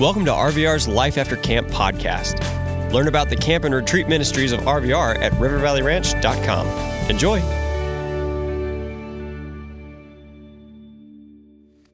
Welcome 0.00 0.24
to 0.24 0.30
RVR's 0.30 0.88
Life 0.88 1.18
After 1.18 1.36
Camp 1.36 1.68
podcast. 1.68 2.40
Learn 2.90 3.06
about 3.06 3.28
the 3.28 3.36
camp 3.36 3.64
and 3.64 3.74
retreat 3.74 4.08
ministries 4.08 4.50
of 4.50 4.60
RVR 4.60 5.18
at 5.18 5.30
rivervalleyranch.com. 5.32 6.66
Enjoy. 7.10 7.38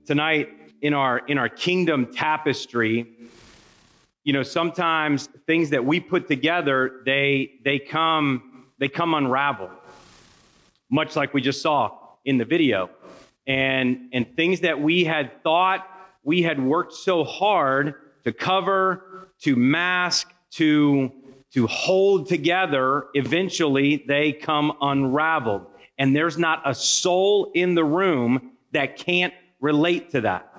Tonight 0.07 0.51
in 0.83 0.95
our 0.95 1.19
in 1.27 1.37
our 1.37 1.49
kingdom 1.49 2.07
tapestry, 2.13 3.09
you 4.23 4.33
know, 4.33 4.45
sometimes 4.45 5.29
things 5.49 5.71
that 5.71 5.85
we 5.85 5.99
put 5.99 6.29
together, 6.29 7.03
they 7.05 7.55
they 7.65 7.81
come 7.81 8.69
they 8.79 8.87
come 8.87 9.15
unraveled. 9.15 9.73
Much 10.93 11.17
like 11.17 11.35
we 11.35 11.41
just 11.41 11.61
saw 11.61 11.99
in 12.25 12.39
the 12.39 12.45
video. 12.45 12.89
And 13.49 14.11
and 14.13 14.37
things 14.37 14.61
that 14.61 14.81
we 14.81 15.03
had 15.03 15.43
thought 15.43 15.89
we 16.27 16.43
had 16.43 16.61
worked 16.61 16.93
so 16.93 17.23
hard 17.23 17.95
to 18.25 18.33
cover, 18.33 19.31
to 19.43 19.55
mask, 19.55 20.33
to, 20.51 21.13
to 21.53 21.69
hold 21.69 22.29
together, 22.29 23.07
eventually 23.15 24.05
they 24.09 24.33
come 24.33 24.73
unraveled. 24.81 25.67
And 25.99 26.17
there's 26.17 26.37
not 26.37 26.63
a 26.65 26.75
soul 26.75 27.53
in 27.55 27.77
the 27.77 27.85
room 27.85 28.51
that 28.73 28.97
can't 28.97 29.33
relate 29.61 30.11
to 30.11 30.23
that. 30.23 30.53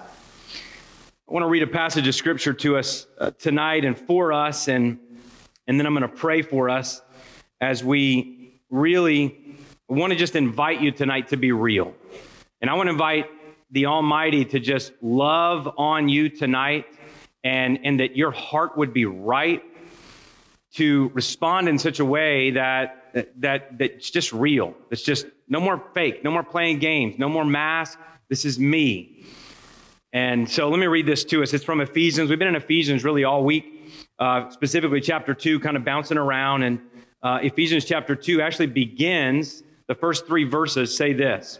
I 1.29 1.33
want 1.33 1.43
to 1.43 1.49
read 1.49 1.63
a 1.63 1.67
passage 1.67 2.07
of 2.07 2.15
scripture 2.15 2.53
to 2.53 2.77
us 2.77 3.05
uh, 3.17 3.31
tonight 3.31 3.83
and 3.83 3.97
for 3.97 4.31
us, 4.31 4.69
and, 4.69 4.97
and 5.67 5.77
then 5.77 5.85
I'm 5.85 5.93
going 5.93 6.03
to 6.03 6.07
pray 6.07 6.43
for 6.43 6.69
us 6.69 7.01
as 7.59 7.83
we 7.83 8.61
really 8.69 9.57
want 9.89 10.13
to 10.13 10.17
just 10.17 10.37
invite 10.37 10.79
you 10.79 10.93
tonight 10.93 11.27
to 11.27 11.35
be 11.35 11.51
real. 11.51 11.93
And 12.61 12.71
I 12.71 12.73
want 12.75 12.87
to 12.87 12.91
invite 12.91 13.29
the 13.71 13.85
Almighty 13.87 14.45
to 14.45 14.59
just 14.59 14.93
love 15.01 15.69
on 15.77 16.09
you 16.09 16.29
tonight 16.29 16.85
and, 17.43 17.79
and 17.83 17.99
that 17.99 18.15
your 18.15 18.31
heart 18.31 18.77
would 18.77 18.93
be 18.93 19.05
right 19.05 19.63
to 20.75 21.11
respond 21.13 21.67
in 21.67 21.79
such 21.79 21.99
a 21.99 22.05
way 22.05 22.51
that, 22.51 23.31
that, 23.37 23.77
that's 23.77 24.09
just 24.09 24.31
real. 24.31 24.73
It's 24.91 25.01
just 25.01 25.25
no 25.47 25.59
more 25.59 25.83
fake, 25.93 26.23
no 26.23 26.31
more 26.31 26.43
playing 26.43 26.79
games, 26.79 27.17
no 27.17 27.29
more 27.29 27.45
mask. 27.45 27.99
This 28.29 28.45
is 28.45 28.59
me. 28.59 29.25
And 30.13 30.49
so 30.49 30.69
let 30.69 30.79
me 30.79 30.87
read 30.87 31.05
this 31.05 31.23
to 31.25 31.43
us. 31.43 31.53
It's 31.53 31.63
from 31.63 31.81
Ephesians. 31.81 32.29
We've 32.29 32.39
been 32.39 32.47
in 32.47 32.55
Ephesians 32.55 33.03
really 33.03 33.23
all 33.23 33.43
week, 33.43 33.91
uh, 34.19 34.49
specifically 34.49 35.01
chapter 35.01 35.33
2, 35.33 35.59
kind 35.59 35.77
of 35.77 35.83
bouncing 35.83 36.17
around. 36.17 36.63
And 36.63 36.79
uh, 37.21 37.39
Ephesians 37.41 37.85
chapter 37.85 38.15
2 38.15 38.41
actually 38.41 38.67
begins, 38.67 39.63
the 39.87 39.95
first 39.95 40.27
three 40.27 40.43
verses 40.43 40.95
say 40.95 41.13
this 41.13 41.59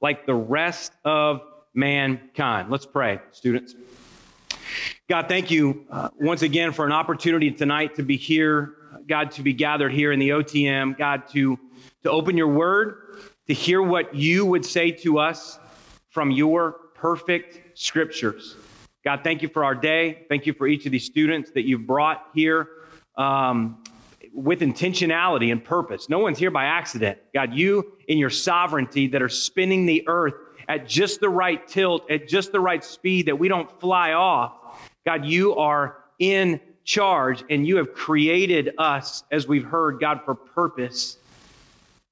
like 0.00 0.26
the 0.26 0.34
rest 0.34 0.92
of 1.04 1.42
mankind. 1.74 2.70
Let's 2.70 2.86
pray, 2.86 3.20
students. 3.32 3.74
God, 5.08 5.28
thank 5.28 5.50
you 5.50 5.86
uh, 5.90 6.10
once 6.20 6.42
again 6.42 6.72
for 6.72 6.84
an 6.84 6.92
opportunity 6.92 7.50
tonight 7.50 7.94
to 7.96 8.02
be 8.02 8.16
here, 8.16 8.74
God, 9.08 9.30
to 9.32 9.42
be 9.42 9.52
gathered 9.52 9.92
here 9.92 10.12
in 10.12 10.18
the 10.18 10.30
OTM, 10.30 10.98
God, 10.98 11.26
to, 11.28 11.58
to 12.02 12.10
open 12.10 12.36
your 12.36 12.48
word, 12.48 13.18
to 13.46 13.54
hear 13.54 13.82
what 13.82 14.14
you 14.14 14.44
would 14.44 14.64
say 14.64 14.90
to 14.90 15.18
us 15.18 15.58
from 16.10 16.30
your 16.30 16.72
perfect 16.94 17.78
scriptures. 17.78 18.56
God, 19.04 19.20
thank 19.24 19.40
you 19.40 19.48
for 19.48 19.64
our 19.64 19.74
day. 19.74 20.26
Thank 20.28 20.44
you 20.44 20.52
for 20.52 20.66
each 20.66 20.84
of 20.84 20.92
these 20.92 21.06
students 21.06 21.50
that 21.52 21.62
you've 21.62 21.86
brought 21.86 22.26
here. 22.34 22.68
Um, 23.16 23.82
with 24.34 24.60
intentionality 24.60 25.52
and 25.52 25.62
purpose. 25.62 26.08
No 26.08 26.18
one's 26.18 26.38
here 26.38 26.50
by 26.50 26.64
accident. 26.64 27.18
God, 27.34 27.54
you 27.54 27.92
in 28.06 28.18
your 28.18 28.30
sovereignty 28.30 29.08
that 29.08 29.22
are 29.22 29.28
spinning 29.28 29.86
the 29.86 30.06
earth 30.06 30.34
at 30.68 30.86
just 30.86 31.20
the 31.20 31.28
right 31.28 31.66
tilt, 31.66 32.10
at 32.10 32.28
just 32.28 32.52
the 32.52 32.60
right 32.60 32.84
speed 32.84 33.26
that 33.26 33.38
we 33.38 33.48
don't 33.48 33.70
fly 33.80 34.12
off. 34.12 34.52
God, 35.04 35.24
you 35.24 35.56
are 35.56 35.96
in 36.18 36.60
charge 36.84 37.44
and 37.48 37.66
you 37.66 37.76
have 37.76 37.92
created 37.92 38.74
us, 38.78 39.24
as 39.30 39.46
we've 39.46 39.64
heard, 39.64 40.00
God, 40.00 40.22
for 40.24 40.34
purpose. 40.34 41.18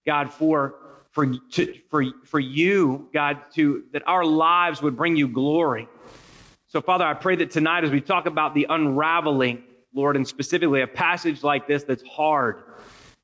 God, 0.07 0.33
for 0.33 0.77
for, 1.17 1.27
to, 1.27 1.75
for, 1.89 2.05
for 2.27 2.39
you, 2.39 3.09
God, 3.15 3.39
to 3.55 3.85
that 3.93 4.07
our 4.07 4.23
lives 4.23 4.83
would 4.83 4.99
bring 4.99 5.17
you 5.17 5.27
glory. 5.27 5.89
So, 6.69 6.83
Father, 6.83 7.07
I 7.07 7.15
pray 7.15 7.37
that 7.37 7.51
tonight, 7.51 7.85
as 7.85 7.91
we 7.91 8.03
talk 8.03 8.27
about 8.27 8.53
the 8.53 8.67
unraveling 8.69 9.63
Lord, 9.97 10.15
and 10.15 10.29
specifically 10.29 10.83
a 10.83 10.87
passage 10.87 11.43
like 11.43 11.67
this 11.67 11.83
that's 11.83 12.03
hard. 12.07 12.63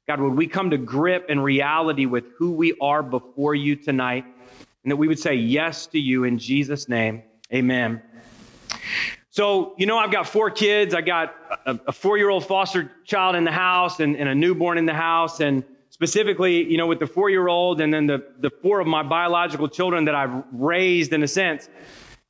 God, 0.09 0.21
would 0.21 0.35
we 0.35 0.47
come 0.47 0.71
to 0.71 0.79
grip 0.79 1.27
and 1.29 1.45
reality 1.45 2.07
with 2.07 2.25
who 2.37 2.53
we 2.53 2.75
are 2.81 3.03
before 3.03 3.55
you 3.55 3.77
tonight, 3.77 4.25
and 4.83 4.91
that 4.91 4.97
we 4.97 5.07
would 5.07 5.19
say 5.19 5.35
yes 5.35 5.87
to 5.89 6.01
you 6.01 6.25
in 6.25 6.39
Jesus' 6.39 6.89
name. 6.89 7.23
Amen. 7.53 8.03
So, 9.31 9.75
you 9.79 9.87
know, 9.87 9.99
I've 9.99 10.11
got 10.11 10.27
four 10.27 10.51
kids. 10.51 10.95
I 10.95 11.03
got 11.03 11.35
a, 11.67 11.79
a 11.89 11.93
four 11.93 12.19
year 12.19 12.31
old 12.31 12.47
foster 12.47 12.91
child 13.05 13.37
in 13.37 13.45
the 13.45 13.53
house 13.53 14.01
and, 14.01 14.17
and, 14.17 14.29
a 14.29 14.35
newborn 14.35 14.77
in 14.77 14.85
the 14.85 14.95
house. 14.95 15.41
And 15.41 15.65
specifically, 15.89 16.65
you 16.65 16.77
know, 16.77 16.87
with 16.87 16.99
the 16.99 17.07
four 17.07 17.31
year 17.31 17.49
old 17.49 17.81
and 17.81 17.93
then 17.93 18.07
the, 18.07 18.27
the 18.41 18.51
four 18.63 18.81
of 18.81 18.87
my 18.87 19.03
biological 19.03 19.69
children 19.69 20.05
that 20.07 20.15
I've 20.15 20.43
raised 20.53 21.13
in 21.13 21.23
a 21.23 21.29
sense, 21.29 21.69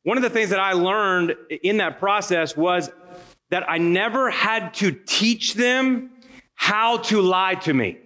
one 0.05 0.17
of 0.17 0.23
the 0.23 0.31
things 0.31 0.51
that 0.51 0.61
I 0.61 0.73
learned 0.73 1.35
in 1.49 1.77
that 1.79 1.99
process 1.99 2.57
was 2.57 2.91
that 3.53 3.69
I 3.69 3.77
never 3.77 4.31
had 4.31 4.73
to 4.77 4.91
teach 4.91 5.53
them 5.53 6.11
how 6.55 6.97
to 6.97 7.21
lie 7.21 7.55
to 7.57 7.75
me. 7.75 7.99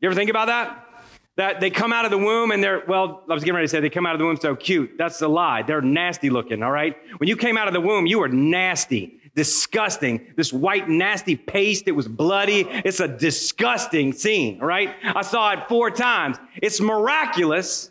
You 0.00 0.08
ever 0.08 0.14
think 0.14 0.30
about 0.30 0.46
that? 0.46 0.86
That 1.34 1.60
they 1.60 1.68
come 1.68 1.92
out 1.92 2.04
of 2.04 2.12
the 2.12 2.18
womb 2.18 2.52
and 2.52 2.62
they're, 2.62 2.84
well, 2.86 3.24
I 3.28 3.34
was 3.34 3.42
getting 3.42 3.56
ready 3.56 3.66
to 3.66 3.68
say 3.68 3.80
they 3.80 3.90
come 3.90 4.06
out 4.06 4.14
of 4.14 4.20
the 4.20 4.24
womb 4.24 4.36
so 4.36 4.54
cute. 4.54 4.92
That's 4.96 5.20
a 5.20 5.26
lie. 5.26 5.62
They're 5.62 5.82
nasty 5.82 6.30
looking, 6.30 6.62
all 6.62 6.70
right? 6.70 6.96
When 7.18 7.28
you 7.28 7.36
came 7.36 7.56
out 7.56 7.66
of 7.66 7.74
the 7.74 7.80
womb, 7.80 8.06
you 8.06 8.20
were 8.20 8.28
nasty, 8.28 9.18
disgusting. 9.34 10.32
This 10.36 10.52
white, 10.52 10.88
nasty 10.88 11.34
paste, 11.34 11.88
it 11.88 11.92
was 11.92 12.06
bloody. 12.06 12.60
It's 12.68 13.00
a 13.00 13.08
disgusting 13.08 14.12
scene, 14.12 14.60
all 14.60 14.68
right? 14.68 14.94
I 15.02 15.22
saw 15.22 15.50
it 15.54 15.68
four 15.68 15.90
times. 15.90 16.36
It's 16.62 16.80
miraculous, 16.80 17.90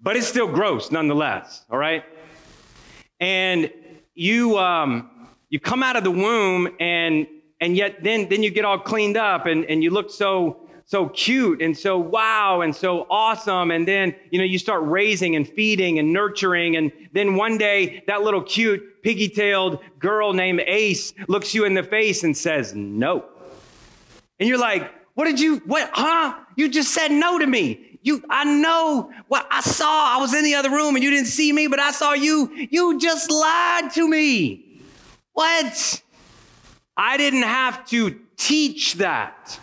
but 0.00 0.16
it's 0.16 0.26
still 0.26 0.48
gross 0.48 0.90
nonetheless, 0.90 1.66
all 1.70 1.76
right? 1.76 2.02
And 3.20 3.70
you, 4.14 4.58
um, 4.58 5.10
you 5.48 5.60
come 5.60 5.82
out 5.82 5.96
of 5.96 6.04
the 6.04 6.10
womb 6.10 6.68
and 6.80 7.26
and 7.60 7.76
yet 7.76 8.02
then 8.02 8.28
then 8.28 8.42
you 8.42 8.50
get 8.50 8.64
all 8.64 8.78
cleaned 8.78 9.16
up 9.16 9.46
and, 9.46 9.64
and 9.66 9.82
you 9.82 9.90
look 9.90 10.10
so 10.10 10.66
so 10.84 11.08
cute 11.08 11.60
and 11.60 11.76
so 11.76 11.98
wow 11.98 12.60
and 12.60 12.74
so 12.74 13.08
awesome. 13.10 13.72
And 13.72 13.86
then 13.86 14.14
you 14.30 14.38
know 14.38 14.44
you 14.44 14.58
start 14.58 14.82
raising 14.84 15.36
and 15.36 15.46
feeding 15.46 15.98
and 15.98 16.12
nurturing. 16.12 16.76
And 16.76 16.92
then 17.12 17.34
one 17.34 17.58
day 17.58 18.04
that 18.06 18.22
little 18.22 18.42
cute 18.42 19.02
piggy-tailed 19.02 19.80
girl 19.98 20.32
named 20.32 20.60
ace 20.66 21.12
looks 21.28 21.54
you 21.54 21.64
in 21.64 21.74
the 21.74 21.82
face 21.82 22.24
and 22.24 22.36
says 22.36 22.74
no. 22.74 23.24
And 24.38 24.48
you're 24.48 24.58
like 24.58 24.92
what 25.14 25.24
did 25.24 25.40
you 25.40 25.58
what 25.66 25.90
huh? 25.92 26.38
You 26.56 26.68
just 26.68 26.92
said 26.92 27.10
no 27.10 27.38
to 27.38 27.46
me. 27.46 27.98
You 28.02 28.22
i 28.30 28.44
know 28.44 29.10
what 29.26 29.46
i 29.50 29.60
saw. 29.60 30.16
I 30.16 30.20
was 30.20 30.34
in 30.34 30.44
the 30.44 30.54
other 30.54 30.70
room 30.70 30.94
and 30.94 31.02
you 31.02 31.10
didn't 31.10 31.26
see 31.26 31.52
me 31.52 31.66
but 31.66 31.80
i 31.80 31.90
saw 31.90 32.12
you. 32.12 32.50
You 32.70 32.98
just 33.00 33.30
lied 33.30 33.92
to 33.94 34.08
me 34.08 34.65
what? 35.36 36.02
I 36.96 37.18
didn't 37.18 37.42
have 37.42 37.86
to 37.88 38.18
teach 38.38 38.94
that 38.94 39.60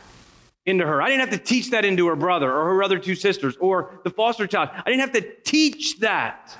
into 0.67 0.85
her. 0.85 1.01
I 1.01 1.07
didn't 1.07 1.21
have 1.21 1.31
to 1.31 1.43
teach 1.43 1.71
that 1.71 1.83
into 1.83 2.05
her 2.07 2.15
brother 2.15 2.51
or 2.51 2.75
her 2.75 2.83
other 2.83 2.99
two 2.99 3.15
sisters 3.15 3.57
or 3.57 3.99
the 4.03 4.11
foster 4.11 4.45
child. 4.45 4.69
I 4.73 4.91
didn't 4.91 5.01
have 5.01 5.13
to 5.13 5.35
teach 5.43 5.99
that. 5.99 6.55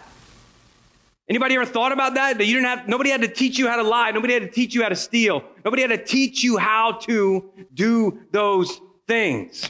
Anybody 1.30 1.54
ever 1.56 1.66
thought 1.66 1.92
about 1.92 2.16
that? 2.16 2.40
That 2.40 2.48
you 2.48 2.56
didn't 2.56 2.68
have 2.68 2.88
nobody 2.88 3.12
had 3.12 3.22
to 3.22 3.28
teach 3.28 3.60
you 3.60 3.68
how 3.68 3.76
to 3.76 3.84
lie, 3.84 4.10
nobody 4.10 4.34
had 4.34 4.42
to 4.42 4.50
teach 4.50 4.74
you 4.74 4.82
how 4.82 4.90
to 4.90 4.96
steal, 4.96 5.44
nobody 5.64 5.84
had 5.84 5.92
to 5.92 6.04
teach 6.04 6.44
you 6.44 6.58
how 6.58 6.94
to 7.04 7.52
do 7.72 8.20
those 8.32 8.82
things. 9.08 9.70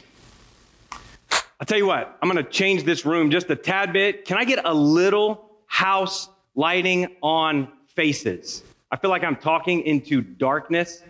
I'll 1.60 1.66
tell 1.66 1.78
you 1.78 1.86
what, 1.86 2.16
I'm 2.22 2.30
gonna 2.30 2.42
change 2.42 2.84
this 2.84 3.04
room 3.04 3.30
just 3.30 3.50
a 3.50 3.56
tad 3.56 3.92
bit. 3.92 4.24
Can 4.24 4.38
I 4.38 4.44
get 4.44 4.64
a 4.64 4.72
little 4.72 5.50
house 5.66 6.30
lighting 6.54 7.14
on 7.22 7.68
faces? 7.88 8.64
I 8.94 8.96
feel 8.96 9.10
like 9.10 9.24
I'm 9.24 9.34
talking 9.34 9.80
into 9.80 10.20
darkness, 10.20 11.02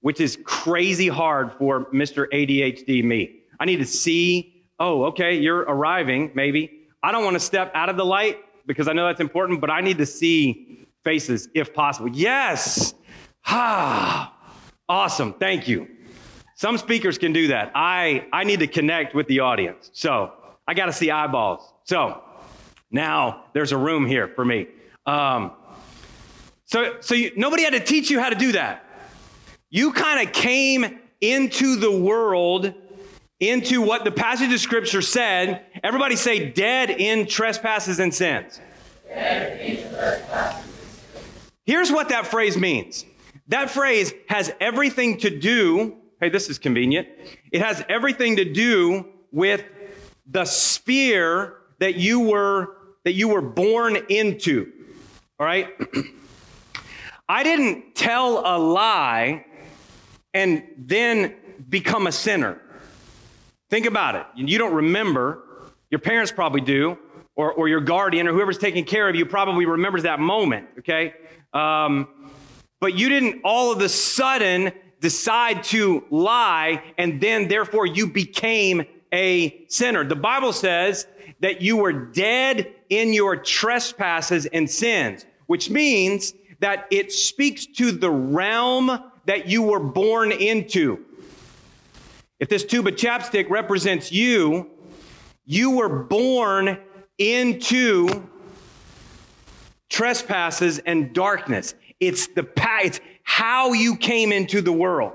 which 0.00 0.22
is 0.22 0.38
crazy 0.44 1.06
hard 1.06 1.52
for 1.58 1.84
Mr. 1.92 2.26
ADHD 2.32 3.04
me. 3.04 3.40
I 3.60 3.66
need 3.66 3.76
to 3.76 3.84
see, 3.84 4.64
oh, 4.80 5.04
okay, 5.04 5.36
you're 5.36 5.58
arriving, 5.58 6.30
maybe. 6.34 6.88
I 7.02 7.12
don't 7.12 7.24
want 7.24 7.34
to 7.34 7.40
step 7.40 7.70
out 7.74 7.90
of 7.90 7.98
the 7.98 8.06
light 8.06 8.38
because 8.64 8.88
I 8.88 8.94
know 8.94 9.06
that's 9.06 9.20
important, 9.20 9.60
but 9.60 9.68
I 9.68 9.82
need 9.82 9.98
to 9.98 10.06
see 10.06 10.86
faces 11.04 11.50
if 11.52 11.74
possible. 11.74 12.08
Yes. 12.08 12.94
Ah, 13.44 14.34
awesome. 14.88 15.34
Thank 15.34 15.68
you. 15.68 15.88
Some 16.54 16.78
speakers 16.78 17.18
can 17.18 17.34
do 17.34 17.48
that. 17.48 17.70
I, 17.74 18.28
I 18.32 18.44
need 18.44 18.60
to 18.60 18.66
connect 18.66 19.14
with 19.14 19.26
the 19.26 19.40
audience. 19.40 19.90
So 19.92 20.32
I 20.66 20.72
got 20.72 20.86
to 20.86 20.92
see 20.94 21.10
eyeballs. 21.10 21.70
So 21.84 22.22
now 22.90 23.44
there's 23.52 23.72
a 23.72 23.76
room 23.76 24.06
here 24.06 24.26
for 24.26 24.46
me. 24.46 24.68
Um, 25.04 25.52
so 26.66 27.00
so 27.00 27.14
you, 27.14 27.32
nobody 27.36 27.62
had 27.62 27.72
to 27.72 27.80
teach 27.80 28.10
you 28.10 28.20
how 28.20 28.28
to 28.28 28.36
do 28.36 28.52
that. 28.52 28.84
You 29.70 29.92
kind 29.92 30.26
of 30.26 30.32
came 30.34 31.00
into 31.20 31.76
the 31.76 31.90
world, 31.90 32.72
into 33.40 33.82
what 33.82 34.04
the 34.04 34.10
passage 34.10 34.52
of 34.52 34.60
scripture 34.60 35.02
said. 35.02 35.64
Everybody 35.82 36.16
say, 36.16 36.50
dead 36.50 36.90
in 36.90 37.26
trespasses 37.26 37.98
and 37.98 38.14
sins. 38.14 38.60
Here's 41.64 41.90
what 41.90 42.10
that 42.10 42.26
phrase 42.26 42.56
means 42.56 43.04
that 43.48 43.70
phrase 43.70 44.12
has 44.28 44.52
everything 44.60 45.18
to 45.18 45.30
do, 45.38 45.96
hey, 46.20 46.28
this 46.28 46.50
is 46.50 46.58
convenient. 46.58 47.08
It 47.52 47.62
has 47.62 47.84
everything 47.88 48.36
to 48.36 48.44
do 48.44 49.06
with 49.30 49.64
the 50.26 50.44
sphere 50.44 51.54
that 51.78 51.94
you 51.94 52.20
were 52.20 52.76
that 53.04 53.12
you 53.12 53.28
were 53.28 53.42
born 53.42 53.96
into. 54.08 54.72
All 55.38 55.46
right? 55.46 55.68
I 57.28 57.42
didn't 57.42 57.94
tell 57.94 58.42
a 58.46 58.56
lie 58.56 59.44
and 60.32 60.62
then 60.78 61.34
become 61.68 62.06
a 62.06 62.12
sinner. 62.12 62.60
Think 63.68 63.86
about 63.86 64.14
it. 64.14 64.26
You 64.36 64.58
don't 64.58 64.74
remember. 64.74 65.42
Your 65.90 65.98
parents 65.98 66.30
probably 66.30 66.60
do, 66.60 66.96
or, 67.34 67.52
or 67.52 67.68
your 67.68 67.80
guardian 67.80 68.28
or 68.28 68.32
whoever's 68.32 68.58
taking 68.58 68.84
care 68.84 69.08
of 69.08 69.16
you 69.16 69.26
probably 69.26 69.66
remembers 69.66 70.04
that 70.04 70.20
moment, 70.20 70.68
okay? 70.78 71.14
Um, 71.52 72.08
but 72.80 72.94
you 72.94 73.08
didn't 73.08 73.40
all 73.44 73.72
of 73.72 73.80
a 73.80 73.88
sudden 73.88 74.72
decide 75.00 75.64
to 75.64 76.04
lie 76.10 76.82
and 76.96 77.20
then 77.20 77.48
therefore 77.48 77.86
you 77.86 78.06
became 78.06 78.84
a 79.12 79.64
sinner. 79.68 80.04
The 80.04 80.16
Bible 80.16 80.52
says 80.52 81.06
that 81.40 81.60
you 81.60 81.76
were 81.76 81.92
dead 81.92 82.72
in 82.88 83.12
your 83.12 83.36
trespasses 83.36 84.46
and 84.46 84.70
sins, 84.70 85.26
which 85.46 85.70
means 85.70 86.34
that 86.60 86.86
it 86.90 87.12
speaks 87.12 87.66
to 87.66 87.92
the 87.92 88.10
realm 88.10 88.98
that 89.26 89.48
you 89.48 89.62
were 89.62 89.80
born 89.80 90.32
into. 90.32 91.04
If 92.38 92.48
this 92.48 92.64
tube 92.64 92.86
of 92.86 92.94
chapstick 92.94 93.48
represents 93.50 94.12
you, 94.12 94.70
you 95.44 95.70
were 95.70 95.88
born 95.88 96.78
into 97.18 98.28
trespasses 99.88 100.78
and 100.80 101.14
darkness. 101.14 101.74
It's 102.00 102.26
the 102.28 102.46
it's 102.82 103.00
how 103.22 103.72
you 103.72 103.96
came 103.96 104.32
into 104.32 104.60
the 104.60 104.72
world. 104.72 105.12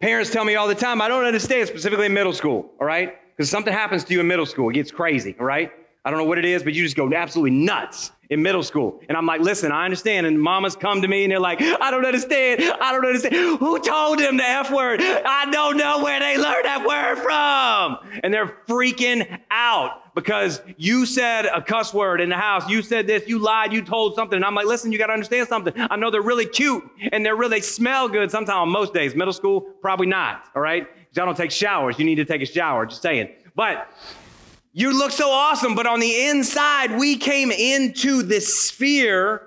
Parents 0.00 0.30
tell 0.30 0.44
me 0.44 0.54
all 0.54 0.68
the 0.68 0.74
time, 0.74 1.02
I 1.02 1.08
don't 1.08 1.24
understand, 1.24 1.68
specifically 1.68 2.06
in 2.06 2.14
middle 2.14 2.32
school, 2.32 2.72
all 2.80 2.86
right? 2.86 3.16
Because 3.36 3.50
something 3.50 3.72
happens 3.72 4.04
to 4.04 4.12
you 4.12 4.20
in 4.20 4.26
middle 4.26 4.46
school, 4.46 4.70
it 4.70 4.74
gets 4.74 4.90
crazy, 4.90 5.36
all 5.38 5.46
right? 5.46 5.72
I 6.04 6.10
don't 6.10 6.18
know 6.18 6.24
what 6.24 6.38
it 6.38 6.44
is, 6.44 6.62
but 6.62 6.72
you 6.72 6.82
just 6.82 6.96
go 6.96 7.12
absolutely 7.12 7.50
nuts 7.50 8.10
in 8.30 8.40
middle 8.42 8.62
school. 8.62 9.02
And 9.08 9.18
I'm 9.18 9.26
like, 9.26 9.40
listen, 9.40 9.72
I 9.72 9.84
understand. 9.84 10.24
And 10.24 10.40
mamas 10.40 10.76
come 10.76 11.02
to 11.02 11.08
me 11.08 11.24
and 11.24 11.32
they're 11.32 11.40
like, 11.40 11.60
I 11.60 11.90
don't 11.90 12.06
understand. 12.06 12.62
I 12.62 12.92
don't 12.92 13.04
understand. 13.04 13.58
Who 13.58 13.78
told 13.80 14.20
them 14.20 14.36
the 14.36 14.44
F 14.44 14.70
word? 14.70 15.00
I 15.02 15.50
don't 15.50 15.76
know 15.76 16.02
where 16.02 16.20
they 16.20 16.38
learned 16.38 16.64
that 16.64 16.86
word 16.86 17.22
from. 17.22 18.20
And 18.22 18.32
they're 18.32 18.56
freaking 18.68 19.40
out 19.50 20.14
because 20.14 20.62
you 20.76 21.06
said 21.06 21.46
a 21.46 21.60
cuss 21.60 21.92
word 21.92 22.20
in 22.20 22.28
the 22.28 22.36
house. 22.36 22.68
You 22.68 22.82
said 22.82 23.06
this, 23.06 23.28
you 23.28 23.38
lied, 23.38 23.72
you 23.72 23.82
told 23.82 24.14
something. 24.14 24.36
And 24.36 24.44
I'm 24.44 24.54
like, 24.54 24.66
listen, 24.66 24.92
you 24.92 24.98
got 24.98 25.08
to 25.08 25.12
understand 25.12 25.48
something. 25.48 25.74
I 25.76 25.96
know 25.96 26.10
they're 26.10 26.22
really 26.22 26.46
cute 26.46 26.88
and 27.12 27.26
they're 27.26 27.36
really 27.36 27.60
smell 27.60 28.08
good 28.08 28.30
sometimes 28.30 28.56
on 28.56 28.68
most 28.70 28.94
days. 28.94 29.14
Middle 29.14 29.34
school, 29.34 29.60
probably 29.82 30.06
not. 30.06 30.44
All 30.54 30.62
right. 30.62 30.86
Y'all 31.12 31.26
don't 31.26 31.36
take 31.36 31.50
showers. 31.50 31.98
You 31.98 32.04
need 32.04 32.14
to 32.14 32.24
take 32.24 32.40
a 32.42 32.46
shower. 32.46 32.86
Just 32.86 33.02
saying. 33.02 33.30
But 33.56 33.92
you 34.72 34.96
look 34.96 35.10
so 35.10 35.30
awesome, 35.30 35.74
but 35.74 35.86
on 35.86 36.00
the 36.00 36.28
inside, 36.28 36.96
we 36.96 37.16
came 37.16 37.50
into 37.50 38.22
this 38.22 38.60
sphere 38.60 39.42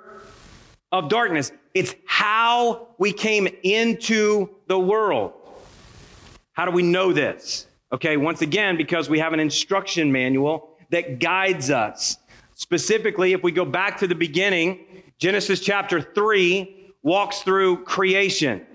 of 0.91 1.07
darkness. 1.07 1.51
It's 1.73 1.95
how 2.05 2.87
we 2.97 3.13
came 3.13 3.47
into 3.63 4.49
the 4.67 4.77
world. 4.77 5.33
How 6.51 6.65
do 6.65 6.71
we 6.71 6.83
know 6.83 7.13
this? 7.13 7.67
Okay, 7.91 8.17
once 8.17 8.41
again, 8.41 8.75
because 8.75 9.09
we 9.09 9.19
have 9.19 9.33
an 9.33 9.39
instruction 9.39 10.11
manual 10.11 10.77
that 10.91 11.19
guides 11.19 11.69
us. 11.69 12.17
Specifically, 12.55 13.33
if 13.33 13.43
we 13.43 13.51
go 13.51 13.65
back 13.65 13.97
to 13.99 14.07
the 14.07 14.15
beginning, 14.15 14.85
Genesis 15.19 15.61
chapter 15.61 16.01
3 16.01 16.93
walks 17.01 17.39
through 17.41 17.83
creation. 17.85 18.65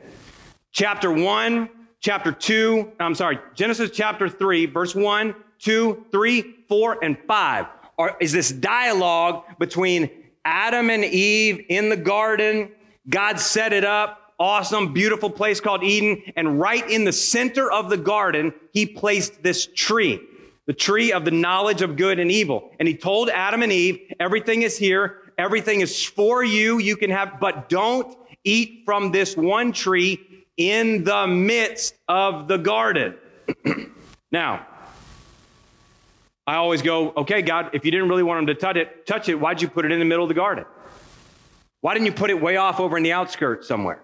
Chapter 0.72 1.12
1, 1.12 1.68
chapter 2.00 2.32
2, 2.32 2.92
I'm 2.98 3.14
sorry, 3.14 3.38
Genesis 3.54 3.90
chapter 3.92 4.28
3, 4.28 4.66
verse 4.66 4.94
1 4.94 5.34
two, 5.58 6.05
three, 6.10 6.56
four, 6.69 7.02
and 7.02 7.16
five 7.26 7.66
are, 7.99 8.16
is 8.20 8.32
this 8.32 8.50
dialogue 8.50 9.44
between 9.58 10.10
Adam 10.44 10.90
and 10.90 11.05
Eve 11.05 11.66
in 11.69 11.88
the 11.88 11.96
garden. 11.96 12.70
God 13.08 13.40
set 13.40 13.72
it 13.72 13.84
up, 13.84 14.34
awesome, 14.38 14.93
beautiful 14.93 15.31
place 15.31 15.60
called 15.60 15.82
Eden. 15.82 16.22
And 16.37 16.60
right 16.60 16.88
in 16.88 17.05
the 17.05 17.12
center 17.12 17.70
of 17.70 17.90
the 17.90 17.96
garden, 17.96 18.55
he 18.72 18.87
placed 18.87 19.43
this 19.43 19.66
tree, 19.66 20.20
the 20.66 20.72
tree 20.72 21.12
of 21.12 21.25
the 21.25 21.31
knowledge 21.31 21.82
of 21.82 21.96
good 21.96 22.19
and 22.19 22.31
evil. 22.31 22.70
And 22.78 22.87
he 22.87 22.94
told 22.94 23.28
Adam 23.31 23.62
and 23.62 23.72
Eve, 23.72 24.14
everything 24.20 24.62
is 24.62 24.78
here, 24.78 25.32
everything 25.37 25.81
is 25.81 26.02
for 26.04 26.44
you, 26.44 26.78
you 26.78 26.96
can 26.96 27.11
have, 27.11 27.40
but 27.40 27.69
don't 27.69 28.16
eat 28.44 28.82
from 28.84 29.11
this 29.11 29.37
one 29.37 29.72
tree 29.72 30.46
in 30.56 31.04
the 31.04 31.26
midst 31.26 31.94
of 32.08 32.49
the 32.49 32.58
garden. 32.58 33.16
now, 34.32 34.66
I 36.48 36.54
always 36.54 36.80
go, 36.80 37.12
okay, 37.14 37.42
God, 37.42 37.72
if 37.74 37.84
you 37.84 37.90
didn't 37.90 38.08
really 38.08 38.22
want 38.22 38.38
them 38.38 38.46
to 38.46 38.58
touch 38.58 38.76
it, 38.76 39.04
touch 39.04 39.28
it, 39.28 39.34
why'd 39.34 39.60
you 39.60 39.68
put 39.68 39.84
it 39.84 39.92
in 39.92 39.98
the 39.98 40.06
middle 40.06 40.24
of 40.24 40.30
the 40.30 40.34
garden? 40.34 40.64
Why 41.82 41.92
didn't 41.92 42.06
you 42.06 42.12
put 42.12 42.30
it 42.30 42.40
way 42.40 42.56
off 42.56 42.80
over 42.80 42.96
in 42.96 43.02
the 43.02 43.12
outskirts 43.12 43.68
somewhere? 43.68 44.00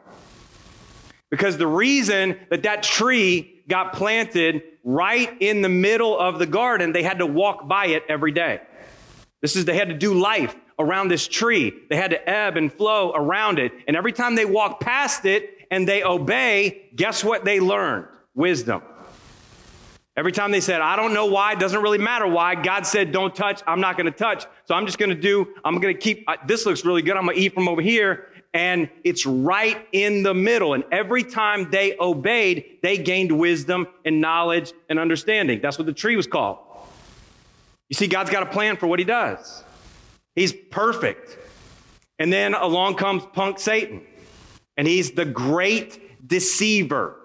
Because 1.31 1.56
the 1.56 1.67
reason 1.67 2.38
that 2.50 2.64
that 2.64 2.82
tree 2.82 3.62
got 3.67 3.94
planted 3.94 4.62
right 4.85 5.35
in 5.41 5.62
the 5.62 5.70
middle 5.70 6.19
of 6.19 6.38
the 6.38 6.44
garden, 6.44 6.93
they 6.93 7.02
had 7.02 7.20
to 7.20 7.26
walk 7.26 7.67
by 7.67 7.87
it 7.87 8.02
every 8.11 8.31
day. 8.31 8.61
This 9.40 9.56
is, 9.56 9.64
they 9.64 9.75
had 9.75 9.88
to 9.88 9.94
do 9.94 10.12
life 10.12 10.55
around 10.79 11.08
this 11.08 11.26
tree. 11.26 11.73
They 11.88 11.97
had 11.97 12.11
to 12.11 12.29
ebb 12.29 12.58
and 12.58 12.70
flow 12.70 13.12
around 13.14 13.59
it. 13.59 13.73
And 13.88 13.97
every 13.97 14.12
time 14.12 14.35
they 14.35 14.45
walk 14.45 14.80
past 14.80 15.25
it 15.25 15.66
and 15.71 15.88
they 15.88 16.04
obey, 16.04 16.90
guess 16.95 17.25
what 17.25 17.47
they 17.47 17.59
learned? 17.59 18.07
Wisdom. 18.35 18.83
Every 20.16 20.30
time 20.30 20.52
they 20.52 20.61
said, 20.61 20.80
I 20.80 20.94
don't 20.94 21.12
know 21.12 21.26
why, 21.26 21.52
it 21.52 21.59
doesn't 21.59 21.83
really 21.83 21.99
matter 21.99 22.26
why. 22.26 22.54
God 22.54 22.87
said, 22.87 23.11
don't 23.11 23.35
touch, 23.35 23.62
I'm 23.66 23.80
not 23.80 23.97
to 24.06 24.16
touch. 24.16 24.47
So 24.64 24.75
I'm 24.75 24.87
just 24.87 24.97
to 25.11 25.21
do, 25.21 25.54
I'm 25.64 25.80
to 25.94 26.00
keep, 26.00 26.25
this 26.47 26.66
looks 26.66 26.85
really 26.85 27.02
good. 27.02 27.16
I'm 27.16 27.26
to 27.35 27.40
eat 27.40 27.52
from 27.52 27.68
over 27.68 27.83
here. 27.83 28.28
And 28.52 28.88
it's 29.02 29.26
right 29.26 29.85
in 29.90 30.23
the 30.23 30.33
middle. 30.33 30.75
And 30.75 30.85
every 30.92 31.25
time 31.25 31.68
they 31.73 31.97
obeyed, 31.99 32.78
they 32.83 32.97
gained 32.97 33.33
wisdom 33.33 33.88
and 34.04 34.21
knowledge 34.21 34.73
and 34.88 35.00
understanding. 35.00 35.61
That's 35.61 35.78
what 35.78 35.87
the 35.87 35.92
tree 35.92 36.14
was 36.14 36.28
called. 36.28 36.59
You 37.88 37.94
see, 37.94 38.06
God's 38.06 38.30
got 38.30 38.44
a 38.44 38.47
plan 38.47 38.76
for 38.76 38.87
what 38.87 39.00
he 39.00 39.04
does. 39.04 39.64
He's 40.37 40.52
perfect. 40.52 41.37
And 42.21 42.33
then 42.33 42.54
along 42.54 42.94
comes 42.94 43.25
punk 43.33 43.59
Satan. 43.59 44.02
And 44.76 44.87
he's 44.87 45.11
the 45.11 45.25
great 45.25 46.26
deceiver. 46.26 47.16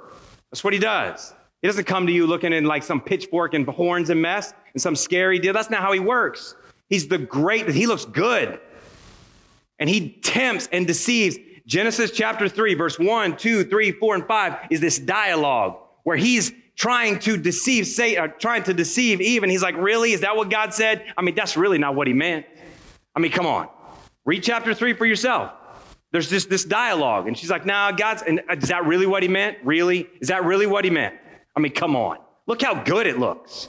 That's 0.50 0.64
what 0.64 0.74
he 0.74 0.80
does. 0.80 1.36
He 1.62 1.68
doesn't 1.68 1.86
come 1.86 2.08
to 2.08 2.14
you 2.14 2.26
looking 2.26 2.54
in 2.54 2.66
like 2.66 2.84
some 2.84 3.02
pitchfork 3.02 3.54
and 3.54 3.68
horns 3.68 4.10
and 4.10 4.22
mess 4.22 4.54
and 4.74 4.82
some 4.82 4.96
scary 4.96 5.40
deal. 5.40 5.54
That's 5.54 5.70
not 5.70 5.82
how 5.82 5.92
he 5.92 6.00
works. 6.00 6.56
He's 6.88 7.08
the 7.08 7.18
great, 7.18 7.70
he 7.70 7.86
looks 7.86 8.06
good. 8.06 8.60
And 9.78 9.90
he 9.90 10.12
tempts 10.22 10.68
and 10.72 10.88
deceives. 10.88 11.38
Genesis 11.66 12.12
chapter 12.12 12.50
3, 12.50 12.74
verse 12.74 12.98
1, 12.98 13.38
2, 13.38 13.64
3, 13.66 13.92
4, 13.92 14.16
and 14.16 14.26
5 14.26 14.58
is 14.72 14.82
this 14.82 14.98
dialogue 14.98 15.78
where 16.04 16.18
he's 16.18 16.52
trying 16.76 17.20
to 17.20 17.38
deceive 17.38 17.86
Satan, 17.86 18.24
uh, 18.24 18.28
trying 18.28 18.64
to 18.64 18.74
deceive 18.74 19.22
Eve. 19.22 19.44
And 19.44 19.52
he's 19.52 19.62
like, 19.62 19.76
Really? 19.78 20.14
Is 20.14 20.22
that 20.22 20.36
what 20.36 20.50
God 20.50 20.74
said? 20.74 21.06
I 21.16 21.22
mean, 21.22 21.36
that's 21.36 21.56
really 21.56 21.78
not 21.78 21.94
what 21.94 22.08
he 22.08 22.14
meant. 22.14 22.46
I 23.16 23.20
mean, 23.20 23.32
come 23.32 23.46
on. 23.46 23.68
Read 24.26 24.42
chapter 24.42 24.74
3 24.74 24.94
for 24.94 25.06
yourself. 25.06 25.52
There's 26.12 26.30
just 26.30 26.50
this 26.50 26.66
dialogue. 26.66 27.28
And 27.28 27.38
she's 27.38 27.52
like, 27.52 27.66
Nah, 27.66 27.92
God's, 27.92 28.24
and 28.24 28.42
is 28.50 28.70
that 28.70 28.86
really 28.86 29.06
what 29.06 29.22
he 29.22 29.30
meant? 29.30 29.58
Really? 29.64 30.10
Is 30.22 30.30
that 30.30 30.46
really 30.46 30.66
what 30.66 30.86
he 30.86 30.90
meant? 30.90 31.19
I 31.56 31.60
mean, 31.60 31.74
come 31.74 31.96
on. 31.96 32.18
Look 32.48 32.62
how 32.62 32.84
good 32.84 33.08
it 33.08 33.20
looks. 33.20 33.68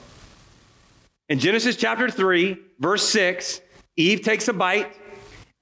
In 1.28 1.38
Genesis 1.38 1.76
chapter 1.76 2.10
3, 2.10 2.58
verse 2.78 3.08
6, 3.08 3.60
Eve 3.96 4.22
takes 4.22 4.48
a 4.48 4.52
bite, 4.52 4.96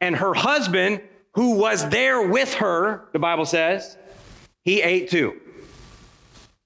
and 0.01 0.17
her 0.17 0.35
husband, 0.35 1.03
who 1.35 1.57
was 1.57 1.89
there 1.89 2.27
with 2.29 2.55
her, 2.55 3.09
the 3.13 3.19
Bible 3.19 3.45
says, 3.45 3.97
he 4.65 4.83
ate 4.83 5.11
too. 5.11 5.39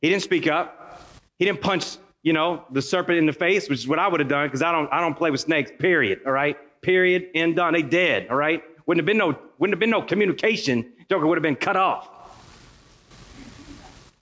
He 0.00 0.08
didn't 0.08 0.22
speak 0.22 0.46
up. 0.46 1.08
He 1.38 1.44
didn't 1.44 1.60
punch, 1.60 1.96
you 2.22 2.32
know, 2.32 2.64
the 2.70 2.82
serpent 2.82 3.18
in 3.18 3.26
the 3.26 3.32
face, 3.32 3.68
which 3.68 3.80
is 3.80 3.88
what 3.88 3.98
I 3.98 4.08
would 4.08 4.20
have 4.20 4.28
done 4.28 4.46
because 4.46 4.62
I 4.62 4.72
don't, 4.72 4.92
I 4.92 5.00
don't 5.00 5.16
play 5.16 5.30
with 5.30 5.40
snakes, 5.40 5.70
period. 5.78 6.20
All 6.26 6.32
right? 6.32 6.56
Period 6.82 7.28
End 7.34 7.56
done. 7.56 7.72
They 7.72 7.82
dead, 7.82 8.28
all 8.28 8.36
right? 8.36 8.62
wouldn't 8.86 9.00
have 9.00 9.06
been 9.06 9.18
no, 9.18 9.38
wouldn't 9.58 9.74
have 9.74 9.80
been 9.80 9.90
no 9.90 10.02
communication. 10.02 10.92
Joker 11.08 11.26
would 11.26 11.38
have 11.38 11.42
been 11.42 11.56
cut 11.56 11.76
off. 11.76 12.08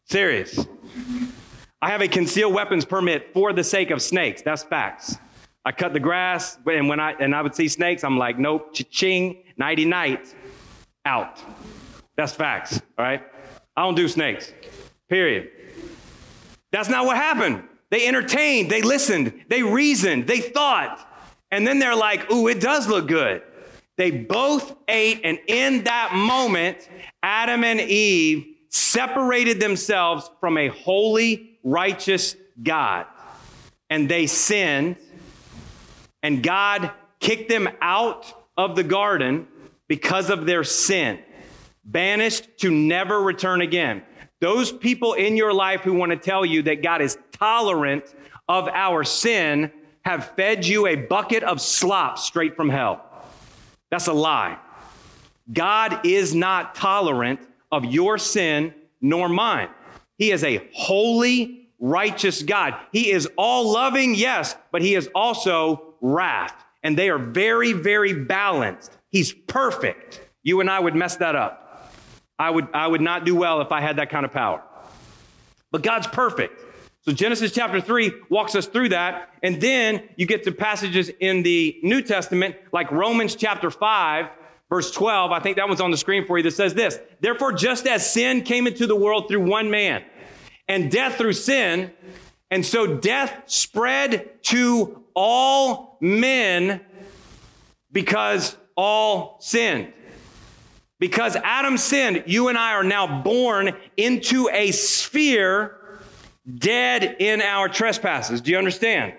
Serious. 0.04 0.66
I 1.82 1.88
have 1.88 2.02
a 2.02 2.08
concealed 2.08 2.52
weapons 2.52 2.84
permit 2.84 3.32
for 3.32 3.52
the 3.52 3.64
sake 3.64 3.90
of 3.90 4.02
snakes. 4.02 4.42
That's 4.42 4.62
facts. 4.62 5.16
I 5.64 5.72
cut 5.72 5.92
the 5.92 6.00
grass, 6.00 6.58
and 6.66 6.88
when 6.88 7.00
I 7.00 7.12
and 7.12 7.34
I 7.34 7.42
would 7.42 7.54
see 7.54 7.68
snakes, 7.68 8.04
I'm 8.04 8.18
like, 8.18 8.38
nope, 8.38 8.74
ching, 8.90 9.44
nighty 9.56 9.84
night, 9.84 10.34
out. 11.04 11.42
That's 12.16 12.32
facts. 12.32 12.80
All 12.98 13.04
right. 13.04 13.22
I 13.76 13.82
don't 13.82 13.94
do 13.94 14.08
snakes. 14.08 14.52
Period. 15.08 15.50
That's 16.72 16.88
not 16.88 17.06
what 17.06 17.16
happened. 17.16 17.64
They 17.90 18.06
entertained, 18.06 18.70
they 18.70 18.82
listened, 18.82 19.32
they 19.48 19.62
reasoned, 19.62 20.26
they 20.28 20.40
thought, 20.40 21.08
and 21.50 21.66
then 21.66 21.80
they're 21.80 21.96
like, 21.96 22.30
ooh, 22.30 22.46
it 22.46 22.60
does 22.60 22.86
look 22.86 23.08
good. 23.08 23.42
They 23.96 24.10
both 24.12 24.76
ate, 24.86 25.20
and 25.24 25.38
in 25.48 25.84
that 25.84 26.14
moment, 26.14 26.88
Adam 27.22 27.64
and 27.64 27.80
Eve 27.80 28.56
separated 28.70 29.60
themselves 29.60 30.30
from 30.40 30.56
a 30.56 30.68
holy, 30.68 31.58
righteous 31.62 32.36
God. 32.62 33.06
And 33.90 34.08
they 34.08 34.26
sinned, 34.26 34.96
and 36.22 36.42
God 36.42 36.92
kicked 37.18 37.48
them 37.48 37.68
out 37.80 38.32
of 38.56 38.76
the 38.76 38.84
garden 38.84 39.48
because 39.88 40.30
of 40.30 40.46
their 40.46 40.62
sin, 40.62 41.18
banished 41.84 42.58
to 42.58 42.70
never 42.70 43.20
return 43.20 43.60
again. 43.60 44.02
Those 44.40 44.70
people 44.70 45.14
in 45.14 45.36
your 45.36 45.52
life 45.52 45.80
who 45.80 45.94
want 45.94 46.12
to 46.12 46.16
tell 46.16 46.46
you 46.46 46.62
that 46.62 46.82
God 46.82 47.02
is 47.02 47.18
tolerant 47.32 48.14
of 48.48 48.68
our 48.68 49.04
sin 49.04 49.70
have 50.02 50.32
fed 50.36 50.64
you 50.66 50.86
a 50.86 50.96
bucket 50.96 51.42
of 51.42 51.60
slop 51.60 52.18
straight 52.18 52.56
from 52.56 52.70
hell. 52.70 53.04
That's 53.90 54.06
a 54.06 54.12
lie. 54.12 54.58
God 55.52 56.06
is 56.06 56.34
not 56.34 56.74
tolerant 56.74 57.40
of 57.72 57.84
your 57.84 58.18
sin 58.18 58.74
nor 59.00 59.28
mine. 59.28 59.68
He 60.18 60.30
is 60.30 60.44
a 60.44 60.68
holy, 60.74 61.68
righteous 61.78 62.42
God. 62.42 62.74
He 62.92 63.10
is 63.10 63.28
all 63.36 63.72
loving, 63.72 64.14
yes, 64.14 64.54
but 64.70 64.82
he 64.82 64.94
is 64.94 65.08
also 65.14 65.94
wrath. 66.00 66.54
And 66.82 66.96
they 66.96 67.08
are 67.10 67.18
very, 67.18 67.72
very 67.72 68.12
balanced. 68.12 68.96
He's 69.10 69.32
perfect. 69.32 70.20
You 70.42 70.60
and 70.60 70.70
I 70.70 70.80
would 70.80 70.94
mess 70.94 71.16
that 71.16 71.34
up. 71.34 71.92
I 72.38 72.50
would, 72.50 72.68
I 72.72 72.86
would 72.86 73.00
not 73.00 73.24
do 73.24 73.34
well 73.34 73.60
if 73.60 73.72
I 73.72 73.80
had 73.80 73.96
that 73.96 74.10
kind 74.10 74.24
of 74.24 74.32
power. 74.32 74.62
But 75.70 75.82
God's 75.82 76.06
perfect. 76.06 76.60
So 77.02 77.12
Genesis 77.12 77.52
chapter 77.52 77.80
3 77.80 78.12
walks 78.28 78.54
us 78.54 78.66
through 78.66 78.90
that. 78.90 79.30
And 79.42 79.60
then 79.60 80.02
you 80.16 80.26
get 80.26 80.44
to 80.44 80.52
passages 80.52 81.10
in 81.20 81.42
the 81.42 81.78
New 81.82 82.02
Testament, 82.02 82.56
like 82.72 82.90
Romans 82.90 83.34
chapter 83.34 83.70
5, 83.70 84.26
verse 84.70 84.90
12. 84.92 85.32
I 85.32 85.40
think 85.40 85.56
that 85.56 85.68
one's 85.68 85.82
on 85.82 85.90
the 85.90 85.98
screen 85.98 86.24
for 86.24 86.38
you 86.38 86.44
that 86.44 86.52
says 86.52 86.72
this 86.72 86.98
Therefore, 87.20 87.52
just 87.52 87.86
as 87.86 88.10
sin 88.10 88.42
came 88.42 88.66
into 88.66 88.86
the 88.86 88.96
world 88.96 89.28
through 89.28 89.46
one 89.46 89.70
man, 89.70 90.02
and 90.66 90.90
death 90.90 91.16
through 91.16 91.34
sin, 91.34 91.90
and 92.50 92.64
so 92.64 92.96
death 92.96 93.42
spread 93.46 94.42
to 94.44 95.04
all 95.14 95.98
men 96.00 96.80
because 97.92 98.56
all 98.76 99.36
sinned. 99.40 99.92
Because 100.98 101.34
Adam 101.36 101.76
sinned, 101.76 102.24
you 102.26 102.48
and 102.48 102.58
I 102.58 102.72
are 102.72 102.84
now 102.84 103.22
born 103.22 103.74
into 103.96 104.48
a 104.52 104.70
sphere 104.70 105.76
dead 106.58 107.16
in 107.18 107.40
our 107.40 107.68
trespasses. 107.68 108.40
Do 108.40 108.50
you 108.50 108.58
understand? 108.58 109.14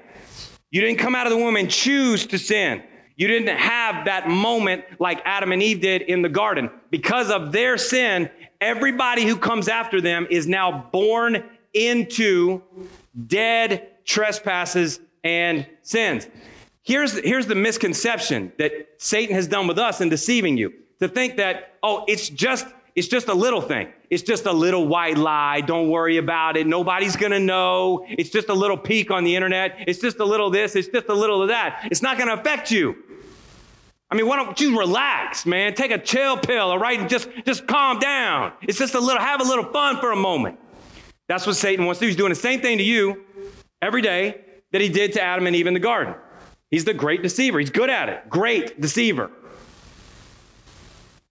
You 0.70 0.82
didn't 0.82 1.00
come 1.00 1.16
out 1.16 1.28
of 1.28 1.32
the 1.32 1.38
womb 1.38 1.56
and 1.56 1.70
choose 1.70 2.28
to 2.28 2.38
sin. 2.38 2.84
You 3.22 3.28
didn't 3.28 3.56
have 3.56 4.06
that 4.06 4.28
moment 4.30 4.84
like 5.00 5.22
Adam 5.26 5.52
and 5.52 5.62
Eve 5.62 5.80
did 5.80 6.02
in 6.02 6.24
the 6.24 6.28
garden. 6.28 6.72
Because 6.90 7.30
of 7.30 7.52
their 7.52 7.78
sin, 7.78 8.32
everybody 8.60 9.28
who 9.28 9.38
comes 9.38 9.68
after 9.68 10.02
them 10.02 10.26
is 10.32 10.48
now 10.48 10.90
born 10.92 11.44
into 11.72 12.64
dead 13.28 13.90
trespasses 14.06 15.00
and 15.24 15.68
sins. 15.84 16.26
Here's, 16.82 17.14
here's 17.20 17.46
the 17.46 17.54
misconception 17.54 18.54
that 18.58 18.72
Satan 18.98 19.36
has 19.36 19.46
done 19.46 19.68
with 19.68 19.78
us 19.78 20.02
in 20.02 20.10
deceiving 20.10 20.58
you 20.58 20.74
to 21.00 21.08
think 21.08 21.38
that, 21.38 21.76
oh, 21.84 22.06
it's 22.08 22.28
just 22.28 22.66
it's 22.94 23.08
just 23.08 23.30
a 23.30 23.34
little 23.34 23.62
thing. 23.62 23.88
It's 24.10 24.22
just 24.22 24.46
a 24.46 24.52
little 24.52 24.86
white 24.86 25.18
lie. 25.18 25.62
Don't 25.62 25.90
worry 25.90 26.18
about 26.18 26.58
it. 26.58 26.68
Nobody's 26.68 27.16
going 27.16 27.32
to 27.32 27.40
know. 27.40 28.06
It's 28.10 28.30
just 28.30 28.50
a 28.50 28.54
little 28.54 28.76
peek 28.76 29.12
on 29.12 29.24
the 29.24 29.34
internet. 29.34 29.78
It's 29.88 30.00
just 30.00 30.20
a 30.20 30.26
little 30.26 30.50
this. 30.50 30.76
It's 30.76 30.90
just 30.90 31.08
a 31.08 31.14
little 31.14 31.42
of 31.42 31.48
that. 31.48 31.88
It's 31.90 32.02
not 32.02 32.18
going 32.18 32.28
to 32.28 32.34
affect 32.34 32.70
you. 32.70 32.98
I 34.12 34.16
mean, 34.16 34.28
why 34.28 34.36
don't 34.36 34.60
you 34.60 34.78
relax, 34.78 35.46
man? 35.46 35.74
Take 35.74 35.92
a 35.92 35.98
chill 35.98 36.38
pill, 36.38 36.70
all 36.70 36.80
right? 36.80 37.00
And 37.00 37.10
just, 37.10 37.30
just 37.46 37.66
calm 37.66 37.98
down. 37.98 38.52
It's 38.62 38.78
just 38.78 38.94
a 38.94 39.00
little, 39.00 39.22
have 39.22 39.40
a 39.40 39.46
little 39.46 39.64
fun 39.72 40.00
for 40.02 40.12
a 40.12 40.18
moment. 40.18 40.60
That's 41.30 41.48
what 41.48 41.56
Satan 41.56 41.86
wants 41.86 42.00
to 42.00 42.04
do. 42.04 42.08
He's 42.08 42.18
doing 42.18 42.30
the 42.30 42.36
same 42.36 42.60
thing 42.60 42.78
to 42.80 42.84
you 42.84 43.24
every 43.82 44.02
day 44.02 44.42
that 44.74 44.82
he 44.82 44.90
did 44.90 45.14
to 45.14 45.22
Adam 45.22 45.48
and 45.48 45.56
Eve 45.56 45.68
in 45.68 45.74
the 45.74 45.80
garden. 45.80 46.14
He's 46.70 46.84
the 46.84 46.94
great 46.94 47.24
deceiver. 47.24 47.58
He's 47.60 47.70
good 47.70 47.90
at 47.90 48.10
it. 48.10 48.30
Great 48.30 48.82
deceiver. 48.82 49.32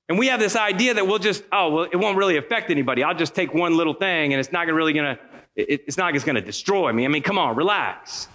And 0.08 0.18
we 0.18 0.28
have 0.28 0.40
this 0.40 0.56
idea 0.56 0.94
that 0.94 1.06
we'll 1.06 1.18
just, 1.18 1.44
oh, 1.52 1.70
well, 1.70 1.84
it 1.84 1.96
won't 1.96 2.16
really 2.16 2.38
affect 2.38 2.70
anybody. 2.70 3.04
I'll 3.04 3.14
just 3.14 3.34
take 3.34 3.52
one 3.52 3.76
little 3.76 3.94
thing 3.94 4.32
and 4.32 4.40
it's 4.40 4.52
not 4.52 4.66
really 4.66 4.94
going 4.94 5.16
to, 5.16 5.22
it's 5.54 5.98
not 5.98 6.14
it's 6.16 6.24
going 6.24 6.36
to 6.36 6.40
destroy 6.40 6.92
me. 6.92 7.04
I 7.04 7.08
mean, 7.08 7.22
come 7.22 7.38
on, 7.38 7.56
relax. 7.56 8.28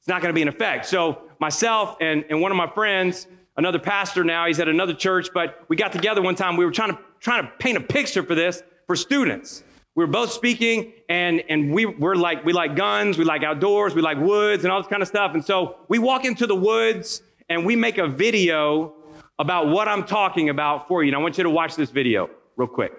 It's 0.00 0.08
not 0.08 0.20
going 0.20 0.30
to 0.30 0.34
be 0.34 0.42
an 0.42 0.48
effect. 0.48 0.86
So 0.86 1.22
myself 1.38 1.96
and, 2.00 2.24
and 2.28 2.40
one 2.40 2.50
of 2.50 2.56
my 2.56 2.66
friends, 2.66 3.28
another 3.56 3.78
pastor 3.78 4.24
now, 4.24 4.46
he's 4.46 4.60
at 4.60 4.68
another 4.68 4.94
church, 4.94 5.28
but 5.32 5.64
we 5.68 5.76
got 5.76 5.92
together 5.92 6.22
one 6.22 6.34
time. 6.34 6.56
We 6.56 6.64
were 6.64 6.70
trying 6.70 6.92
to, 6.92 6.98
trying 7.20 7.44
to 7.44 7.50
paint 7.58 7.76
a 7.76 7.80
picture 7.80 8.22
for 8.22 8.34
this 8.34 8.62
for 8.86 8.96
students. 8.96 9.62
We 9.94 10.04
were 10.04 10.10
both 10.10 10.32
speaking 10.32 10.92
and, 11.08 11.42
and 11.48 11.72
we, 11.72 11.84
we're 11.84 12.14
like, 12.14 12.44
we 12.44 12.54
like 12.54 12.76
guns, 12.76 13.18
we 13.18 13.24
like 13.24 13.42
outdoors, 13.42 13.94
we 13.94 14.00
like 14.00 14.18
woods 14.18 14.64
and 14.64 14.72
all 14.72 14.80
this 14.80 14.88
kind 14.88 15.02
of 15.02 15.08
stuff. 15.08 15.34
And 15.34 15.44
so 15.44 15.76
we 15.88 15.98
walk 15.98 16.24
into 16.24 16.46
the 16.46 16.56
woods 16.56 17.22
and 17.50 17.66
we 17.66 17.76
make 17.76 17.98
a 17.98 18.08
video 18.08 18.94
about 19.38 19.68
what 19.68 19.88
I'm 19.88 20.04
talking 20.04 20.48
about 20.48 20.88
for 20.88 21.02
you. 21.02 21.10
And 21.10 21.16
I 21.16 21.18
want 21.18 21.36
you 21.36 21.44
to 21.44 21.50
watch 21.50 21.76
this 21.76 21.90
video 21.90 22.30
real 22.56 22.68
quick. 22.68 22.92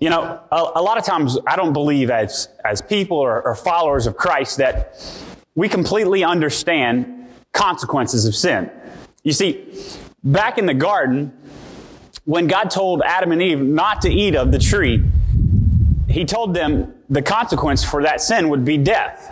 You 0.00 0.10
know, 0.10 0.40
a, 0.50 0.56
a 0.74 0.82
lot 0.82 0.98
of 0.98 1.04
times 1.04 1.38
I 1.46 1.54
don't 1.54 1.72
believe 1.72 2.10
as, 2.10 2.48
as 2.64 2.82
people 2.82 3.18
or, 3.18 3.40
or 3.42 3.54
followers 3.54 4.08
of 4.08 4.16
Christ 4.16 4.56
that 4.56 4.98
we 5.54 5.68
completely 5.68 6.24
understand 6.24 7.28
consequences 7.52 8.26
of 8.26 8.34
sin. 8.34 8.70
You 9.22 9.32
see, 9.32 9.64
back 10.24 10.58
in 10.58 10.66
the 10.66 10.74
garden, 10.74 11.32
when 12.24 12.46
God 12.46 12.70
told 12.70 13.02
Adam 13.02 13.32
and 13.32 13.42
Eve 13.42 13.60
not 13.60 14.02
to 14.02 14.10
eat 14.10 14.34
of 14.34 14.52
the 14.52 14.58
tree, 14.58 15.04
he 16.08 16.24
told 16.24 16.54
them 16.54 16.94
the 17.08 17.22
consequence 17.22 17.84
for 17.84 18.02
that 18.02 18.20
sin 18.20 18.48
would 18.48 18.64
be 18.64 18.76
death. 18.76 19.30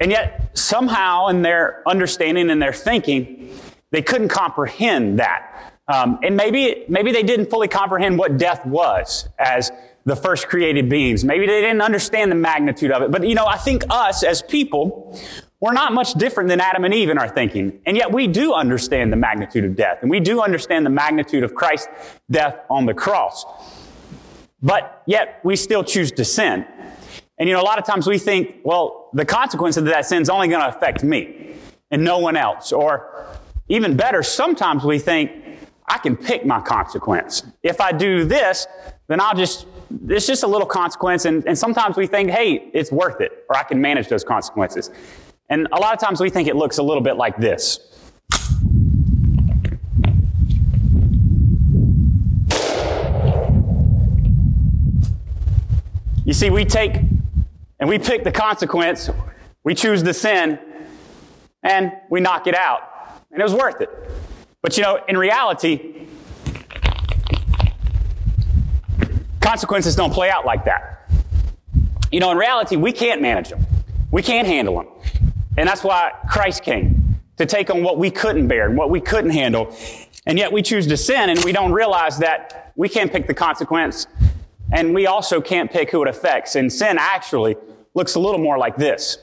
And 0.00 0.10
yet, 0.10 0.50
somehow, 0.54 1.28
in 1.28 1.42
their 1.42 1.86
understanding 1.86 2.50
and 2.50 2.60
their 2.60 2.72
thinking, 2.72 3.56
they 3.90 4.02
couldn't 4.02 4.28
comprehend 4.28 5.18
that. 5.18 5.74
Um, 5.86 6.18
and 6.22 6.36
maybe, 6.36 6.84
maybe 6.88 7.12
they 7.12 7.22
didn't 7.22 7.50
fully 7.50 7.68
comprehend 7.68 8.18
what 8.18 8.38
death 8.38 8.64
was 8.64 9.28
as 9.38 9.70
the 10.04 10.16
first 10.16 10.48
created 10.48 10.88
beings. 10.88 11.24
Maybe 11.24 11.46
they 11.46 11.60
didn't 11.60 11.82
understand 11.82 12.32
the 12.32 12.36
magnitude 12.36 12.90
of 12.90 13.02
it. 13.02 13.10
But, 13.10 13.26
you 13.26 13.34
know, 13.34 13.46
I 13.46 13.58
think 13.58 13.84
us 13.90 14.24
as 14.24 14.42
people, 14.42 15.20
we're 15.62 15.72
not 15.72 15.92
much 15.92 16.14
different 16.14 16.48
than 16.48 16.60
Adam 16.60 16.84
and 16.84 16.92
Eve 16.92 17.08
in 17.08 17.18
our 17.18 17.28
thinking. 17.28 17.80
And 17.86 17.96
yet 17.96 18.12
we 18.12 18.26
do 18.26 18.52
understand 18.52 19.12
the 19.12 19.16
magnitude 19.16 19.64
of 19.64 19.76
death. 19.76 19.98
And 20.02 20.10
we 20.10 20.18
do 20.18 20.42
understand 20.42 20.84
the 20.84 20.90
magnitude 20.90 21.44
of 21.44 21.54
Christ's 21.54 21.88
death 22.28 22.58
on 22.68 22.84
the 22.84 22.94
cross. 22.94 23.46
But 24.60 25.04
yet 25.06 25.38
we 25.44 25.54
still 25.54 25.84
choose 25.84 26.10
to 26.12 26.24
sin. 26.24 26.66
And, 27.38 27.48
you 27.48 27.54
know, 27.54 27.62
a 27.62 27.64
lot 27.64 27.78
of 27.78 27.86
times 27.86 28.08
we 28.08 28.18
think, 28.18 28.56
well, 28.64 29.08
the 29.12 29.24
consequence 29.24 29.76
of 29.76 29.84
that 29.84 30.04
sin 30.04 30.20
is 30.20 30.28
only 30.28 30.48
going 30.48 30.62
to 30.62 30.68
affect 30.68 31.04
me 31.04 31.54
and 31.92 32.02
no 32.02 32.18
one 32.18 32.36
else. 32.36 32.72
Or, 32.72 33.28
even 33.68 33.96
better, 33.96 34.24
sometimes 34.24 34.82
we 34.82 34.98
think, 34.98 35.30
I 35.86 35.98
can 35.98 36.16
pick 36.16 36.44
my 36.44 36.60
consequence. 36.60 37.44
If 37.62 37.80
I 37.80 37.92
do 37.92 38.24
this, 38.24 38.66
then 39.06 39.20
I'll 39.20 39.34
just, 39.36 39.66
it's 40.08 40.26
just 40.26 40.42
a 40.42 40.46
little 40.46 40.66
consequence. 40.66 41.24
And, 41.24 41.46
and 41.46 41.56
sometimes 41.56 41.96
we 41.96 42.06
think, 42.06 42.30
hey, 42.30 42.70
it's 42.74 42.90
worth 42.90 43.20
it, 43.20 43.44
or 43.48 43.56
I 43.56 43.62
can 43.62 43.80
manage 43.80 44.08
those 44.08 44.24
consequences. 44.24 44.90
And 45.52 45.68
a 45.70 45.78
lot 45.78 45.92
of 45.92 46.00
times 46.00 46.18
we 46.18 46.30
think 46.30 46.48
it 46.48 46.56
looks 46.56 46.78
a 46.78 46.82
little 46.82 47.02
bit 47.02 47.18
like 47.18 47.36
this. 47.36 47.78
You 56.24 56.32
see, 56.32 56.48
we 56.48 56.64
take 56.64 56.94
and 57.78 57.86
we 57.86 57.98
pick 57.98 58.24
the 58.24 58.32
consequence, 58.32 59.10
we 59.62 59.74
choose 59.74 60.02
the 60.02 60.14
sin, 60.14 60.58
and 61.62 61.92
we 62.08 62.20
knock 62.20 62.46
it 62.46 62.54
out 62.54 63.20
and 63.30 63.38
it 63.38 63.44
was 63.44 63.52
worth 63.52 63.82
it. 63.82 63.90
But 64.62 64.78
you 64.78 64.82
know, 64.82 65.00
in 65.06 65.18
reality, 65.18 66.06
consequences 69.40 69.96
don't 69.96 70.14
play 70.14 70.30
out 70.30 70.46
like 70.46 70.64
that. 70.64 71.10
You 72.10 72.20
know, 72.20 72.30
in 72.30 72.38
reality, 72.38 72.76
we 72.76 72.92
can't 72.92 73.20
manage 73.20 73.50
them. 73.50 73.66
We 74.10 74.22
can't 74.22 74.46
handle 74.46 74.76
them. 74.76 75.21
And 75.56 75.68
that's 75.68 75.84
why 75.84 76.12
Christ 76.30 76.62
came 76.62 77.20
to 77.36 77.46
take 77.46 77.70
on 77.70 77.82
what 77.82 77.98
we 77.98 78.10
couldn't 78.10 78.48
bear 78.48 78.68
and 78.68 78.76
what 78.76 78.90
we 78.90 79.00
couldn't 79.00 79.30
handle. 79.30 79.74
And 80.26 80.38
yet 80.38 80.52
we 80.52 80.62
choose 80.62 80.86
to 80.86 80.96
sin 80.96 81.30
and 81.30 81.44
we 81.44 81.52
don't 81.52 81.72
realize 81.72 82.18
that 82.18 82.72
we 82.76 82.88
can't 82.88 83.12
pick 83.12 83.26
the 83.26 83.34
consequence 83.34 84.06
and 84.72 84.94
we 84.94 85.06
also 85.06 85.40
can't 85.40 85.70
pick 85.70 85.90
who 85.90 86.02
it 86.02 86.08
affects. 86.08 86.56
And 86.56 86.72
sin 86.72 86.96
actually 86.98 87.56
looks 87.94 88.14
a 88.14 88.20
little 88.20 88.40
more 88.40 88.56
like 88.56 88.76
this. 88.76 89.18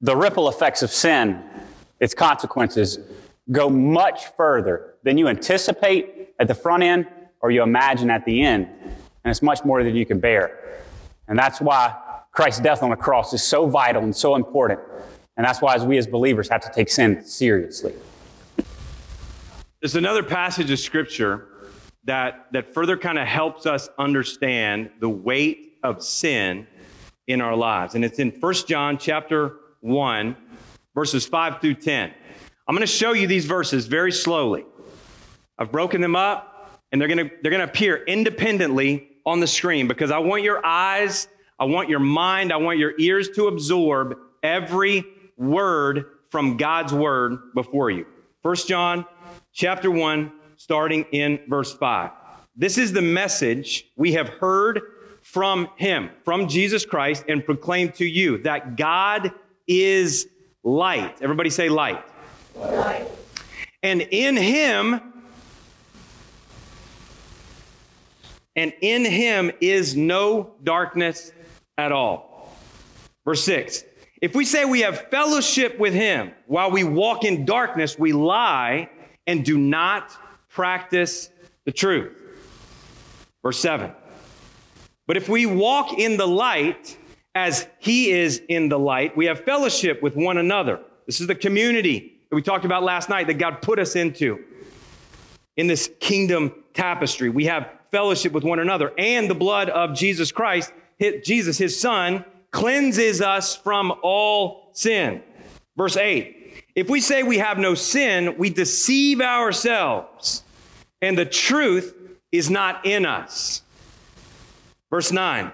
The 0.00 0.16
ripple 0.16 0.48
effects 0.48 0.82
of 0.82 0.90
sin, 0.90 1.42
its 1.98 2.14
consequences, 2.14 2.98
go 3.50 3.68
much 3.68 4.26
further 4.36 4.94
than 5.02 5.18
you 5.18 5.28
anticipate 5.28 6.34
at 6.38 6.48
the 6.48 6.54
front 6.54 6.82
end 6.82 7.06
or 7.44 7.50
you 7.50 7.62
imagine 7.62 8.08
at 8.08 8.24
the 8.24 8.40
end. 8.42 8.66
And 9.22 9.30
it's 9.30 9.42
much 9.42 9.66
more 9.66 9.84
than 9.84 9.94
you 9.94 10.06
can 10.06 10.18
bear. 10.18 10.80
And 11.28 11.38
that's 11.38 11.60
why 11.60 11.94
Christ's 12.32 12.62
death 12.62 12.82
on 12.82 12.88
the 12.88 12.96
cross 12.96 13.34
is 13.34 13.42
so 13.42 13.66
vital 13.66 14.02
and 14.02 14.16
so 14.16 14.34
important. 14.34 14.80
And 15.36 15.44
that's 15.44 15.60
why, 15.60 15.74
as 15.74 15.84
we 15.84 15.98
as 15.98 16.06
believers, 16.06 16.48
have 16.48 16.62
to 16.62 16.70
take 16.72 16.88
sin 16.88 17.22
seriously. 17.22 17.92
There's 19.80 19.94
another 19.94 20.22
passage 20.22 20.70
of 20.70 20.78
scripture 20.78 21.48
that, 22.04 22.46
that 22.52 22.72
further 22.72 22.96
kind 22.96 23.18
of 23.18 23.26
helps 23.26 23.66
us 23.66 23.90
understand 23.98 24.88
the 25.00 25.10
weight 25.10 25.76
of 25.82 26.02
sin 26.02 26.66
in 27.26 27.42
our 27.42 27.54
lives. 27.54 27.94
And 27.94 28.06
it's 28.06 28.20
in 28.20 28.30
1 28.30 28.54
John 28.66 28.96
chapter 28.96 29.56
1, 29.80 30.34
verses 30.94 31.26
5 31.26 31.60
through 31.60 31.74
10. 31.74 32.10
I'm 32.66 32.74
going 32.74 32.80
to 32.80 32.86
show 32.86 33.12
you 33.12 33.26
these 33.26 33.44
verses 33.44 33.84
very 33.84 34.12
slowly. 34.12 34.64
I've 35.58 35.70
broken 35.70 36.00
them 36.00 36.16
up, 36.16 36.53
and 36.92 37.00
they're 37.00 37.08
going 37.08 37.28
to, 37.28 37.34
they're 37.42 37.50
to 37.52 37.64
appear 37.64 38.04
independently 38.04 39.08
on 39.26 39.40
the 39.40 39.46
screen 39.46 39.88
because 39.88 40.10
I 40.10 40.18
want 40.18 40.42
your 40.42 40.64
eyes, 40.64 41.28
I 41.58 41.64
want 41.64 41.88
your 41.88 42.00
mind, 42.00 42.52
I 42.52 42.56
want 42.56 42.78
your 42.78 42.94
ears 42.98 43.30
to 43.30 43.48
absorb 43.48 44.16
every 44.42 45.04
word 45.36 46.06
from 46.30 46.56
God's 46.56 46.92
word 46.92 47.54
before 47.54 47.90
you. 47.90 48.06
First 48.42 48.68
John 48.68 49.06
chapter 49.52 49.90
1 49.90 50.32
starting 50.56 51.04
in 51.12 51.40
verse 51.48 51.72
5. 51.72 52.10
This 52.56 52.78
is 52.78 52.92
the 52.92 53.02
message 53.02 53.86
we 53.96 54.12
have 54.12 54.28
heard 54.28 54.80
from 55.22 55.68
him, 55.76 56.10
from 56.24 56.48
Jesus 56.48 56.84
Christ 56.84 57.24
and 57.28 57.44
proclaimed 57.44 57.94
to 57.94 58.04
you 58.04 58.38
that 58.38 58.76
God 58.76 59.32
is 59.66 60.28
light. 60.62 61.20
Everybody 61.22 61.50
say 61.50 61.68
light. 61.68 62.04
Light. 62.54 63.08
And 63.82 64.02
in 64.02 64.36
him 64.36 65.00
and 68.56 68.72
in 68.80 69.04
him 69.04 69.50
is 69.60 69.96
no 69.96 70.54
darkness 70.62 71.32
at 71.76 71.92
all. 71.92 72.56
Verse 73.24 73.42
6 73.44 73.84
If 74.20 74.34
we 74.34 74.44
say 74.44 74.64
we 74.64 74.80
have 74.80 75.08
fellowship 75.10 75.78
with 75.78 75.94
him 75.94 76.32
while 76.46 76.70
we 76.70 76.84
walk 76.84 77.24
in 77.24 77.44
darkness, 77.44 77.98
we 77.98 78.12
lie 78.12 78.88
and 79.26 79.44
do 79.44 79.58
not 79.58 80.16
practice 80.48 81.30
the 81.64 81.72
truth. 81.72 82.12
Verse 83.42 83.58
7 83.58 83.92
But 85.06 85.16
if 85.16 85.28
we 85.28 85.46
walk 85.46 85.98
in 85.98 86.16
the 86.16 86.28
light 86.28 86.96
as 87.34 87.66
he 87.78 88.10
is 88.10 88.40
in 88.48 88.68
the 88.68 88.78
light, 88.78 89.16
we 89.16 89.26
have 89.26 89.44
fellowship 89.44 90.02
with 90.02 90.14
one 90.14 90.38
another. 90.38 90.80
This 91.06 91.20
is 91.20 91.26
the 91.26 91.34
community 91.34 92.20
that 92.30 92.36
we 92.36 92.42
talked 92.42 92.64
about 92.64 92.82
last 92.82 93.08
night 93.08 93.26
that 93.26 93.34
God 93.34 93.60
put 93.60 93.78
us 93.78 93.96
into 93.96 94.42
in 95.56 95.66
this 95.66 95.90
kingdom 96.00 96.52
tapestry. 96.72 97.28
We 97.28 97.44
have 97.46 97.68
fellowship 97.94 98.32
with 98.32 98.42
one 98.42 98.58
another, 98.58 98.92
and 98.98 99.30
the 99.30 99.36
blood 99.36 99.70
of 99.70 99.94
Jesus 99.94 100.32
Christ, 100.32 100.72
Jesus, 101.22 101.56
his 101.56 101.78
son, 101.78 102.24
cleanses 102.50 103.20
us 103.20 103.54
from 103.54 103.92
all 104.02 104.70
sin. 104.72 105.22
Verse 105.76 105.96
8 105.96 106.64
If 106.74 106.90
we 106.90 107.00
say 107.00 107.22
we 107.22 107.38
have 107.38 107.56
no 107.56 107.76
sin, 107.76 108.36
we 108.36 108.50
deceive 108.50 109.20
ourselves, 109.20 110.42
and 111.00 111.16
the 111.16 111.24
truth 111.24 111.94
is 112.32 112.50
not 112.50 112.84
in 112.84 113.06
us. 113.06 113.62
Verse 114.90 115.12
9 115.12 115.52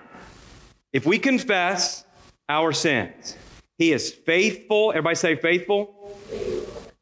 If 0.95 1.05
we 1.05 1.19
confess 1.19 2.07
our 2.49 2.73
sins, 2.73 3.37
he 3.77 3.93
is 3.93 4.11
faithful, 4.11 4.93
everybody 4.93 5.17
say 5.17 5.37
faithful, 5.37 6.17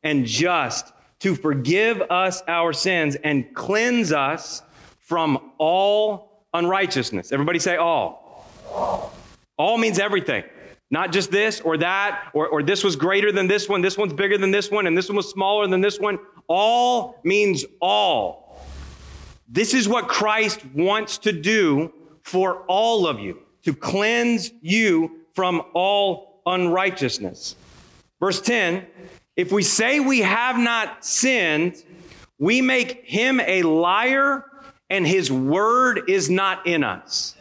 and 0.02 0.26
just 0.26 0.92
to 1.20 1.36
forgive 1.36 2.02
us 2.10 2.42
our 2.48 2.72
sins 2.72 3.16
and 3.22 3.54
cleanse 3.54 4.10
us 4.10 4.62
from 5.08 5.52
all 5.56 6.44
unrighteousness. 6.52 7.32
Everybody 7.32 7.58
say 7.58 7.76
all. 7.76 8.46
All, 9.56 9.78
means 9.78 9.98
everything. 9.98 10.44
Not 10.90 11.12
just 11.12 11.30
this 11.30 11.62
or 11.62 11.78
that, 11.78 12.28
or, 12.34 12.46
or 12.46 12.62
this 12.62 12.84
was 12.84 12.94
greater 12.94 13.32
than 13.32 13.46
this 13.46 13.70
one, 13.70 13.80
this 13.80 13.96
one's 13.96 14.12
bigger 14.12 14.36
than 14.36 14.50
this 14.50 14.70
one, 14.70 14.86
and 14.86 14.96
this 14.96 15.08
one 15.08 15.16
was 15.16 15.30
smaller 15.30 15.66
than 15.66 15.80
this 15.80 15.98
one. 15.98 16.18
All 16.46 17.18
means 17.24 17.64
all. 17.80 18.60
This 19.48 19.72
is 19.72 19.88
what 19.88 20.08
Christ 20.08 20.60
wants 20.74 21.16
to 21.18 21.32
do 21.32 21.90
for 22.22 22.64
all 22.66 23.06
of 23.06 23.18
you 23.18 23.38
to 23.62 23.72
cleanse 23.72 24.52
you 24.60 25.20
from 25.34 25.62
all 25.72 26.42
unrighteousness. 26.44 27.56
Verse 28.20 28.42
10 28.42 28.86
If 29.36 29.52
we 29.52 29.62
say 29.62 30.00
we 30.00 30.20
have 30.20 30.58
not 30.58 31.02
sinned, 31.02 31.82
we 32.38 32.60
make 32.60 33.04
him 33.06 33.40
a 33.40 33.62
liar 33.62 34.44
and 34.90 35.06
his 35.06 35.30
word 35.30 36.08
is 36.08 36.30
not 36.30 36.66
in 36.66 36.84
us. 36.84 37.34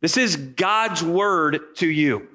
This 0.00 0.16
is 0.16 0.36
God's 0.36 1.02
word 1.02 1.76
to 1.76 1.88
you. 1.88 2.28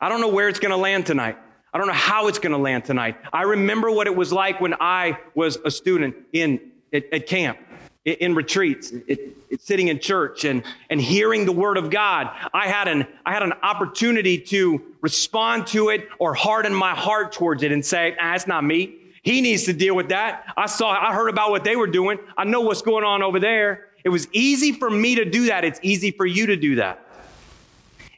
I 0.00 0.08
don't 0.08 0.20
know 0.20 0.28
where 0.28 0.48
it's 0.48 0.58
going 0.58 0.70
to 0.70 0.76
land 0.76 1.06
tonight. 1.06 1.38
I 1.72 1.78
don't 1.78 1.86
know 1.86 1.92
how 1.92 2.28
it's 2.28 2.38
going 2.38 2.52
to 2.52 2.58
land 2.58 2.84
tonight. 2.84 3.16
I 3.32 3.42
remember 3.42 3.90
what 3.90 4.06
it 4.06 4.16
was 4.16 4.32
like 4.32 4.60
when 4.60 4.74
I 4.80 5.18
was 5.34 5.56
a 5.64 5.70
student 5.70 6.16
in 6.32 6.60
at, 6.92 7.04
at 7.12 7.26
camp, 7.26 7.58
in, 8.04 8.34
retreats, 8.34 8.90
it, 8.90 9.36
it, 9.50 9.60
sitting 9.60 9.88
in 9.88 9.98
church, 9.98 10.44
and 10.44 10.62
and 10.88 11.00
hearing 11.00 11.44
the 11.44 11.52
word 11.52 11.76
of 11.76 11.90
God. 11.90 12.30
I 12.54 12.68
had 12.68 12.88
an 12.88 13.06
I 13.26 13.32
had 13.32 13.42
an 13.42 13.52
opportunity 13.62 14.38
to 14.38 14.82
respond 15.02 15.66
to 15.68 15.90
it 15.90 16.08
or 16.18 16.34
harden 16.34 16.74
my 16.74 16.94
heart 16.94 17.32
towards 17.32 17.62
it 17.62 17.70
and 17.70 17.84
say, 17.84 18.16
ah, 18.18 18.32
"That's 18.32 18.46
not 18.46 18.64
me." 18.64 18.94
He 19.28 19.42
needs 19.42 19.64
to 19.64 19.74
deal 19.74 19.94
with 19.94 20.08
that. 20.08 20.54
I 20.56 20.64
saw, 20.64 20.88
I 20.88 21.12
heard 21.12 21.28
about 21.28 21.50
what 21.50 21.62
they 21.62 21.76
were 21.76 21.86
doing. 21.86 22.18
I 22.38 22.44
know 22.44 22.62
what's 22.62 22.80
going 22.80 23.04
on 23.04 23.22
over 23.22 23.38
there. 23.38 23.88
It 24.02 24.08
was 24.08 24.26
easy 24.32 24.72
for 24.72 24.88
me 24.88 25.16
to 25.16 25.26
do 25.26 25.48
that. 25.48 25.66
It's 25.66 25.78
easy 25.82 26.12
for 26.12 26.24
you 26.24 26.46
to 26.46 26.56
do 26.56 26.76
that. 26.76 27.06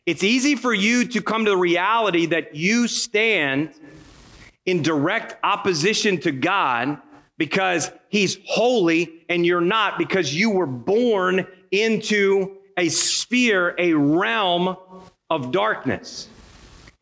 It's 0.06 0.22
easy 0.22 0.54
for 0.54 0.72
you 0.72 1.04
to 1.06 1.20
come 1.20 1.46
to 1.46 1.50
the 1.50 1.56
reality 1.56 2.26
that 2.26 2.54
you 2.54 2.86
stand 2.86 3.74
in 4.66 4.82
direct 4.82 5.34
opposition 5.42 6.20
to 6.20 6.30
God 6.30 6.98
because 7.38 7.90
He's 8.08 8.38
holy 8.46 9.24
and 9.28 9.44
you're 9.44 9.60
not 9.60 9.98
because 9.98 10.32
you 10.32 10.50
were 10.50 10.66
born 10.66 11.44
into 11.72 12.58
a 12.76 12.88
sphere, 12.88 13.74
a 13.78 13.94
realm 13.94 14.76
of 15.28 15.50
darkness. 15.50 16.28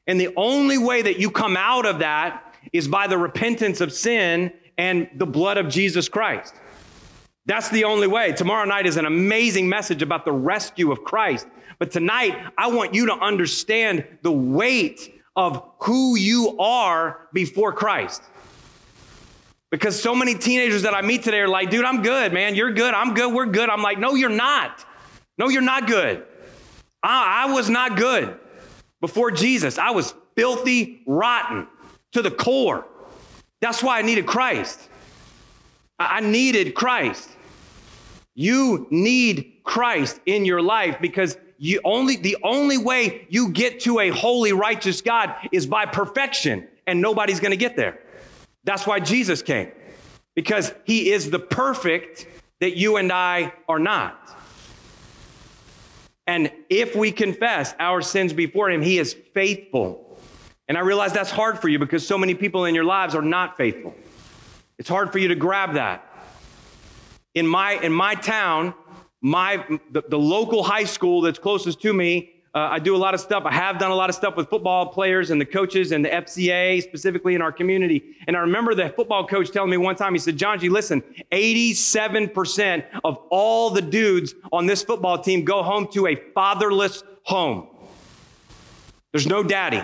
And 0.07 0.19
the 0.19 0.33
only 0.35 0.79
way 0.79 1.03
that 1.03 1.19
you 1.19 1.31
come 1.31 1.59
out 1.59 1.85
of 1.85 1.99
that 1.99 2.48
is 2.73 2.89
by 2.89 3.07
the 3.07 3.19
repentance 3.19 3.81
of 3.81 3.93
sin 3.93 4.53
and 4.77 5.09
the 5.17 5.27
blood 5.27 5.59
of 5.59 5.69
Jesus 5.69 6.09
Christ. 6.09 6.55
That's 7.47 7.71
the 7.71 7.85
only 7.85 8.07
way. 8.07 8.33
Tomorrow 8.33 8.67
night 8.67 8.87
is 8.87 8.97
an 8.97 9.07
amazing 9.07 9.69
message 9.69 10.03
about 10.03 10.25
the 10.25 10.33
rescue 10.33 10.93
of 10.93 11.03
Christ. 11.03 11.47
But 11.79 11.91
tonight, 11.91 12.37
I 12.59 12.69
want 12.69 12.95
you 12.95 13.07
to 13.07 13.15
understand 13.15 14.05
the 14.23 14.33
weight 14.33 15.15
of 15.35 15.63
who 15.81 16.17
you 16.17 16.59
are 16.59 17.29
before 17.33 17.73
Christ. 17.73 18.23
Because 19.71 20.01
so 20.01 20.15
many 20.15 20.35
teenagers 20.35 20.83
that 20.83 20.95
I 20.95 21.03
meet 21.03 21.23
today 21.23 21.41
are 21.41 21.49
like, 21.49 21.71
dude, 21.71 21.85
I'm 21.85 22.03
good, 22.03 22.33
man. 22.33 22.55
You're 22.55 22.73
good. 22.73 22.95
I'm 22.95 23.15
good. 23.15 23.33
We're 23.33 23.47
good. 23.47 23.71
I'm 23.71 23.83
like, 23.83 23.99
no, 23.99 24.15
you're 24.15 24.29
not. 24.29 24.85
No, 25.37 25.49
you're 25.49 25.63
not 25.63 25.87
good. 25.87 26.25
I, 27.03 27.47
I 27.47 27.53
was 27.53 27.71
not 27.71 27.97
good 27.97 28.39
before 29.01 29.31
Jesus. 29.31 29.79
I 29.79 29.91
was 29.91 30.15
filthy, 30.37 31.03
rotten 31.07 31.67
to 32.13 32.23
the 32.23 32.31
core. 32.31 32.87
That's 33.61 33.83
why 33.83 33.99
I 33.99 34.03
needed 34.03 34.27
Christ. 34.27 34.89
I 35.99 36.21
needed 36.21 36.75
Christ. 36.75 37.29
You 38.35 38.87
need 38.91 39.61
Christ 39.65 40.21
in 40.27 40.45
your 40.45 40.63
life 40.63 40.99
because 41.01 41.37
you 41.59 41.81
only 41.85 42.17
the 42.17 42.37
only 42.45 42.79
way 42.79 43.27
you 43.29 43.51
get 43.51 43.81
to 43.81 43.99
a 43.99 44.11
holy 44.11 44.53
righteous 44.53 45.01
God 45.01 45.35
is 45.51 45.67
by 45.67 45.87
perfection 45.87 46.69
and 46.87 47.01
nobody's 47.01 47.41
going 47.41 47.51
to 47.51 47.57
get 47.57 47.77
there. 47.77 47.99
That's 48.63 48.87
why 48.87 49.01
Jesus 49.01 49.43
came. 49.43 49.73
Because 50.35 50.73
he 50.85 51.11
is 51.11 51.31
the 51.31 51.41
perfect 51.41 52.29
that 52.61 52.77
you 52.77 52.97
and 52.97 53.11
I 53.11 53.53
are 53.69 53.81
not. 53.81 54.37
And 56.29 56.53
if 56.71 56.95
we 56.95 57.11
confess 57.11 57.75
our 57.81 58.03
sins 58.03 58.33
before 58.33 58.71
him, 58.71 58.83
he 58.83 58.99
is 58.99 59.17
faithful 59.35 60.08
and 60.69 60.77
I 60.77 60.83
realize 60.83 61.13
that's 61.13 61.31
hard 61.31 61.59
for 61.59 61.69
you 61.69 61.79
because 61.79 62.07
so 62.07 62.19
many 62.19 62.35
people 62.35 62.67
in 62.67 62.75
your 62.75 62.85
lives 62.85 63.15
are 63.15 63.23
not 63.23 63.57
faithful. 63.57 63.95
It's 64.79 64.89
hard 64.89 65.11
for 65.11 65.19
you 65.19 65.29
to 65.29 65.35
grab 65.35 65.75
that. 65.75 66.05
In 67.35 67.47
my, 67.47 67.73
in 67.73 67.93
my 67.93 68.15
town, 68.15 68.75
my, 69.21 69.65
the, 69.91 70.03
the 70.09 70.19
local 70.19 70.63
high 70.63 70.85
school 70.85 71.23
that's 71.23 71.39
closest 71.39 71.81
to 71.83 71.93
me, 71.93 72.35
uh, 72.55 72.61
I 72.61 72.79
do 72.79 72.95
a 72.95 72.99
lot 72.99 73.15
of 73.15 73.21
stuff. 73.21 73.45
I 73.47 73.53
have 73.53 73.79
done 73.79 73.91
a 73.91 73.95
lot 73.95 74.09
of 74.09 74.17
stuff 74.17 74.37
with 74.37 74.49
football 74.49 74.87
players 74.87 75.31
and 75.31 75.41
the 75.41 75.45
coaches 75.47 75.93
and 75.93 76.05
the 76.05 76.09
FCA, 76.09 76.83
specifically 76.83 77.35
in 77.35 77.43
our 77.43 77.53
community. 77.53 78.17
And 78.27 78.37
I 78.37 78.41
remember 78.41 78.75
the 78.75 78.89
football 78.91 79.27
coach 79.27 79.51
telling 79.51 79.71
me 79.71 79.77
one 79.77 79.97
time, 79.97 80.13
he 80.13 80.19
said, 80.19 80.37
John 80.37 80.59
G, 80.59 80.69
listen, 80.69 81.03
87% 81.33 82.85
of 83.05 83.19
all 83.31 83.71
the 83.71 83.83
dudes 83.83 84.35
on 84.53 84.67
this 84.67 84.83
football 84.83 85.19
team 85.19 85.45
go 85.45 85.63
home 85.63 85.89
to 85.93 86.07
a 86.07 86.17
fatherless 86.35 87.05
home. 87.23 87.69
There's 89.13 89.27
no 89.27 89.43
daddy. 89.43 89.83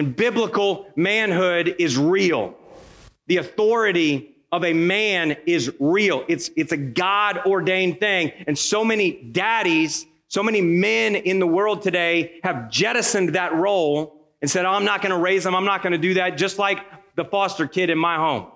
And 0.00 0.16
biblical 0.16 0.86
manhood 0.96 1.74
is 1.78 1.98
real. 1.98 2.54
The 3.26 3.36
authority 3.36 4.34
of 4.50 4.64
a 4.64 4.72
man 4.72 5.36
is 5.44 5.70
real. 5.78 6.24
It's, 6.26 6.48
it's 6.56 6.72
a 6.72 6.78
God 6.78 7.42
ordained 7.44 8.00
thing. 8.00 8.32
And 8.46 8.58
so 8.58 8.82
many 8.82 9.22
daddies, 9.24 10.06
so 10.28 10.42
many 10.42 10.62
men 10.62 11.16
in 11.16 11.38
the 11.38 11.46
world 11.46 11.82
today 11.82 12.40
have 12.44 12.70
jettisoned 12.70 13.34
that 13.34 13.52
role 13.52 14.24
and 14.40 14.50
said, 14.50 14.64
oh, 14.64 14.70
I'm 14.70 14.86
not 14.86 15.02
going 15.02 15.10
to 15.10 15.18
raise 15.18 15.44
them. 15.44 15.54
I'm 15.54 15.66
not 15.66 15.82
going 15.82 15.92
to 15.92 15.98
do 15.98 16.14
that. 16.14 16.38
Just 16.38 16.58
like 16.58 16.78
the 17.16 17.26
foster 17.26 17.66
kid 17.66 17.90
in 17.90 17.98
my 17.98 18.16
home. 18.16 18.46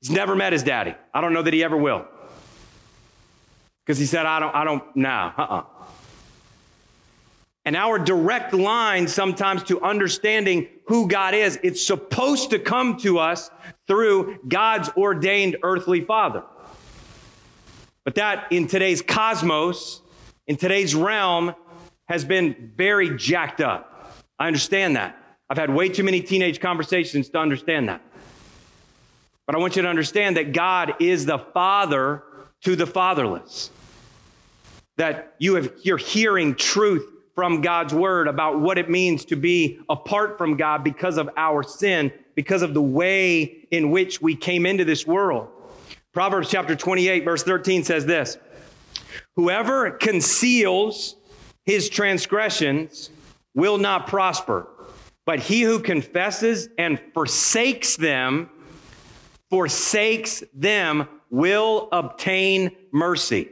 He's 0.00 0.10
never 0.10 0.34
met 0.34 0.54
his 0.54 0.62
daddy. 0.62 0.94
I 1.12 1.20
don't 1.20 1.34
know 1.34 1.42
that 1.42 1.52
he 1.52 1.62
ever 1.62 1.76
will. 1.76 2.06
Because 3.84 3.98
he 3.98 4.06
said, 4.06 4.24
I 4.24 4.40
don't, 4.40 4.54
I 4.54 4.64
don't, 4.64 4.96
nah, 4.96 5.34
uh 5.36 5.42
uh-uh. 5.42 5.79
And 7.70 7.76
our 7.76 8.00
direct 8.00 8.52
line 8.52 9.06
sometimes 9.06 9.62
to 9.62 9.80
understanding 9.80 10.66
who 10.86 11.06
God 11.06 11.34
is, 11.34 11.56
it's 11.62 11.86
supposed 11.86 12.50
to 12.50 12.58
come 12.58 12.96
to 12.96 13.20
us 13.20 13.48
through 13.86 14.40
God's 14.48 14.88
ordained 14.96 15.56
earthly 15.62 16.00
father. 16.00 16.42
But 18.04 18.16
that 18.16 18.50
in 18.50 18.66
today's 18.66 19.02
cosmos, 19.02 20.02
in 20.48 20.56
today's 20.56 20.96
realm, 20.96 21.54
has 22.08 22.24
been 22.24 22.72
very 22.74 23.16
jacked 23.16 23.60
up. 23.60 24.16
I 24.36 24.48
understand 24.48 24.96
that. 24.96 25.16
I've 25.48 25.56
had 25.56 25.72
way 25.72 25.90
too 25.90 26.02
many 26.02 26.22
teenage 26.22 26.58
conversations 26.58 27.28
to 27.28 27.38
understand 27.38 27.88
that. 27.88 28.02
But 29.46 29.54
I 29.54 29.58
want 29.58 29.76
you 29.76 29.82
to 29.82 29.88
understand 29.88 30.38
that 30.38 30.50
God 30.52 30.94
is 30.98 31.24
the 31.24 31.38
father 31.38 32.24
to 32.62 32.74
the 32.74 32.88
fatherless. 32.88 33.70
That 34.96 35.36
you 35.38 35.54
have, 35.54 35.72
you're 35.84 35.98
hearing 35.98 36.56
truth 36.56 37.06
from 37.40 37.62
God's 37.62 37.94
word 37.94 38.28
about 38.28 38.60
what 38.60 38.76
it 38.76 38.90
means 38.90 39.24
to 39.24 39.34
be 39.34 39.80
apart 39.88 40.36
from 40.36 40.58
God 40.58 40.84
because 40.84 41.16
of 41.16 41.30
our 41.38 41.62
sin, 41.62 42.12
because 42.34 42.60
of 42.60 42.74
the 42.74 42.82
way 42.82 43.66
in 43.70 43.90
which 43.90 44.20
we 44.20 44.36
came 44.36 44.66
into 44.66 44.84
this 44.84 45.06
world. 45.06 45.48
Proverbs 46.12 46.50
chapter 46.50 46.76
28, 46.76 47.24
verse 47.24 47.42
13 47.42 47.82
says 47.82 48.04
this 48.04 48.36
Whoever 49.36 49.90
conceals 49.92 51.16
his 51.64 51.88
transgressions 51.88 53.08
will 53.54 53.78
not 53.78 54.06
prosper, 54.06 54.68
but 55.24 55.38
he 55.38 55.62
who 55.62 55.78
confesses 55.78 56.68
and 56.76 57.00
forsakes 57.14 57.96
them, 57.96 58.50
forsakes 59.48 60.44
them, 60.52 61.08
will 61.30 61.88
obtain 61.90 62.72
mercy. 62.92 63.48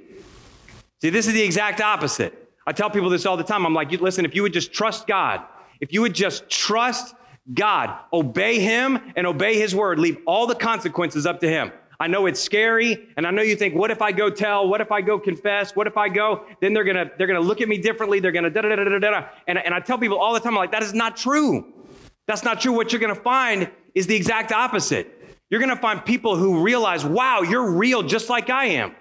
See, 1.00 1.08
this 1.08 1.26
is 1.26 1.32
the 1.32 1.42
exact 1.42 1.80
opposite. 1.80 2.47
I 2.68 2.72
tell 2.72 2.90
people 2.90 3.08
this 3.08 3.24
all 3.24 3.38
the 3.38 3.44
time. 3.44 3.64
I'm 3.64 3.72
like, 3.72 3.90
listen, 3.92 4.26
if 4.26 4.34
you 4.34 4.42
would 4.42 4.52
just 4.52 4.74
trust 4.74 5.06
God, 5.06 5.42
if 5.80 5.90
you 5.90 6.02
would 6.02 6.14
just 6.14 6.50
trust 6.50 7.14
God, 7.54 7.98
obey 8.12 8.60
Him 8.60 8.98
and 9.16 9.26
obey 9.26 9.58
His 9.58 9.74
word, 9.74 9.98
leave 9.98 10.18
all 10.26 10.46
the 10.46 10.54
consequences 10.54 11.24
up 11.24 11.40
to 11.40 11.48
Him. 11.48 11.72
I 11.98 12.08
know 12.08 12.26
it's 12.26 12.38
scary, 12.38 13.08
and 13.16 13.26
I 13.26 13.30
know 13.30 13.40
you 13.40 13.56
think, 13.56 13.74
what 13.74 13.90
if 13.90 14.02
I 14.02 14.12
go 14.12 14.28
tell? 14.28 14.68
What 14.68 14.82
if 14.82 14.92
I 14.92 15.00
go 15.00 15.18
confess? 15.18 15.74
What 15.74 15.86
if 15.86 15.96
I 15.96 16.10
go? 16.10 16.44
Then 16.60 16.74
they're 16.74 16.84
gonna 16.84 17.10
they're 17.16 17.26
gonna 17.26 17.40
look 17.40 17.62
at 17.62 17.68
me 17.68 17.78
differently. 17.78 18.20
They're 18.20 18.32
gonna 18.32 18.50
da 18.50 18.60
da 18.60 18.76
da 18.76 18.84
da 18.84 18.98
da 18.98 19.10
da. 19.12 19.28
And, 19.46 19.56
and 19.56 19.72
I 19.72 19.80
tell 19.80 19.96
people 19.96 20.18
all 20.18 20.34
the 20.34 20.40
time, 20.40 20.52
I'm 20.52 20.58
like, 20.58 20.72
that 20.72 20.82
is 20.82 20.92
not 20.92 21.16
true. 21.16 21.72
That's 22.26 22.44
not 22.44 22.60
true. 22.60 22.72
What 22.72 22.92
you're 22.92 23.00
gonna 23.00 23.14
find 23.14 23.70
is 23.94 24.06
the 24.06 24.14
exact 24.14 24.52
opposite. 24.52 25.38
You're 25.48 25.60
gonna 25.60 25.74
find 25.74 26.04
people 26.04 26.36
who 26.36 26.62
realize, 26.62 27.02
wow, 27.02 27.40
you're 27.40 27.70
real 27.70 28.02
just 28.02 28.28
like 28.28 28.50
I 28.50 28.66
am. 28.66 28.94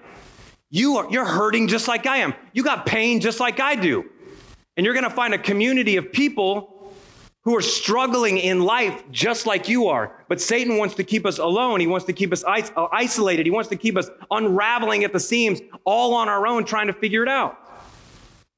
You 0.70 0.98
are, 0.98 1.08
you're 1.10 1.26
hurting 1.26 1.68
just 1.68 1.88
like 1.88 2.06
I 2.06 2.18
am. 2.18 2.34
You 2.54 2.64
got 2.64 2.86
pain 2.86 3.20
just 3.22 3.40
like 3.40 3.60
I 3.60 3.76
do. 3.76 4.10
And 4.76 4.86
you're 4.86 4.94
going 4.94 5.06
to 5.06 5.10
find 5.10 5.34
a 5.34 5.38
community 5.38 5.98
of 5.98 6.12
people 6.12 6.94
who 7.44 7.56
are 7.56 7.62
struggling 7.62 8.38
in 8.38 8.62
life 8.62 9.04
just 9.10 9.46
like 9.46 9.70
you 9.70 9.88
are. 9.88 10.26
But 10.28 10.42
Satan 10.42 10.78
wants 10.78 10.96
to 10.96 11.04
keep 11.04 11.26
us 11.26 11.38
alone. 11.38 11.80
He 11.80 11.88
wants 11.88 12.06
to 12.08 12.14
keep 12.14 12.34
us 12.34 12.44
uh, 12.44 12.88
isolated. 12.92 13.46
He 13.46 13.52
wants 13.52 13.70
to 13.70 13.78
keep 13.78 13.98
us 13.98 14.10
unraveling 14.30 15.06
at 15.06 15.14
the 15.14 15.20
seams, 15.20 15.62
all 15.86 16.14
on 16.14 16.28
our 16.28 16.46
own, 16.46 16.66
trying 16.66 16.88
to 16.88 16.94
figure 16.94 17.24
it 17.24 17.30
out. 17.30 17.58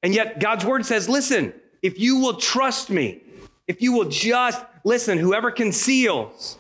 And 0.01 0.15
yet, 0.15 0.39
God's 0.39 0.65
word 0.65 0.85
says, 0.87 1.07
listen, 1.07 1.53
if 1.83 1.99
you 1.99 2.17
will 2.17 2.35
trust 2.35 2.89
me, 2.89 3.21
if 3.67 3.81
you 3.81 3.93
will 3.93 4.09
just 4.09 4.65
listen, 4.83 5.19
whoever 5.19 5.51
conceals, 5.51 6.57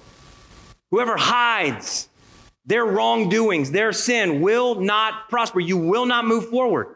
whoever 0.91 1.17
hides, 1.17 2.08
their 2.69 2.85
wrongdoings, 2.85 3.71
their 3.71 3.91
sin 3.91 4.41
will 4.41 4.75
not 4.75 5.27
prosper. 5.27 5.59
You 5.59 5.75
will 5.75 6.05
not 6.05 6.25
move 6.25 6.49
forward. 6.49 6.95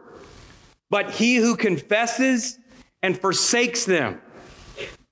But 0.91 1.09
he 1.09 1.37
who 1.37 1.55
confesses 1.55 2.59
and 3.01 3.19
forsakes 3.19 3.83
them, 3.83 4.21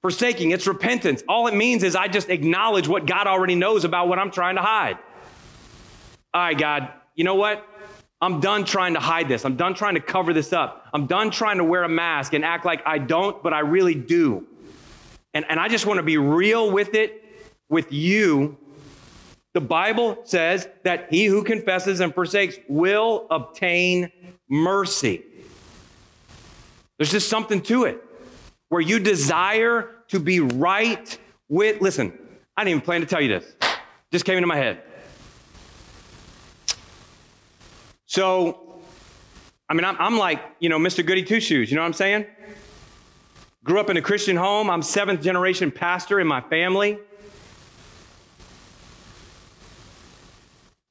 forsaking, 0.03 0.51
it's 0.51 0.67
repentance. 0.67 1.23
All 1.27 1.47
it 1.47 1.55
means 1.55 1.81
is 1.81 1.95
I 1.95 2.07
just 2.07 2.29
acknowledge 2.29 2.87
what 2.87 3.07
God 3.07 3.25
already 3.25 3.55
knows 3.55 3.85
about 3.85 4.07
what 4.07 4.19
I'm 4.19 4.29
trying 4.29 4.55
to 4.55 4.61
hide. 4.61 4.99
All 6.31 6.43
right, 6.43 6.55
God, 6.55 6.89
you 7.15 7.23
know 7.23 7.35
what? 7.35 7.67
I'm 8.21 8.39
done 8.39 8.63
trying 8.63 8.93
to 8.93 8.99
hide 8.99 9.27
this. 9.27 9.45
I'm 9.45 9.55
done 9.55 9.73
trying 9.73 9.95
to 9.95 9.99
cover 9.99 10.31
this 10.31 10.53
up. 10.53 10.85
I'm 10.93 11.07
done 11.07 11.31
trying 11.31 11.57
to 11.57 11.63
wear 11.63 11.81
a 11.81 11.89
mask 11.89 12.33
and 12.33 12.45
act 12.45 12.65
like 12.65 12.83
I 12.85 12.99
don't, 12.99 13.41
but 13.41 13.51
I 13.51 13.61
really 13.61 13.95
do. 13.95 14.45
And, 15.33 15.43
and 15.49 15.59
I 15.59 15.69
just 15.69 15.87
want 15.87 15.97
to 15.97 16.03
be 16.03 16.17
real 16.17 16.69
with 16.69 16.93
it, 16.93 17.25
with 17.67 17.91
you, 17.91 18.59
the 19.53 19.61
Bible 19.61 20.19
says 20.23 20.67
that 20.83 21.07
he 21.09 21.25
who 21.25 21.43
confesses 21.43 21.99
and 21.99 22.13
forsakes 22.13 22.57
will 22.69 23.27
obtain 23.29 24.11
mercy. 24.49 25.23
There's 26.97 27.11
just 27.11 27.29
something 27.29 27.61
to 27.63 27.85
it 27.85 28.01
where 28.69 28.81
you 28.81 28.99
desire 28.99 29.89
to 30.09 30.19
be 30.19 30.39
right 30.39 31.17
with. 31.49 31.81
Listen, 31.81 32.17
I 32.55 32.63
didn't 32.63 32.77
even 32.77 32.85
plan 32.85 33.01
to 33.01 33.07
tell 33.07 33.21
you 33.21 33.27
this, 33.27 33.55
just 34.11 34.23
came 34.23 34.37
into 34.37 34.47
my 34.47 34.57
head. 34.57 34.81
So, 38.05 38.81
I 39.69 39.73
mean, 39.73 39.85
I'm, 39.85 39.95
I'm 39.99 40.17
like, 40.17 40.41
you 40.59 40.69
know, 40.69 40.79
Mr. 40.79 41.05
Goody 41.05 41.23
Two 41.23 41.39
Shoes, 41.39 41.71
you 41.71 41.75
know 41.75 41.81
what 41.81 41.87
I'm 41.87 41.93
saying? 41.93 42.25
Grew 43.63 43.79
up 43.79 43.89
in 43.89 43.97
a 43.97 44.01
Christian 44.01 44.35
home. 44.35 44.69
I'm 44.69 44.81
seventh 44.81 45.21
generation 45.21 45.71
pastor 45.71 46.19
in 46.19 46.27
my 46.27 46.41
family. 46.41 46.97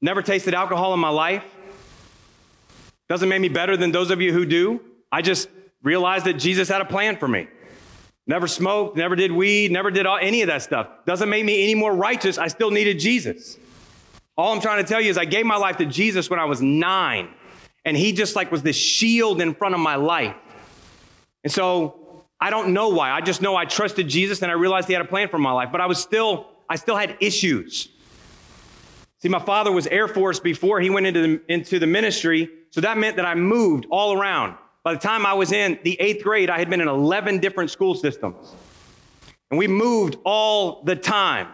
Never 0.01 0.21
tasted 0.21 0.53
alcohol 0.53 0.93
in 0.93 0.99
my 0.99 1.09
life. 1.09 1.43
Doesn't 3.07 3.29
make 3.29 3.41
me 3.41 3.49
better 3.49 3.77
than 3.77 3.91
those 3.91 4.09
of 4.09 4.21
you 4.21 4.33
who 4.33 4.45
do. 4.45 4.81
I 5.11 5.21
just 5.21 5.49
realized 5.83 6.25
that 6.25 6.33
Jesus 6.33 6.69
had 6.69 6.81
a 6.81 6.85
plan 6.85 7.17
for 7.17 7.27
me. 7.27 7.47
Never 8.27 8.47
smoked, 8.47 8.95
never 8.95 9.15
did 9.15 9.31
weed, 9.31 9.71
never 9.71 9.91
did 9.91 10.05
all, 10.05 10.17
any 10.17 10.41
of 10.41 10.47
that 10.47 10.61
stuff. 10.61 10.87
Doesn't 11.05 11.29
make 11.29 11.43
me 11.43 11.63
any 11.63 11.75
more 11.75 11.93
righteous. 11.93 12.37
I 12.37 12.47
still 12.47 12.71
needed 12.71 12.99
Jesus. 12.99 13.57
All 14.37 14.53
I'm 14.53 14.61
trying 14.61 14.83
to 14.83 14.87
tell 14.87 15.01
you 15.01 15.09
is 15.09 15.17
I 15.17 15.25
gave 15.25 15.45
my 15.45 15.57
life 15.57 15.77
to 15.77 15.85
Jesus 15.85 16.29
when 16.29 16.39
I 16.39 16.45
was 16.45 16.61
nine, 16.61 17.29
and 17.83 17.97
he 17.97 18.13
just 18.13 18.35
like 18.35 18.51
was 18.51 18.63
this 18.63 18.75
shield 18.75 19.41
in 19.41 19.53
front 19.53 19.75
of 19.75 19.81
my 19.81 19.95
life. 19.95 20.35
And 21.43 21.51
so 21.51 22.23
I 22.39 22.49
don't 22.49 22.73
know 22.73 22.89
why. 22.89 23.11
I 23.11 23.21
just 23.21 23.41
know 23.41 23.55
I 23.55 23.65
trusted 23.65 24.07
Jesus 24.07 24.41
and 24.41 24.51
I 24.51 24.55
realized 24.55 24.87
he 24.87 24.93
had 24.93 25.01
a 25.01 25.07
plan 25.07 25.27
for 25.27 25.37
my 25.37 25.51
life, 25.51 25.69
but 25.71 25.81
I 25.81 25.85
was 25.87 25.99
still, 25.99 26.47
I 26.69 26.75
still 26.75 26.95
had 26.95 27.17
issues. 27.19 27.89
See, 29.21 29.29
my 29.29 29.39
father 29.39 29.71
was 29.71 29.85
Air 29.85 30.07
Force 30.07 30.39
before 30.39 30.81
he 30.81 30.89
went 30.89 31.05
into 31.05 31.21
the, 31.21 31.41
into 31.47 31.77
the 31.77 31.85
ministry, 31.85 32.49
so 32.71 32.81
that 32.81 32.97
meant 32.97 33.17
that 33.17 33.25
I 33.25 33.35
moved 33.35 33.85
all 33.91 34.19
around. 34.19 34.55
By 34.83 34.93
the 34.93 34.99
time 34.99 35.27
I 35.27 35.33
was 35.35 35.51
in 35.51 35.77
the 35.83 35.99
eighth 36.01 36.23
grade, 36.23 36.49
I 36.49 36.57
had 36.57 36.71
been 36.71 36.81
in 36.81 36.87
11 36.87 37.37
different 37.37 37.69
school 37.69 37.93
systems. 37.93 38.55
And 39.51 39.59
we 39.59 39.67
moved 39.67 40.17
all 40.25 40.81
the 40.83 40.95
time, 40.95 41.49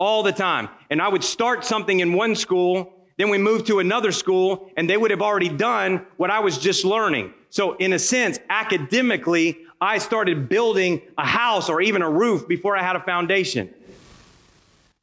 all 0.00 0.24
the 0.24 0.32
time. 0.32 0.68
And 0.90 1.00
I 1.00 1.06
would 1.06 1.22
start 1.22 1.64
something 1.64 2.00
in 2.00 2.12
one 2.12 2.34
school, 2.34 2.92
then 3.18 3.28
we 3.30 3.38
moved 3.38 3.68
to 3.68 3.78
another 3.78 4.10
school, 4.10 4.72
and 4.76 4.90
they 4.90 4.96
would 4.96 5.12
have 5.12 5.22
already 5.22 5.48
done 5.48 6.04
what 6.16 6.30
I 6.30 6.40
was 6.40 6.58
just 6.58 6.84
learning. 6.84 7.32
So, 7.50 7.76
in 7.76 7.92
a 7.92 8.00
sense, 8.00 8.40
academically, 8.50 9.60
I 9.80 9.98
started 9.98 10.48
building 10.48 11.02
a 11.16 11.26
house 11.26 11.68
or 11.68 11.80
even 11.80 12.02
a 12.02 12.10
roof 12.10 12.48
before 12.48 12.76
I 12.76 12.82
had 12.82 12.96
a 12.96 13.00
foundation. 13.00 13.72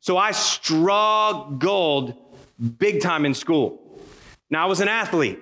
So 0.02 0.18
I 0.18 0.32
struggled 0.32 2.16
big 2.78 3.02
time 3.02 3.26
in 3.26 3.34
school. 3.34 4.02
Now, 4.50 4.64
I 4.64 4.66
was 4.68 4.80
an 4.80 4.88
athlete. 4.88 5.40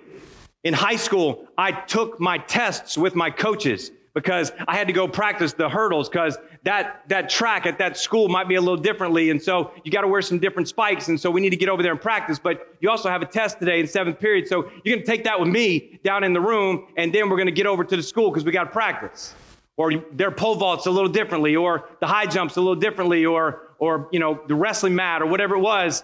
In 0.63 0.73
high 0.73 0.95
school, 0.95 1.47
I 1.57 1.71
took 1.71 2.19
my 2.19 2.39
tests 2.39 2.97
with 2.97 3.15
my 3.15 3.29
coaches, 3.29 3.91
because 4.17 4.51
I 4.67 4.75
had 4.75 4.87
to 4.87 4.93
go 4.93 5.07
practice 5.07 5.53
the 5.53 5.69
hurdles 5.69 6.09
because 6.09 6.39
that, 6.63 7.03
that 7.07 7.29
track 7.29 7.67
at 7.67 7.77
that 7.77 7.97
school 7.97 8.29
might 8.29 8.47
be 8.47 8.55
a 8.55 8.59
little 8.59 8.75
differently. 8.75 9.29
And 9.29 9.39
so 9.39 9.71
you 9.83 9.91
got 9.91 10.01
to 10.01 10.07
wear 10.07 10.23
some 10.23 10.39
different 10.39 10.67
spikes. 10.67 11.07
And 11.07 11.19
so 11.19 11.29
we 11.29 11.39
need 11.39 11.51
to 11.51 11.55
get 11.55 11.69
over 11.69 11.83
there 11.83 11.91
and 11.91 12.01
practice. 12.01 12.39
But 12.39 12.75
you 12.79 12.89
also 12.89 13.09
have 13.09 13.21
a 13.21 13.27
test 13.27 13.59
today 13.59 13.79
in 13.79 13.87
seventh 13.87 14.19
period. 14.19 14.47
So 14.47 14.71
you're 14.83 14.95
going 14.95 15.05
to 15.05 15.11
take 15.11 15.23
that 15.25 15.39
with 15.39 15.49
me 15.49 15.99
down 16.03 16.23
in 16.23 16.33
the 16.33 16.41
room. 16.41 16.87
And 16.97 17.13
then 17.13 17.29
we're 17.29 17.35
going 17.35 17.45
to 17.45 17.51
get 17.51 17.67
over 17.67 17.83
to 17.83 17.95
the 17.95 18.01
school 18.01 18.31
because 18.31 18.43
we 18.43 18.51
got 18.51 18.63
to 18.63 18.71
practice. 18.71 19.35
Or 19.75 19.91
their 20.11 20.31
pole 20.31 20.55
vaults 20.55 20.87
a 20.87 20.91
little 20.91 21.11
differently, 21.11 21.55
or 21.55 21.87
the 21.99 22.07
high 22.07 22.25
jumps 22.25 22.55
a 22.55 22.59
little 22.59 22.73
differently, 22.75 23.23
or, 23.23 23.66
or 23.79 24.09
you 24.11 24.19
know, 24.19 24.39
the 24.47 24.55
wrestling 24.55 24.95
mat 24.95 25.21
or 25.21 25.25
whatever 25.25 25.55
it 25.55 25.59
was. 25.59 26.03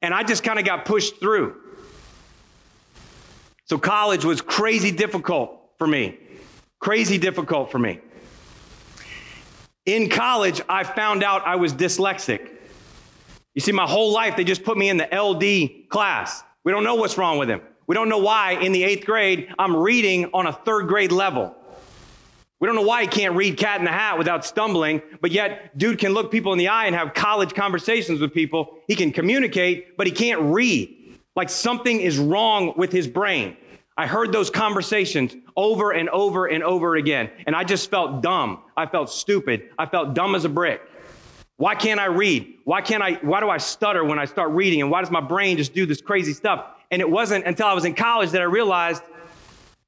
And 0.00 0.12
I 0.12 0.22
just 0.22 0.42
kind 0.42 0.58
of 0.58 0.64
got 0.64 0.84
pushed 0.84 1.20
through. 1.20 1.56
So 3.66 3.78
college 3.78 4.24
was 4.24 4.40
crazy 4.40 4.90
difficult 4.90 5.58
for 5.78 5.86
me. 5.86 6.18
Crazy 6.80 7.18
difficult 7.18 7.70
for 7.70 7.78
me. 7.78 8.00
In 9.86 10.08
college, 10.08 10.60
I 10.68 10.84
found 10.84 11.22
out 11.22 11.46
I 11.46 11.56
was 11.56 11.72
dyslexic. 11.72 12.50
You 13.54 13.60
see, 13.60 13.72
my 13.72 13.86
whole 13.86 14.12
life, 14.12 14.36
they 14.36 14.44
just 14.44 14.64
put 14.64 14.76
me 14.78 14.88
in 14.88 14.96
the 14.96 15.08
LD 15.14 15.88
class. 15.88 16.42
We 16.64 16.72
don't 16.72 16.84
know 16.84 16.94
what's 16.94 17.18
wrong 17.18 17.38
with 17.38 17.48
him. 17.48 17.60
We 17.86 17.94
don't 17.94 18.08
know 18.08 18.18
why 18.18 18.52
in 18.52 18.72
the 18.72 18.84
eighth 18.84 19.04
grade 19.04 19.52
I'm 19.58 19.76
reading 19.76 20.30
on 20.32 20.46
a 20.46 20.52
third 20.52 20.86
grade 20.86 21.12
level. 21.12 21.54
We 22.62 22.68
don't 22.68 22.76
know 22.76 22.82
why 22.82 23.00
he 23.02 23.08
can't 23.08 23.34
read 23.34 23.56
Cat 23.56 23.80
in 23.80 23.84
the 23.84 23.90
Hat 23.90 24.16
without 24.16 24.44
stumbling, 24.44 25.02
but 25.20 25.32
yet 25.32 25.76
dude 25.76 25.98
can 25.98 26.14
look 26.14 26.30
people 26.30 26.52
in 26.52 26.60
the 26.60 26.68
eye 26.68 26.86
and 26.86 26.94
have 26.94 27.12
college 27.12 27.54
conversations 27.54 28.20
with 28.20 28.32
people. 28.32 28.78
He 28.86 28.94
can 28.94 29.10
communicate, 29.10 29.96
but 29.96 30.06
he 30.06 30.12
can't 30.12 30.40
read. 30.40 31.18
Like 31.34 31.50
something 31.50 32.00
is 32.00 32.18
wrong 32.18 32.74
with 32.76 32.92
his 32.92 33.08
brain. 33.08 33.56
I 33.96 34.06
heard 34.06 34.30
those 34.30 34.48
conversations 34.48 35.34
over 35.56 35.90
and 35.90 36.08
over 36.10 36.46
and 36.46 36.62
over 36.62 36.94
again, 36.94 37.30
and 37.46 37.56
I 37.56 37.64
just 37.64 37.90
felt 37.90 38.22
dumb. 38.22 38.62
I 38.76 38.86
felt 38.86 39.10
stupid. 39.10 39.70
I 39.76 39.86
felt 39.86 40.14
dumb 40.14 40.36
as 40.36 40.44
a 40.44 40.48
brick. 40.48 40.82
Why 41.56 41.74
can't 41.74 41.98
I 41.98 42.06
read? 42.06 42.46
Why 42.62 42.80
can't 42.80 43.02
I 43.02 43.14
why 43.22 43.40
do 43.40 43.50
I 43.50 43.58
stutter 43.58 44.04
when 44.04 44.20
I 44.20 44.24
start 44.24 44.52
reading 44.52 44.82
and 44.82 44.88
why 44.88 45.00
does 45.00 45.10
my 45.10 45.20
brain 45.20 45.56
just 45.56 45.74
do 45.74 45.84
this 45.84 46.00
crazy 46.00 46.32
stuff? 46.32 46.64
And 46.92 47.02
it 47.02 47.10
wasn't 47.10 47.44
until 47.44 47.66
I 47.66 47.72
was 47.72 47.84
in 47.84 47.94
college 47.94 48.30
that 48.30 48.40
I 48.40 48.44
realized, 48.44 49.02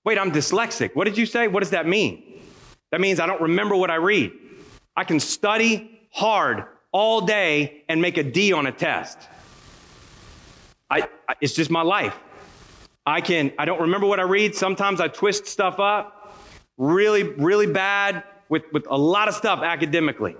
wait, 0.02 0.18
I'm 0.18 0.32
dyslexic. 0.32 0.96
What 0.96 1.04
did 1.04 1.16
you 1.16 1.24
say? 1.24 1.46
What 1.46 1.60
does 1.60 1.70
that 1.70 1.86
mean? 1.86 2.33
That 2.94 3.00
means 3.00 3.18
I 3.18 3.26
don't 3.26 3.40
remember 3.40 3.74
what 3.74 3.90
I 3.90 3.96
read. 3.96 4.30
I 4.96 5.02
can 5.02 5.18
study 5.18 6.00
hard 6.12 6.62
all 6.92 7.22
day 7.22 7.82
and 7.88 8.00
make 8.00 8.18
a 8.18 8.22
D 8.22 8.52
on 8.52 8.68
a 8.68 8.70
test. 8.70 9.18
I, 10.88 11.08
it's 11.40 11.54
just 11.54 11.72
my 11.72 11.82
life. 11.82 12.16
I 13.04 13.20
can, 13.20 13.52
I 13.58 13.64
don't 13.64 13.80
remember 13.80 14.06
what 14.06 14.20
I 14.20 14.22
read. 14.22 14.54
Sometimes 14.54 15.00
I 15.00 15.08
twist 15.08 15.48
stuff 15.48 15.80
up 15.80 16.36
really, 16.78 17.24
really 17.24 17.66
bad 17.66 18.22
with, 18.48 18.62
with 18.72 18.86
a 18.88 18.96
lot 18.96 19.26
of 19.26 19.34
stuff 19.34 19.64
academically. 19.64 20.36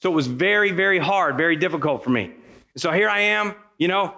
So 0.00 0.10
it 0.10 0.14
was 0.16 0.26
very, 0.26 0.72
very 0.72 0.98
hard, 0.98 1.36
very 1.36 1.54
difficult 1.54 2.02
for 2.02 2.10
me. 2.10 2.32
So 2.76 2.90
here 2.90 3.08
I 3.08 3.20
am, 3.20 3.54
you 3.78 3.86
know, 3.86 4.12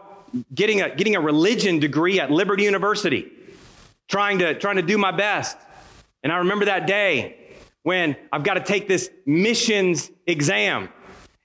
getting 0.55 0.81
a, 0.81 0.97
getting 0.97 1.17
a 1.17 1.21
religion 1.21 1.81
degree 1.81 2.19
at 2.19 2.31
Liberty 2.31 2.63
University, 2.63 3.31
trying 4.09 4.39
to, 4.39 4.55
trying 4.55 4.77
to 4.77 4.83
do 4.83 4.97
my 4.97 5.11
best. 5.11 5.59
And 6.23 6.33
I 6.33 6.39
remember 6.39 6.65
that 6.65 6.87
day 6.87 7.44
when 7.85 8.17
I've 8.33 8.43
got 8.43 8.55
to 8.55 8.65
take 8.65 8.89
this 8.89 9.09
missions 9.25 10.11
exam. 10.27 10.89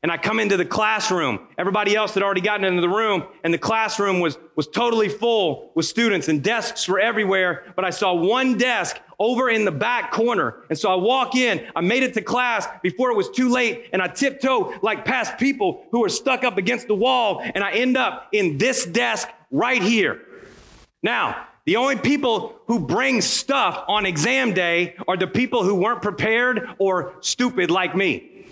And 0.01 0.13
I 0.13 0.17
come 0.17 0.39
into 0.39 0.55
the 0.55 0.65
classroom. 0.65 1.49
Everybody 1.57 1.93
else 1.93 2.13
had 2.13 2.23
already 2.23 2.39
gotten 2.39 2.63
into 2.63 2.79
the 2.79 2.87
room, 2.87 3.25
and 3.43 3.53
the 3.53 3.57
classroom 3.57 4.21
was, 4.21 4.37
was 4.55 4.65
totally 4.65 5.09
full 5.09 5.73
with 5.75 5.85
students, 5.85 6.29
and 6.29 6.41
desks 6.41 6.87
were 6.87 7.01
everywhere. 7.01 7.65
But 7.75 7.83
I 7.83 7.89
saw 7.89 8.13
one 8.13 8.57
desk 8.57 8.97
over 9.19 9.49
in 9.49 9.65
the 9.65 9.71
back 9.71 10.13
corner. 10.13 10.63
And 10.69 10.79
so 10.79 10.89
I 10.89 10.95
walk 10.95 11.35
in, 11.35 11.67
I 11.75 11.81
made 11.81 12.03
it 12.03 12.13
to 12.13 12.21
class 12.21 12.65
before 12.81 13.11
it 13.11 13.17
was 13.17 13.29
too 13.29 13.49
late, 13.49 13.89
and 13.91 14.01
I 14.01 14.07
tiptoe 14.07 14.73
like 14.81 15.03
past 15.03 15.37
people 15.37 15.85
who 15.91 16.05
are 16.05 16.09
stuck 16.09 16.45
up 16.45 16.57
against 16.57 16.87
the 16.87 16.95
wall, 16.95 17.41
and 17.43 17.61
I 17.61 17.71
end 17.71 17.97
up 17.97 18.29
in 18.31 18.57
this 18.57 18.85
desk 18.85 19.27
right 19.51 19.83
here. 19.83 20.21
Now, 21.03 21.48
the 21.69 21.75
only 21.75 21.97
people 21.97 22.55
who 22.65 22.79
bring 22.79 23.21
stuff 23.21 23.83
on 23.87 24.07
exam 24.07 24.55
day 24.55 24.95
are 25.07 25.15
the 25.15 25.27
people 25.27 25.63
who 25.63 25.75
weren't 25.75 26.01
prepared 26.01 26.67
or 26.79 27.13
stupid 27.21 27.69
like 27.69 27.95
me. 27.95 28.47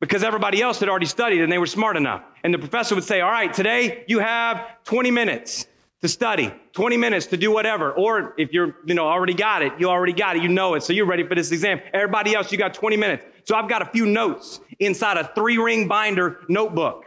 Because 0.00 0.24
everybody 0.24 0.62
else 0.62 0.80
had 0.80 0.88
already 0.88 1.04
studied 1.04 1.42
and 1.42 1.52
they 1.52 1.58
were 1.58 1.66
smart 1.66 1.98
enough. 1.98 2.22
And 2.42 2.54
the 2.54 2.58
professor 2.58 2.94
would 2.94 3.04
say, 3.04 3.20
All 3.20 3.30
right, 3.30 3.52
today 3.52 4.04
you 4.08 4.20
have 4.20 4.82
20 4.84 5.10
minutes 5.10 5.66
to 6.00 6.08
study, 6.08 6.50
20 6.72 6.96
minutes 6.96 7.26
to 7.26 7.36
do 7.36 7.50
whatever. 7.50 7.92
Or 7.92 8.32
if 8.38 8.54
you're, 8.54 8.74
you 8.86 8.94
know, 8.94 9.06
already 9.06 9.34
got 9.34 9.60
it, 9.60 9.74
you 9.78 9.90
already 9.90 10.14
got 10.14 10.36
it, 10.36 10.42
you 10.42 10.48
know 10.48 10.76
it, 10.76 10.82
so 10.82 10.94
you're 10.94 11.04
ready 11.04 11.26
for 11.26 11.34
this 11.34 11.52
exam. 11.52 11.78
Everybody 11.92 12.34
else, 12.34 12.50
you 12.50 12.56
got 12.56 12.72
20 12.72 12.96
minutes. 12.96 13.26
So 13.44 13.54
I've 13.54 13.68
got 13.68 13.82
a 13.82 13.86
few 13.86 14.06
notes 14.06 14.60
inside 14.78 15.18
a 15.18 15.30
three 15.34 15.58
ring 15.58 15.88
binder 15.88 16.40
notebook 16.48 17.04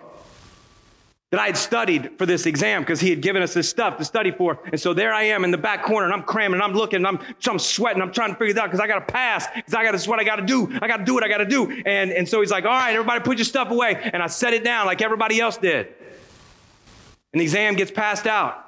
that 1.31 1.41
I 1.41 1.47
had 1.47 1.57
studied 1.57 2.17
for 2.17 2.25
this 2.25 2.45
exam 2.45 2.83
because 2.83 3.01
he 3.01 3.09
had 3.09 3.21
given 3.21 3.41
us 3.41 3.53
this 3.53 3.67
stuff 3.67 3.97
to 3.97 4.05
study 4.05 4.31
for. 4.31 4.59
And 4.71 4.79
so 4.79 4.93
there 4.93 5.13
I 5.13 5.23
am 5.23 5.43
in 5.43 5.51
the 5.51 5.57
back 5.57 5.83
corner 5.83 6.05
and 6.05 6.13
I'm 6.13 6.23
cramming 6.23 6.55
and 6.55 6.63
I'm 6.63 6.73
looking 6.73 6.97
and 6.97 7.07
I'm, 7.07 7.19
I'm 7.49 7.59
sweating. 7.59 8.01
I'm 8.01 8.13
trying 8.13 8.31
to 8.31 8.35
figure 8.35 8.55
it 8.55 8.57
out 8.57 8.67
because 8.67 8.79
I 8.79 8.87
got 8.87 9.05
to 9.05 9.13
pass 9.13 9.45
because 9.53 9.73
I 9.73 9.83
got 9.83 9.97
to, 9.97 10.09
what 10.09 10.19
I 10.19 10.23
got 10.23 10.37
to 10.37 10.45
do. 10.45 10.71
I 10.81 10.87
got 10.87 10.97
to 10.97 11.03
do 11.03 11.13
what 11.13 11.25
I 11.25 11.27
got 11.27 11.39
to 11.39 11.45
do. 11.45 11.69
And, 11.85 12.11
and 12.11 12.27
so 12.27 12.39
he's 12.39 12.51
like, 12.51 12.63
all 12.63 12.71
right, 12.71 12.93
everybody 12.93 13.19
put 13.19 13.37
your 13.37 13.45
stuff 13.45 13.71
away. 13.71 14.09
And 14.13 14.23
I 14.23 14.27
set 14.27 14.53
it 14.53 14.63
down 14.63 14.85
like 14.85 15.01
everybody 15.01 15.41
else 15.41 15.57
did. 15.57 15.87
And 17.33 17.41
the 17.41 17.43
exam 17.43 17.75
gets 17.75 17.91
passed 17.91 18.25
out. 18.25 18.63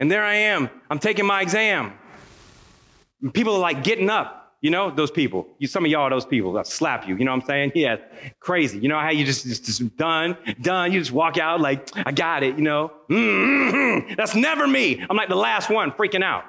And 0.00 0.10
there 0.10 0.24
I 0.24 0.34
am. 0.34 0.68
I'm 0.90 0.98
taking 0.98 1.24
my 1.24 1.40
exam. 1.40 1.92
And 3.22 3.32
people 3.32 3.54
are 3.54 3.60
like 3.60 3.84
getting 3.84 4.10
up. 4.10 4.43
You 4.64 4.70
know, 4.70 4.90
those 4.90 5.10
people. 5.10 5.46
You, 5.58 5.68
some 5.68 5.84
of 5.84 5.90
y'all 5.90 6.08
those 6.08 6.24
people 6.24 6.54
that 6.54 6.66
slap 6.66 7.06
you. 7.06 7.18
You 7.18 7.26
know 7.26 7.32
what 7.32 7.42
I'm 7.42 7.46
saying? 7.46 7.72
Yeah, 7.84 7.96
crazy. 8.40 8.78
You 8.78 8.88
know 8.88 8.98
how 8.98 9.10
you 9.10 9.26
just, 9.26 9.44
just, 9.44 9.66
just 9.66 9.96
done, 9.98 10.38
done. 10.62 10.90
You 10.90 11.00
just 11.00 11.12
walk 11.12 11.36
out 11.36 11.60
like, 11.60 11.90
I 11.94 12.12
got 12.12 12.42
it, 12.42 12.56
you 12.56 12.62
know? 12.62 12.90
Mm-hmm. 13.10 14.14
That's 14.14 14.34
never 14.34 14.66
me. 14.66 15.04
I'm 15.10 15.18
like 15.18 15.28
the 15.28 15.36
last 15.36 15.68
one 15.68 15.90
freaking 15.90 16.24
out. 16.24 16.46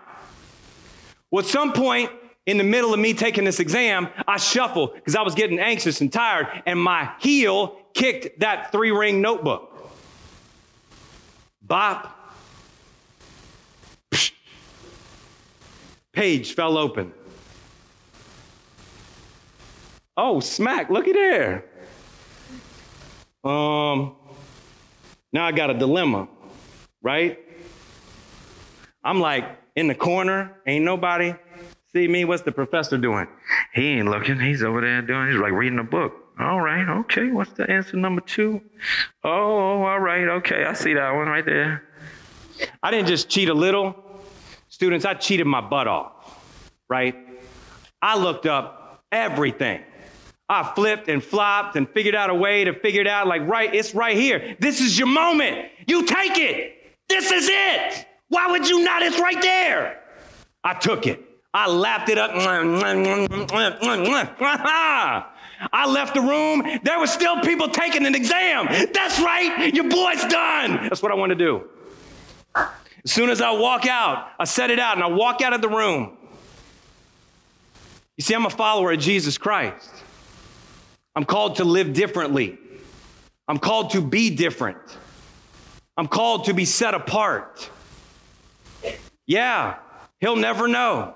Well, 1.29 1.43
at 1.43 1.49
some 1.49 1.73
point 1.73 2.09
in 2.45 2.57
the 2.57 2.63
middle 2.63 2.93
of 2.93 3.01
me 3.01 3.13
taking 3.13 3.43
this 3.43 3.59
exam, 3.59 4.07
I 4.25 4.37
shuffle 4.37 4.93
because 4.95 5.17
I 5.17 5.21
was 5.21 5.35
getting 5.35 5.59
anxious 5.59 5.99
and 5.99 6.13
tired, 6.13 6.47
and 6.65 6.79
my 6.79 7.11
heel 7.19 7.77
kicked 7.93 8.39
that 8.39 8.71
three 8.71 8.91
ring 8.91 9.19
notebook. 9.19 9.91
Bop. 11.61 12.33
Psh. 14.09 14.31
Page 16.13 16.53
fell 16.53 16.77
open. 16.77 17.11
Oh, 20.17 20.39
smack, 20.39 20.89
looky 20.89 21.11
there. 21.11 21.65
Um, 23.43 24.15
now 25.31 25.45
I 25.45 25.51
got 25.51 25.69
a 25.69 25.73
dilemma, 25.73 26.27
right? 27.01 27.39
I'm 29.03 29.19
like 29.19 29.45
in 29.75 29.87
the 29.87 29.95
corner, 29.95 30.57
ain't 30.65 30.85
nobody 30.85 31.35
see 31.95 32.07
me. 32.09 32.25
What's 32.25 32.43
the 32.43 32.51
professor 32.51 32.97
doing? 32.97 33.25
He 33.73 33.91
ain't 33.91 34.09
looking. 34.09 34.37
He's 34.37 34.63
over 34.63 34.81
there 34.81 35.01
doing, 35.01 35.31
he's 35.31 35.39
like 35.39 35.53
reading 35.53 35.79
a 35.79 35.83
book. 35.83 36.13
All 36.37 36.59
right, 36.59 36.87
okay. 36.99 37.31
What's 37.31 37.53
the 37.53 37.69
answer 37.71 37.95
number 37.95 38.19
two? 38.19 38.61
Oh, 39.23 39.83
all 39.83 39.99
right, 39.99 40.27
okay. 40.27 40.65
I 40.65 40.73
see 40.73 40.93
that 40.93 41.11
one 41.11 41.27
right 41.27 41.45
there. 41.45 41.83
I 42.83 42.91
didn't 42.91 43.07
just 43.07 43.29
cheat 43.29 43.47
a 43.47 43.53
little. 43.53 43.95
Students, 44.67 45.05
I 45.05 45.13
cheated 45.13 45.47
my 45.47 45.61
butt 45.61 45.87
off, 45.87 46.11
right? 46.89 47.15
I 48.01 48.17
looked 48.17 48.45
up 48.45 49.05
everything. 49.13 49.81
I 50.47 50.63
flipped 50.75 51.09
and 51.09 51.23
flopped 51.23 51.75
and 51.75 51.89
figured 51.89 52.13
out 52.13 52.29
a 52.29 52.35
way 52.35 52.65
to 52.65 52.73
figure 52.73 53.01
it 53.01 53.07
out 53.07 53.27
like, 53.27 53.47
right, 53.47 53.73
it's 53.73 53.95
right 53.95 54.15
here. 54.15 54.55
This 54.59 54.79
is 54.79 54.97
your 54.97 55.07
moment. 55.07 55.69
You 55.87 56.05
take 56.05 56.37
it. 56.37 56.73
This 57.09 57.31
is 57.31 57.49
it. 57.51 58.05
Why 58.29 58.51
would 58.51 58.69
you 58.69 58.83
not? 58.83 59.01
It's 59.01 59.19
right 59.19 59.41
there. 59.41 60.01
I 60.63 60.73
took 60.73 61.07
it. 61.07 61.21
I 61.53 61.69
lapped 61.69 62.09
it 62.09 62.17
up. 62.17 62.31
I 65.71 65.87
left 65.87 66.13
the 66.13 66.21
room. 66.21 66.79
There 66.83 66.99
were 66.99 67.07
still 67.07 67.39
people 67.41 67.69
taking 67.69 68.05
an 68.05 68.13
exam. 68.13 68.67
That's 68.93 69.19
right. 69.19 69.73
Your 69.73 69.89
boy's 69.89 70.23
done. 70.25 70.89
That's 70.89 71.01
what 71.01 71.11
I 71.11 71.15
want 71.15 71.29
to 71.29 71.35
do. 71.35 71.63
As 72.55 73.11
soon 73.11 73.29
as 73.29 73.39
I 73.39 73.51
walk 73.51 73.87
out, 73.87 74.29
I 74.39 74.45
set 74.45 74.69
it 74.69 74.79
out 74.79 74.95
and 74.95 75.03
I 75.03 75.07
walk 75.07 75.41
out 75.41 75.53
of 75.53 75.61
the 75.61 75.69
room. 75.69 76.17
You 78.17 78.23
see, 78.23 78.33
I'm 78.33 78.45
a 78.45 78.49
follower 78.49 78.91
of 78.91 78.99
Jesus 78.99 79.37
Christ. 79.37 79.89
I'm 81.15 81.25
called 81.25 81.57
to 81.57 81.63
live 81.63 81.93
differently. 81.93 82.57
I'm 83.47 83.57
called 83.57 83.91
to 83.91 84.01
be 84.01 84.35
different. 84.35 84.77
I'm 85.97 86.07
called 86.07 86.45
to 86.45 86.53
be 86.53 86.65
set 86.65 86.93
apart. 86.93 87.69
Yeah, 89.25 89.77
he'll 90.19 90.35
never 90.35 90.67
know. 90.67 91.15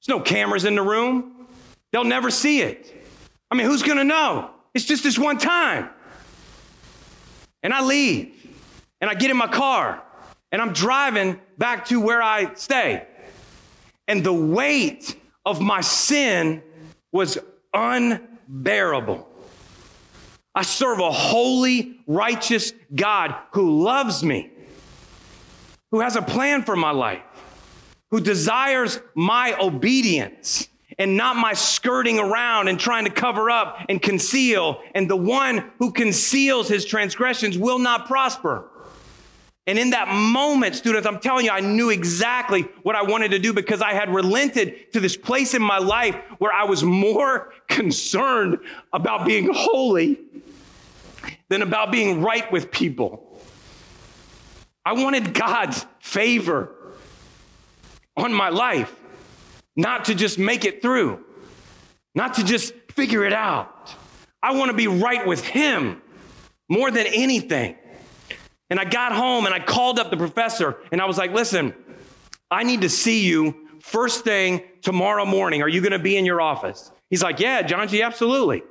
There's 0.00 0.08
no 0.08 0.20
cameras 0.20 0.64
in 0.64 0.74
the 0.74 0.82
room. 0.82 1.46
They'll 1.92 2.04
never 2.04 2.30
see 2.30 2.60
it. 2.60 3.06
I 3.50 3.54
mean, 3.54 3.66
who's 3.66 3.82
going 3.82 3.98
to 3.98 4.04
know? 4.04 4.50
It's 4.74 4.84
just 4.84 5.02
this 5.02 5.18
one 5.18 5.38
time. 5.38 5.90
And 7.62 7.72
I 7.72 7.82
leave 7.82 8.34
and 9.00 9.10
I 9.10 9.14
get 9.14 9.30
in 9.30 9.36
my 9.36 9.48
car 9.48 10.02
and 10.50 10.62
I'm 10.62 10.72
driving 10.72 11.40
back 11.58 11.86
to 11.86 12.00
where 12.00 12.22
I 12.22 12.54
stay. 12.54 13.06
And 14.08 14.24
the 14.24 14.32
weight 14.32 15.16
of 15.44 15.60
my 15.60 15.80
sin 15.82 16.62
was 17.12 17.38
unbearable. 18.50 19.26
I 20.54 20.62
serve 20.62 20.98
a 20.98 21.12
holy, 21.12 22.00
righteous 22.06 22.72
God 22.94 23.34
who 23.52 23.82
loves 23.82 24.24
me, 24.24 24.50
who 25.92 26.00
has 26.00 26.16
a 26.16 26.22
plan 26.22 26.64
for 26.64 26.74
my 26.74 26.90
life, 26.90 27.22
who 28.10 28.20
desires 28.20 29.00
my 29.14 29.56
obedience 29.60 30.68
and 30.98 31.16
not 31.16 31.36
my 31.36 31.54
skirting 31.54 32.18
around 32.18 32.68
and 32.68 32.78
trying 32.78 33.04
to 33.04 33.10
cover 33.10 33.48
up 33.50 33.78
and 33.88 34.02
conceal. 34.02 34.82
And 34.94 35.08
the 35.08 35.16
one 35.16 35.70
who 35.78 35.92
conceals 35.92 36.68
his 36.68 36.84
transgressions 36.84 37.56
will 37.56 37.78
not 37.78 38.06
prosper. 38.06 38.69
And 39.66 39.78
in 39.78 39.90
that 39.90 40.08
moment, 40.08 40.74
students, 40.74 41.06
I'm 41.06 41.20
telling 41.20 41.44
you, 41.44 41.50
I 41.50 41.60
knew 41.60 41.90
exactly 41.90 42.62
what 42.82 42.96
I 42.96 43.02
wanted 43.02 43.30
to 43.32 43.38
do 43.38 43.52
because 43.52 43.82
I 43.82 43.92
had 43.92 44.12
relented 44.12 44.92
to 44.92 45.00
this 45.00 45.16
place 45.16 45.54
in 45.54 45.62
my 45.62 45.78
life 45.78 46.16
where 46.38 46.52
I 46.52 46.64
was 46.64 46.82
more 46.82 47.52
concerned 47.68 48.58
about 48.92 49.26
being 49.26 49.48
holy 49.52 50.18
than 51.48 51.62
about 51.62 51.92
being 51.92 52.22
right 52.22 52.50
with 52.50 52.70
people. 52.70 53.40
I 54.84 54.94
wanted 54.94 55.34
God's 55.34 55.86
favor 56.00 56.74
on 58.16 58.32
my 58.32 58.48
life, 58.48 58.94
not 59.76 60.06
to 60.06 60.14
just 60.14 60.38
make 60.38 60.64
it 60.64 60.80
through, 60.80 61.24
not 62.14 62.34
to 62.34 62.44
just 62.44 62.74
figure 62.92 63.24
it 63.24 63.32
out. 63.32 63.94
I 64.42 64.56
want 64.56 64.70
to 64.70 64.76
be 64.76 64.88
right 64.88 65.26
with 65.26 65.44
Him 65.44 66.00
more 66.68 66.90
than 66.90 67.06
anything. 67.06 67.76
And 68.70 68.78
I 68.78 68.84
got 68.84 69.12
home 69.12 69.46
and 69.46 69.54
I 69.54 69.58
called 69.58 69.98
up 69.98 70.10
the 70.10 70.16
professor 70.16 70.78
and 70.92 71.02
I 71.02 71.04
was 71.04 71.18
like, 71.18 71.32
listen, 71.32 71.74
I 72.50 72.62
need 72.62 72.82
to 72.82 72.88
see 72.88 73.26
you 73.26 73.68
first 73.80 74.24
thing 74.24 74.62
tomorrow 74.80 75.24
morning. 75.24 75.62
Are 75.62 75.68
you 75.68 75.80
going 75.80 75.92
to 75.92 75.98
be 75.98 76.16
in 76.16 76.24
your 76.24 76.40
office? 76.40 76.90
He's 77.10 77.22
like, 77.22 77.40
yeah, 77.40 77.62
John 77.62 77.86
G, 77.88 78.02
absolutely. 78.02 78.62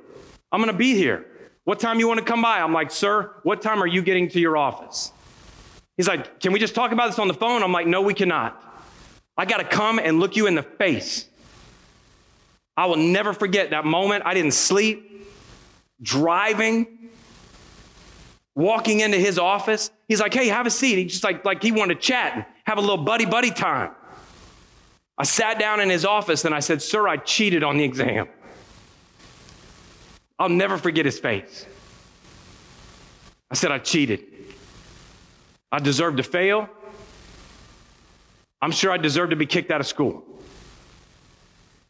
I'm 0.50 0.60
going 0.60 0.72
to 0.72 0.78
be 0.78 0.94
here. 0.94 1.26
What 1.64 1.78
time 1.78 2.00
you 2.00 2.08
want 2.08 2.18
to 2.18 2.24
come 2.24 2.42
by? 2.42 2.60
I'm 2.60 2.72
like, 2.72 2.90
sir, 2.90 3.34
what 3.42 3.60
time 3.60 3.82
are 3.82 3.86
you 3.86 4.02
getting 4.02 4.28
to 4.30 4.40
your 4.40 4.56
office? 4.56 5.12
He's 5.96 6.08
like, 6.08 6.40
can 6.40 6.52
we 6.52 6.58
just 6.58 6.74
talk 6.74 6.92
about 6.92 7.08
this 7.08 7.18
on 7.18 7.28
the 7.28 7.34
phone? 7.34 7.62
I'm 7.62 7.72
like, 7.72 7.86
no, 7.86 8.00
we 8.00 8.14
cannot. 8.14 8.64
I 9.36 9.44
got 9.44 9.58
to 9.58 9.64
come 9.64 9.98
and 9.98 10.18
look 10.18 10.36
you 10.36 10.46
in 10.46 10.54
the 10.54 10.62
face. 10.62 11.26
I 12.76 12.86
will 12.86 12.96
never 12.96 13.34
forget 13.34 13.70
that 13.70 13.84
moment. 13.84 14.24
I 14.24 14.32
didn't 14.32 14.54
sleep, 14.54 15.28
driving, 16.00 16.99
walking 18.54 19.00
into 19.00 19.18
his 19.18 19.38
office. 19.38 19.90
He's 20.08 20.20
like, 20.20 20.34
hey, 20.34 20.48
have 20.48 20.66
a 20.66 20.70
seat. 20.70 20.96
He's 20.96 21.12
just 21.12 21.24
like, 21.24 21.44
like 21.44 21.62
he 21.62 21.72
wanted 21.72 21.94
to 21.94 22.00
chat 22.00 22.34
and 22.34 22.44
have 22.64 22.78
a 22.78 22.80
little 22.80 22.98
buddy 22.98 23.26
buddy 23.26 23.50
time. 23.50 23.92
I 25.16 25.24
sat 25.24 25.58
down 25.58 25.80
in 25.80 25.90
his 25.90 26.04
office 26.04 26.44
and 26.44 26.54
I 26.54 26.60
said, 26.60 26.80
sir, 26.80 27.06
I 27.06 27.16
cheated 27.16 27.62
on 27.62 27.76
the 27.76 27.84
exam. 27.84 28.28
I'll 30.38 30.48
never 30.48 30.78
forget 30.78 31.04
his 31.04 31.18
face. 31.18 31.66
I 33.50 33.54
said, 33.54 33.70
I 33.70 33.78
cheated. 33.78 34.24
I 35.70 35.78
deserve 35.78 36.16
to 36.16 36.22
fail. 36.22 36.68
I'm 38.62 38.72
sure 38.72 38.90
I 38.90 38.96
deserve 38.96 39.30
to 39.30 39.36
be 39.36 39.46
kicked 39.46 39.70
out 39.70 39.80
of 39.80 39.86
school 39.86 40.24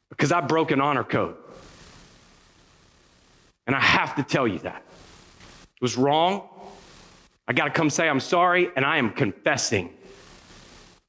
because 0.09 0.33
I 0.33 0.41
broke 0.41 0.71
an 0.71 0.81
honor 0.81 1.05
code. 1.05 1.37
And 3.67 3.77
I 3.77 3.81
have 3.81 4.17
to 4.17 4.23
tell 4.23 4.49
you 4.49 4.59
that. 4.61 4.85
It 5.81 5.85
was 5.85 5.97
wrong. 5.97 6.47
I 7.49 7.55
got 7.55 7.65
to 7.65 7.71
come 7.71 7.89
say 7.89 8.07
I'm 8.07 8.21
sorry, 8.21 8.69
and 8.77 8.85
I 8.85 8.99
am 8.99 9.11
confessing 9.13 9.95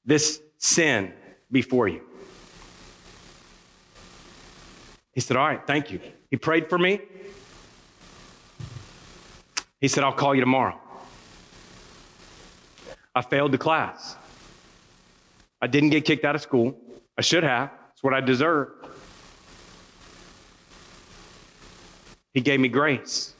this 0.05 0.41
sin 0.59 1.11
before 1.51 1.89
you. 1.89 2.01
He 5.13 5.19
said, 5.19 5.35
All 5.35 5.45
right, 5.45 5.61
thank 5.67 5.91
you. 5.91 5.99
He 6.29 6.37
prayed 6.37 6.69
for 6.69 6.77
me. 6.77 7.01
He 9.81 9.89
said, 9.89 10.05
I'll 10.05 10.13
call 10.13 10.33
you 10.33 10.41
tomorrow. 10.41 10.79
I 13.13 13.21
failed 13.21 13.51
the 13.51 13.57
class. 13.57 14.15
I 15.61 15.67
didn't 15.67 15.89
get 15.89 16.05
kicked 16.05 16.23
out 16.23 16.35
of 16.35 16.41
school. 16.41 16.77
I 17.17 17.21
should 17.21 17.43
have. 17.43 17.71
It's 17.91 18.01
what 18.01 18.13
I 18.13 18.21
deserved. 18.21 18.87
He 22.33 22.39
gave 22.39 22.61
me 22.61 22.69
grace. 22.69 23.33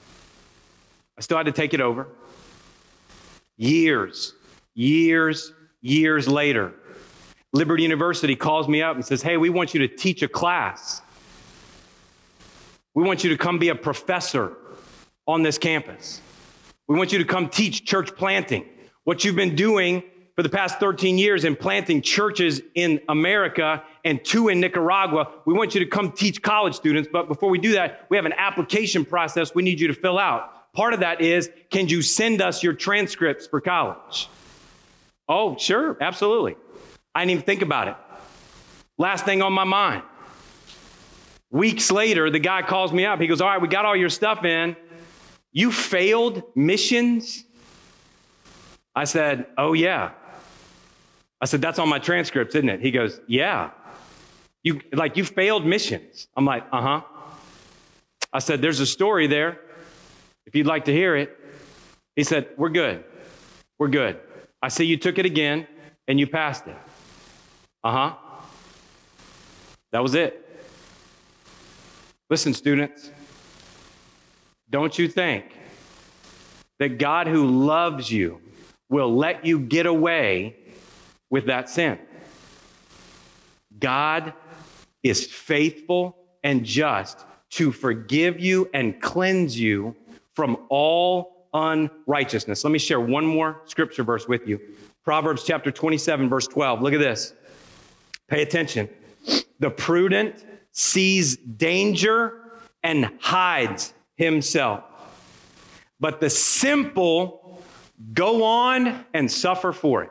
I 1.22 1.24
still 1.24 1.38
had 1.38 1.46
to 1.46 1.52
take 1.52 1.76
it 1.76 1.82
over. 1.82 2.08
Years, 3.56 4.34
years, 4.74 5.54
years 5.80 6.28
later, 6.28 6.74
Liberty 7.54 7.84
University 7.84 8.36
calls 8.36 8.68
me 8.68 8.82
up 8.82 8.96
and 8.96 9.06
says, 9.06 9.22
Hey, 9.22 9.38
we 9.38 9.52
want 9.52 9.76
you 9.76 9.82
to 9.82 9.88
teach 9.88 10.24
a 10.24 10.28
class. 10.28 11.04
We 12.96 13.04
want 13.04 13.24
you 13.24 13.30
to 13.30 13.38
come 13.38 13.60
be 13.60 13.70
a 13.70 13.76
professor 13.76 14.58
on 15.28 15.44
this 15.44 15.60
campus. 15.60 16.22
We 16.88 16.98
want 16.98 17.12
you 17.12 17.20
to 17.20 17.26
come 17.26 17.50
teach 17.50 17.86
church 17.86 18.16
planting. 18.16 18.66
What 19.04 19.24
you've 19.24 19.36
been 19.36 19.56
doing 19.56 20.02
for 20.36 20.42
the 20.42 20.50
past 20.50 20.80
13 20.80 21.20
years 21.20 21.46
in 21.46 21.56
planting 21.56 22.02
churches 22.02 22.64
in 22.74 23.00
America 23.10 23.84
and 24.04 24.26
two 24.26 24.50
in 24.50 24.60
Nicaragua. 24.60 25.32
We 25.46 25.54
want 25.54 25.76
you 25.76 25.82
to 25.82 25.86
come 25.86 26.14
teach 26.14 26.42
college 26.42 26.74
students. 26.74 27.08
But 27.14 27.28
before 27.28 27.52
we 27.52 27.60
do 27.60 27.74
that, 27.74 28.08
we 28.10 28.18
have 28.18 28.26
an 28.26 28.34
application 28.38 29.06
process 29.06 29.54
we 29.54 29.62
need 29.62 29.80
you 29.80 29.88
to 29.88 29.94
fill 29.94 30.18
out. 30.18 30.61
Part 30.74 30.94
of 30.94 31.02
that 31.02 31.22
is 31.22 31.50
can 31.70 31.88
you 31.88 32.02
send 32.02 32.42
us 32.42 32.64
your 32.64 32.74
transcripts 32.74 33.48
for 33.48 33.60
college? 33.62 34.30
Oh, 35.28 35.58
sure, 35.58 35.98
absolutely. 36.02 36.56
I 37.14 37.22
didn't 37.22 37.32
even 37.32 37.44
think 37.44 37.62
about 37.62 37.88
it. 37.90 37.96
Last 38.98 39.26
thing 39.26 39.42
on 39.42 39.54
my 39.54 39.64
mind. 39.64 40.04
Weeks 41.50 41.92
later, 41.92 42.30
the 42.30 42.40
guy 42.40 42.62
calls 42.62 42.94
me 42.94 43.06
up. 43.06 43.20
He 43.20 43.28
goes, 43.28 43.42
All 43.42 43.48
right, 43.48 43.62
we 43.62 43.68
got 43.68 43.86
all 43.86 43.96
your 43.96 44.10
stuff 44.10 44.46
in. 44.46 44.76
You 45.52 45.72
failed 45.72 46.44
missions? 46.56 47.44
I 48.96 49.04
said, 49.04 49.48
Oh, 49.58 49.74
yeah. 49.74 50.12
I 51.42 51.46
said, 51.46 51.62
That's 51.62 51.80
on 51.80 51.90
my 51.90 52.00
transcripts, 52.00 52.56
isn't 52.56 52.70
it? 52.70 52.80
He 52.80 52.92
goes, 52.92 53.20
Yeah. 53.28 53.72
You 54.64 54.80
like 54.94 55.18
you 55.18 55.26
failed 55.26 55.66
missions. 55.66 56.28
I'm 56.38 56.46
like, 56.46 56.64
uh 56.72 56.82
huh. 56.82 57.02
I 58.32 58.40
said, 58.40 58.62
There's 58.62 58.80
a 58.80 58.86
story 58.86 59.28
there. 59.28 59.60
If 60.46 60.56
you'd 60.56 60.68
like 60.68 60.86
to 60.86 60.94
hear 60.94 61.16
it. 61.16 61.38
He 62.16 62.24
said, 62.24 62.50
We're 62.58 62.70
good. 62.70 63.04
We're 63.80 63.88
good. 63.88 64.20
I 64.62 64.68
see 64.68 64.86
you 64.86 64.98
took 64.98 65.18
it 65.18 65.26
again 65.26 65.68
and 66.08 66.20
you 66.20 66.28
passed 66.28 66.68
it. 66.68 66.76
Uh 67.84 67.92
huh. 67.92 68.16
That 69.92 70.04
was 70.04 70.16
it. 70.16 70.38
Listen, 72.30 72.54
students. 72.54 73.12
Don't 74.70 74.98
you 74.98 75.08
think 75.08 75.46
that 76.80 76.98
God 76.98 77.28
who 77.28 77.66
loves 77.66 78.10
you 78.10 78.40
will 78.90 79.14
let 79.14 79.46
you 79.46 79.60
get 79.60 79.86
away 79.86 80.56
with 81.30 81.48
that 81.48 81.70
sin? 81.70 82.00
God 83.80 84.34
is 85.04 85.26
faithful 85.26 86.16
and 86.44 86.64
just 86.64 87.26
to 87.52 87.72
forgive 87.72 88.40
you 88.40 88.70
and 88.74 89.02
cleanse 89.02 89.60
you 89.60 89.96
from 90.36 90.58
all 90.70 91.48
unrighteousness. 91.54 92.64
Let 92.64 92.72
me 92.72 92.80
share 92.80 93.00
one 93.00 93.26
more 93.26 93.62
scripture 93.66 94.04
verse 94.04 94.28
with 94.28 94.48
you. 94.48 94.60
Proverbs 95.04 95.44
chapter 95.44 95.72
27, 95.72 96.30
verse 96.30 96.48
12. 96.48 96.82
Look 96.82 96.94
at 96.94 97.00
this. 97.00 97.34
Pay 98.28 98.42
attention. 98.42 98.88
The 99.60 99.70
prudent 99.70 100.46
sees 100.72 101.38
danger 101.38 102.40
and 102.84 103.12
hides 103.20 103.94
himself. 104.16 104.84
But 106.00 106.20
the 106.20 106.30
simple 106.30 107.62
go 108.14 108.44
on 108.44 109.06
and 109.14 109.32
suffer 109.32 109.72
for 109.72 110.04
it. 110.04 110.10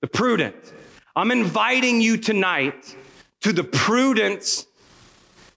The 0.00 0.06
prudent. 0.06 0.54
I'm 1.16 1.30
inviting 1.30 2.00
you 2.00 2.16
tonight 2.16 2.96
to 3.40 3.52
the 3.52 3.64
prudence, 3.64 4.66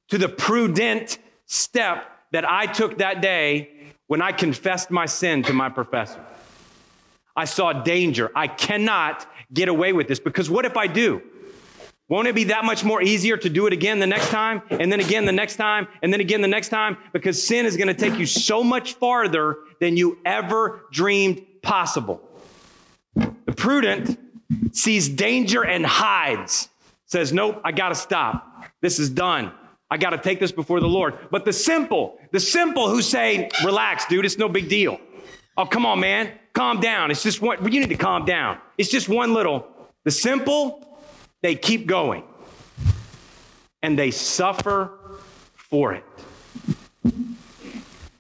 to 0.10 0.18
the 0.18 0.30
prudent 0.30 1.20
step 1.46 2.06
that 2.32 2.50
I 2.50 2.66
took 2.66 2.98
that 3.00 3.22
day 3.22 3.70
when 4.08 4.22
I 4.22 4.32
confessed 4.32 4.92
my 4.92 5.06
sin 5.06 5.44
to 5.44 5.54
my 5.54 5.70
professor. 5.70 6.24
I 7.36 7.46
saw 7.46 7.72
danger. 7.72 8.30
I 8.36 8.48
cannot 8.48 9.26
get 9.54 9.70
away 9.70 9.94
with 9.94 10.08
this 10.08 10.20
because 10.20 10.50
what 10.50 10.66
if 10.66 10.76
I 10.76 10.88
do? 10.88 11.22
Won't 12.10 12.28
it 12.28 12.36
be 12.36 12.44
that 12.46 12.66
much 12.66 12.84
more 12.84 13.02
easier 13.02 13.38
to 13.38 13.50
do 13.50 13.68
it 13.68 13.74
again 13.74 14.00
the 14.00 14.08
next 14.08 14.30
time, 14.32 14.62
and 14.70 14.92
then 14.92 15.00
again 15.00 15.26
the 15.26 15.32
next 15.32 15.56
time, 15.56 15.88
and 16.02 16.12
then 16.12 16.20
again 16.20 16.42
the 16.42 16.48
next 16.50 16.68
time? 16.68 16.98
Because 17.14 17.42
sin 17.42 17.66
is 17.66 17.78
going 17.78 17.88
to 17.88 17.94
take 17.94 18.20
you 18.20 18.26
so 18.26 18.66
much 18.66 18.96
farther 18.96 19.56
than 19.80 19.96
you 19.96 20.18
ever 20.26 20.82
dreamed 20.92 21.42
possible. 21.62 22.22
The 23.16 23.54
prudent 23.56 24.20
sees 24.74 25.08
danger 25.08 25.64
and 25.64 25.86
hides, 25.86 26.68
says, 27.06 27.32
Nope, 27.32 27.62
I 27.64 27.72
got 27.72 27.90
to 27.90 27.96
stop. 27.96 28.66
This 28.82 29.00
is 29.00 29.10
done. 29.10 29.54
I 29.90 29.98
got 29.98 30.10
to 30.10 30.18
take 30.18 30.42
this 30.42 30.52
before 30.52 30.82
the 30.82 30.90
Lord. 30.90 31.18
But 31.32 31.46
the 31.46 31.54
simple, 31.54 32.20
the 32.32 32.40
simple 32.40 32.90
who 32.90 33.02
say, 33.02 33.50
Relax, 33.64 34.06
dude, 34.06 34.26
it's 34.26 34.38
no 34.38 34.50
big 34.50 34.70
deal. 34.70 35.00
Oh, 35.58 35.66
come 35.66 35.86
on, 35.86 36.00
man, 36.00 36.32
calm 36.54 36.80
down. 36.80 37.12
It's 37.12 37.24
just 37.24 37.42
one, 37.42 37.64
you 37.72 37.80
need 37.80 37.90
to 37.90 37.98
calm 37.98 38.26
down. 38.26 38.58
It's 38.78 38.90
just 38.90 39.10
one 39.10 39.34
little. 39.34 39.68
The 40.04 40.12
simple, 40.12 41.00
they 41.42 41.56
keep 41.56 41.88
going. 41.88 42.24
and 43.84 43.98
they 43.98 44.12
suffer 44.12 44.92
for 45.56 45.94
it. 45.94 46.04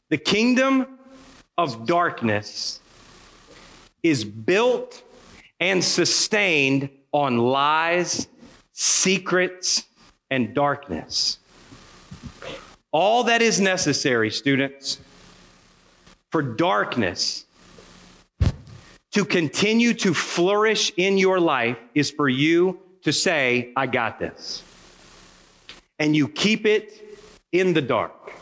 The 0.09 0.17
kingdom 0.17 0.99
of 1.57 1.85
darkness 1.85 2.79
is 4.03 4.23
built 4.25 5.03
and 5.59 5.83
sustained 5.83 6.89
on 7.11 7.37
lies, 7.37 8.27
secrets, 8.73 9.85
and 10.29 10.53
darkness. 10.53 11.37
All 12.91 13.23
that 13.25 13.41
is 13.41 13.61
necessary, 13.61 14.29
students, 14.31 14.99
for 16.29 16.41
darkness 16.41 17.45
to 19.11 19.25
continue 19.25 19.93
to 19.93 20.13
flourish 20.13 20.91
in 20.97 21.17
your 21.17 21.39
life 21.39 21.77
is 21.95 22.11
for 22.11 22.27
you 22.27 22.79
to 23.03 23.13
say, 23.13 23.71
I 23.75 23.87
got 23.87 24.19
this. 24.19 24.63
And 25.99 26.15
you 26.15 26.27
keep 26.27 26.65
it 26.65 27.19
in 27.51 27.73
the 27.73 27.81
dark. 27.81 28.33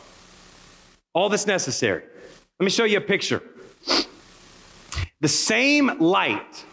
All 1.13 1.29
that's 1.29 1.47
necessary. 1.47 2.03
Let 2.59 2.63
me 2.63 2.69
show 2.69 2.85
you 2.85 2.97
a 2.97 3.01
picture. 3.01 3.41
The 5.21 5.27
same 5.27 5.99
light, 5.99 6.65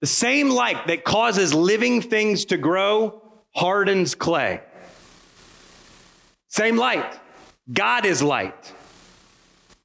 the 0.00 0.06
same 0.06 0.50
light 0.50 0.86
that 0.88 1.04
causes 1.04 1.54
living 1.54 2.02
things 2.02 2.46
to 2.46 2.56
grow 2.56 3.22
hardens 3.54 4.14
clay. 4.14 4.60
Same 6.48 6.76
light. 6.76 7.18
God 7.72 8.06
is 8.06 8.22
light. 8.22 8.72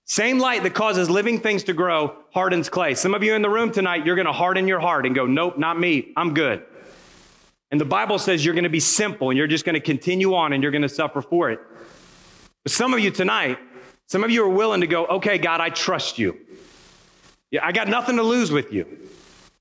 Same 0.06 0.40
light 0.40 0.64
that 0.64 0.74
causes 0.74 1.10
living 1.10 1.40
things 1.40 1.64
to 1.64 1.74
grow 1.74 2.16
hardens 2.34 2.70
clay. 2.70 2.96
Some 2.96 3.14
of 3.14 3.24
you 3.24 3.34
in 3.34 3.42
the 3.42 3.50
room 3.50 3.72
tonight, 3.72 4.06
you're 4.06 4.16
going 4.16 4.26
to 4.26 4.34
harden 4.34 4.68
your 4.68 4.80
heart 4.80 5.06
and 5.06 5.16
go, 5.16 5.26
Nope, 5.26 5.58
not 5.58 5.80
me. 5.80 6.12
I'm 6.18 6.34
good. 6.34 6.66
And 7.72 7.80
the 7.80 7.86
Bible 7.86 8.20
says 8.20 8.44
you're 8.44 8.54
going 8.54 8.66
to 8.66 8.70
be 8.70 8.82
simple 8.82 9.30
and 9.30 9.38
you're 9.38 9.48
just 9.48 9.64
going 9.64 9.76
to 9.76 9.80
continue 9.80 10.36
on 10.36 10.52
and 10.52 10.62
you're 10.62 10.74
going 10.74 10.82
to 10.82 10.90
suffer 10.90 11.22
for 11.22 11.50
it. 11.50 11.60
But 12.64 12.74
some 12.74 12.94
of 12.94 13.00
you 13.00 13.10
tonight, 13.10 13.58
some 14.08 14.26
of 14.26 14.32
you 14.32 14.44
are 14.44 14.50
willing 14.50 14.82
to 14.82 14.88
go, 14.88 15.06
Okay, 15.06 15.38
God, 15.38 15.62
I 15.62 15.70
trust 15.70 16.20
you. 16.20 16.38
Yeah, 17.50 17.66
I 17.66 17.72
got 17.72 17.88
nothing 17.88 18.18
to 18.18 18.24
lose 18.24 18.52
with 18.52 18.74
you. 18.74 18.86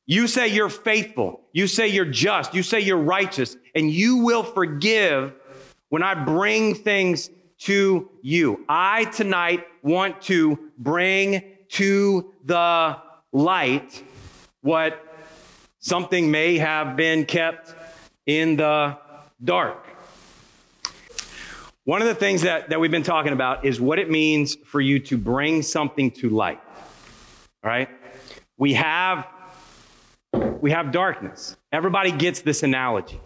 You 0.07 0.27
say 0.27 0.49
you're 0.49 0.69
faithful. 0.69 1.43
You 1.53 1.69
say 1.69 1.87
you're 1.87 2.05
just. 2.05 2.55
You 2.55 2.65
say 2.65 2.81
you're 2.81 2.99
righteous. 2.99 3.57
And 3.77 3.89
you 3.89 4.17
will 4.19 4.43
forgive 4.43 5.33
when 5.91 6.03
I 6.03 6.15
bring 6.15 6.75
things 6.75 7.31
to 7.59 8.09
you. 8.23 8.65
I 8.69 9.05
tonight 9.05 9.67
want 9.83 10.23
to 10.23 10.59
bring 10.79 11.43
to 11.71 12.33
the 12.45 12.97
light 13.33 14.03
what 14.63 15.07
something 15.79 16.31
may 16.31 16.59
have 16.59 16.97
been 16.97 17.27
kept 17.27 17.75
in 18.25 18.57
the 18.57 18.97
dark. 19.45 19.87
One 21.85 22.01
of 22.01 22.09
the 22.09 22.15
things 22.15 22.43
that, 22.43 22.71
that 22.71 22.79
we've 22.79 22.91
been 22.91 23.03
talking 23.03 23.33
about 23.33 23.65
is 23.65 23.81
what 23.81 23.99
it 23.99 24.11
means 24.11 24.55
for 24.55 24.81
you 24.81 24.99
to 25.01 25.19
bring 25.19 25.63
something 25.63 26.11
to 26.13 26.31
light. 26.31 26.61
All 27.65 27.71
right? 27.71 27.89
We 28.57 28.75
have 28.75 29.27
we 30.61 30.71
have 30.73 30.93
darkness. 30.93 31.57
Everybody 31.73 32.13
gets 32.13 32.43
this 32.43 32.63
analogy. 32.63 33.19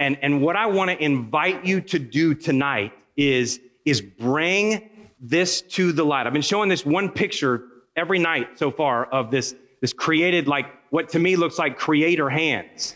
And, 0.00 0.18
and 0.22 0.40
what 0.40 0.56
I 0.56 0.66
want 0.66 0.90
to 0.90 1.02
invite 1.02 1.64
you 1.64 1.80
to 1.82 1.98
do 1.98 2.34
tonight 2.34 2.92
is, 3.16 3.60
is 3.84 4.00
bring 4.00 4.90
this 5.20 5.62
to 5.62 5.92
the 5.92 6.04
light. 6.04 6.26
I've 6.26 6.32
been 6.32 6.42
showing 6.42 6.68
this 6.68 6.84
one 6.84 7.08
picture 7.08 7.64
every 7.96 8.18
night 8.18 8.58
so 8.58 8.70
far 8.70 9.06
of 9.06 9.30
this, 9.30 9.54
this 9.80 9.92
created, 9.92 10.48
like 10.48 10.66
what 10.90 11.08
to 11.10 11.18
me 11.18 11.36
looks 11.36 11.58
like 11.58 11.78
creator 11.78 12.28
hands. 12.28 12.94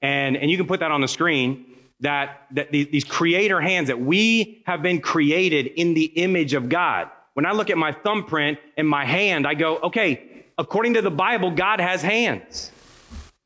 And, 0.00 0.36
and 0.36 0.50
you 0.50 0.56
can 0.56 0.66
put 0.66 0.80
that 0.80 0.90
on 0.90 1.00
the 1.00 1.08
screen 1.08 1.66
that, 2.00 2.46
that 2.50 2.72
these 2.72 3.04
creator 3.04 3.60
hands 3.60 3.86
that 3.86 4.00
we 4.00 4.62
have 4.66 4.82
been 4.82 5.00
created 5.00 5.66
in 5.66 5.94
the 5.94 6.04
image 6.04 6.52
of 6.52 6.68
God. 6.68 7.08
When 7.34 7.46
I 7.46 7.52
look 7.52 7.70
at 7.70 7.78
my 7.78 7.92
thumbprint 7.92 8.58
and 8.76 8.88
my 8.88 9.04
hand, 9.04 9.46
I 9.46 9.54
go, 9.54 9.78
okay, 9.78 10.44
according 10.58 10.94
to 10.94 11.02
the 11.02 11.10
Bible, 11.10 11.52
God 11.52 11.80
has 11.80 12.02
hands. 12.02 12.72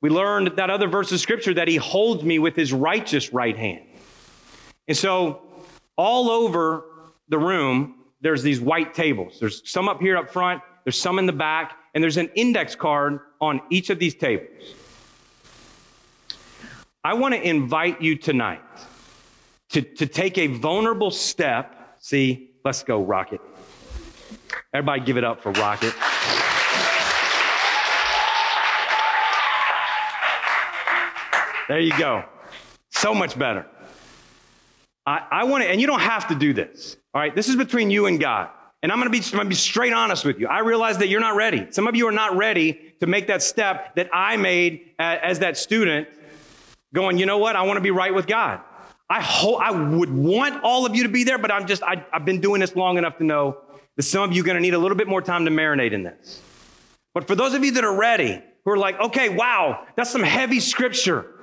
We 0.00 0.10
learned 0.10 0.56
that 0.56 0.70
other 0.70 0.88
verse 0.88 1.10
of 1.12 1.20
scripture 1.20 1.54
that 1.54 1.68
he 1.68 1.76
holds 1.76 2.22
me 2.22 2.38
with 2.38 2.54
his 2.54 2.72
righteous 2.72 3.32
right 3.32 3.56
hand. 3.56 3.82
And 4.88 4.96
so, 4.96 5.42
all 5.96 6.30
over 6.30 6.84
the 7.28 7.38
room, 7.38 7.96
there's 8.20 8.42
these 8.42 8.60
white 8.60 8.94
tables. 8.94 9.38
There's 9.40 9.68
some 9.68 9.88
up 9.88 10.00
here 10.00 10.16
up 10.16 10.30
front, 10.30 10.62
there's 10.84 11.00
some 11.00 11.18
in 11.18 11.26
the 11.26 11.32
back, 11.32 11.76
and 11.94 12.02
there's 12.02 12.18
an 12.18 12.30
index 12.34 12.74
card 12.74 13.20
on 13.40 13.60
each 13.70 13.90
of 13.90 13.98
these 13.98 14.14
tables. 14.14 14.74
I 17.02 17.14
want 17.14 17.34
to 17.34 17.40
invite 17.40 18.02
you 18.02 18.16
tonight 18.16 18.62
to, 19.70 19.80
to 19.80 20.06
take 20.06 20.38
a 20.38 20.48
vulnerable 20.48 21.10
step. 21.10 21.96
See, 22.00 22.50
let's 22.64 22.82
go, 22.82 23.02
Rocket. 23.02 23.40
Everybody 24.74 25.02
give 25.02 25.16
it 25.16 25.24
up 25.24 25.42
for 25.42 25.52
Rocket. 25.52 25.94
There 31.68 31.80
you 31.80 31.96
go. 31.98 32.24
So 32.90 33.14
much 33.14 33.38
better. 33.38 33.66
I, 35.04 35.22
I 35.30 35.44
want 35.44 35.64
to, 35.64 35.70
and 35.70 35.80
you 35.80 35.86
don't 35.86 36.00
have 36.00 36.28
to 36.28 36.34
do 36.34 36.52
this. 36.52 36.96
All 37.14 37.20
right, 37.20 37.34
this 37.34 37.48
is 37.48 37.56
between 37.56 37.90
you 37.90 38.06
and 38.06 38.20
God. 38.20 38.50
And 38.82 38.92
I'm 38.92 38.98
going 38.98 39.10
to 39.10 39.18
be, 39.18 39.24
I'm 39.36 39.44
to 39.44 39.48
be 39.48 39.54
straight 39.54 39.92
honest 39.92 40.24
with 40.24 40.38
you. 40.38 40.46
I 40.48 40.60
realize 40.60 40.98
that 40.98 41.08
you're 41.08 41.20
not 41.20 41.34
ready. 41.34 41.66
Some 41.70 41.86
of 41.88 41.96
you 41.96 42.06
are 42.08 42.12
not 42.12 42.36
ready 42.36 42.94
to 43.00 43.06
make 43.06 43.26
that 43.28 43.42
step 43.42 43.96
that 43.96 44.08
I 44.12 44.36
made 44.36 44.92
as, 44.98 45.18
as 45.22 45.38
that 45.40 45.56
student, 45.56 46.08
going, 46.94 47.18
you 47.18 47.26
know 47.26 47.38
what? 47.38 47.56
I 47.56 47.62
want 47.62 47.78
to 47.78 47.80
be 47.80 47.90
right 47.90 48.14
with 48.14 48.26
God. 48.26 48.60
I 49.08 49.20
hope 49.20 49.60
I 49.60 49.70
would 49.70 50.10
want 50.10 50.62
all 50.62 50.86
of 50.86 50.94
you 50.94 51.04
to 51.04 51.08
be 51.08 51.24
there, 51.24 51.38
but 51.38 51.50
I'm 51.50 51.66
just, 51.66 51.82
I, 51.82 52.04
I've 52.12 52.24
been 52.24 52.40
doing 52.40 52.60
this 52.60 52.74
long 52.76 52.98
enough 52.98 53.18
to 53.18 53.24
know 53.24 53.58
that 53.96 54.02
some 54.02 54.22
of 54.22 54.34
you 54.34 54.42
are 54.42 54.46
going 54.46 54.56
to 54.56 54.60
need 54.60 54.74
a 54.74 54.78
little 54.78 54.96
bit 54.96 55.08
more 55.08 55.22
time 55.22 55.44
to 55.46 55.50
marinate 55.50 55.92
in 55.92 56.02
this. 56.02 56.40
But 57.14 57.26
for 57.26 57.34
those 57.34 57.54
of 57.54 57.64
you 57.64 57.72
that 57.72 57.84
are 57.84 57.96
ready, 57.96 58.42
who 58.64 58.72
are 58.72 58.76
like, 58.76 58.98
okay, 59.00 59.28
wow, 59.28 59.86
that's 59.94 60.10
some 60.10 60.24
heavy 60.24 60.60
scripture. 60.60 61.35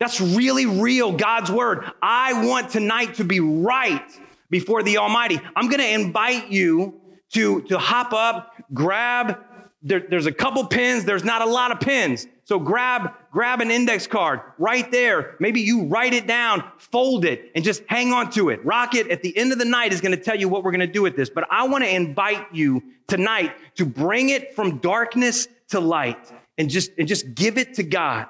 That's 0.00 0.18
really 0.18 0.64
real, 0.64 1.12
God's 1.12 1.50
word. 1.50 1.84
I 2.00 2.46
want 2.46 2.70
tonight 2.70 3.14
to 3.16 3.24
be 3.24 3.38
right 3.38 4.02
before 4.48 4.82
the 4.82 4.96
Almighty. 4.96 5.38
I'm 5.54 5.68
going 5.68 5.80
to 5.80 5.88
invite 5.88 6.48
you 6.48 6.98
to, 7.34 7.60
to 7.62 7.78
hop 7.78 8.14
up, 8.14 8.54
grab, 8.72 9.38
there, 9.82 10.00
there's 10.00 10.26
a 10.26 10.32
couple 10.32 10.64
pins, 10.66 11.04
there's 11.04 11.22
not 11.22 11.42
a 11.42 11.46
lot 11.46 11.70
of 11.70 11.80
pins. 11.80 12.26
So 12.44 12.58
grab, 12.58 13.12
grab 13.30 13.60
an 13.60 13.70
index 13.70 14.06
card 14.06 14.40
right 14.58 14.90
there. 14.90 15.36
Maybe 15.38 15.60
you 15.60 15.84
write 15.84 16.14
it 16.14 16.26
down, 16.26 16.64
fold 16.78 17.24
it, 17.24 17.52
and 17.54 17.62
just 17.62 17.82
hang 17.86 18.12
on 18.12 18.30
to 18.30 18.48
it. 18.48 18.64
Rocket 18.64 19.08
at 19.08 19.22
the 19.22 19.36
end 19.36 19.52
of 19.52 19.58
the 19.58 19.64
night 19.64 19.92
is 19.92 20.00
going 20.00 20.16
to 20.16 20.22
tell 20.22 20.36
you 20.36 20.48
what 20.48 20.64
we're 20.64 20.72
going 20.72 20.80
to 20.80 20.86
do 20.86 21.02
with 21.02 21.14
this. 21.14 21.30
But 21.30 21.46
I 21.50 21.68
want 21.68 21.84
to 21.84 21.94
invite 21.94 22.54
you 22.54 22.82
tonight 23.06 23.54
to 23.76 23.84
bring 23.86 24.30
it 24.30 24.54
from 24.54 24.78
darkness 24.78 25.46
to 25.68 25.78
light 25.78 26.32
and 26.58 26.68
just, 26.68 26.90
and 26.98 27.06
just 27.06 27.34
give 27.34 27.56
it 27.56 27.74
to 27.74 27.82
God. 27.82 28.26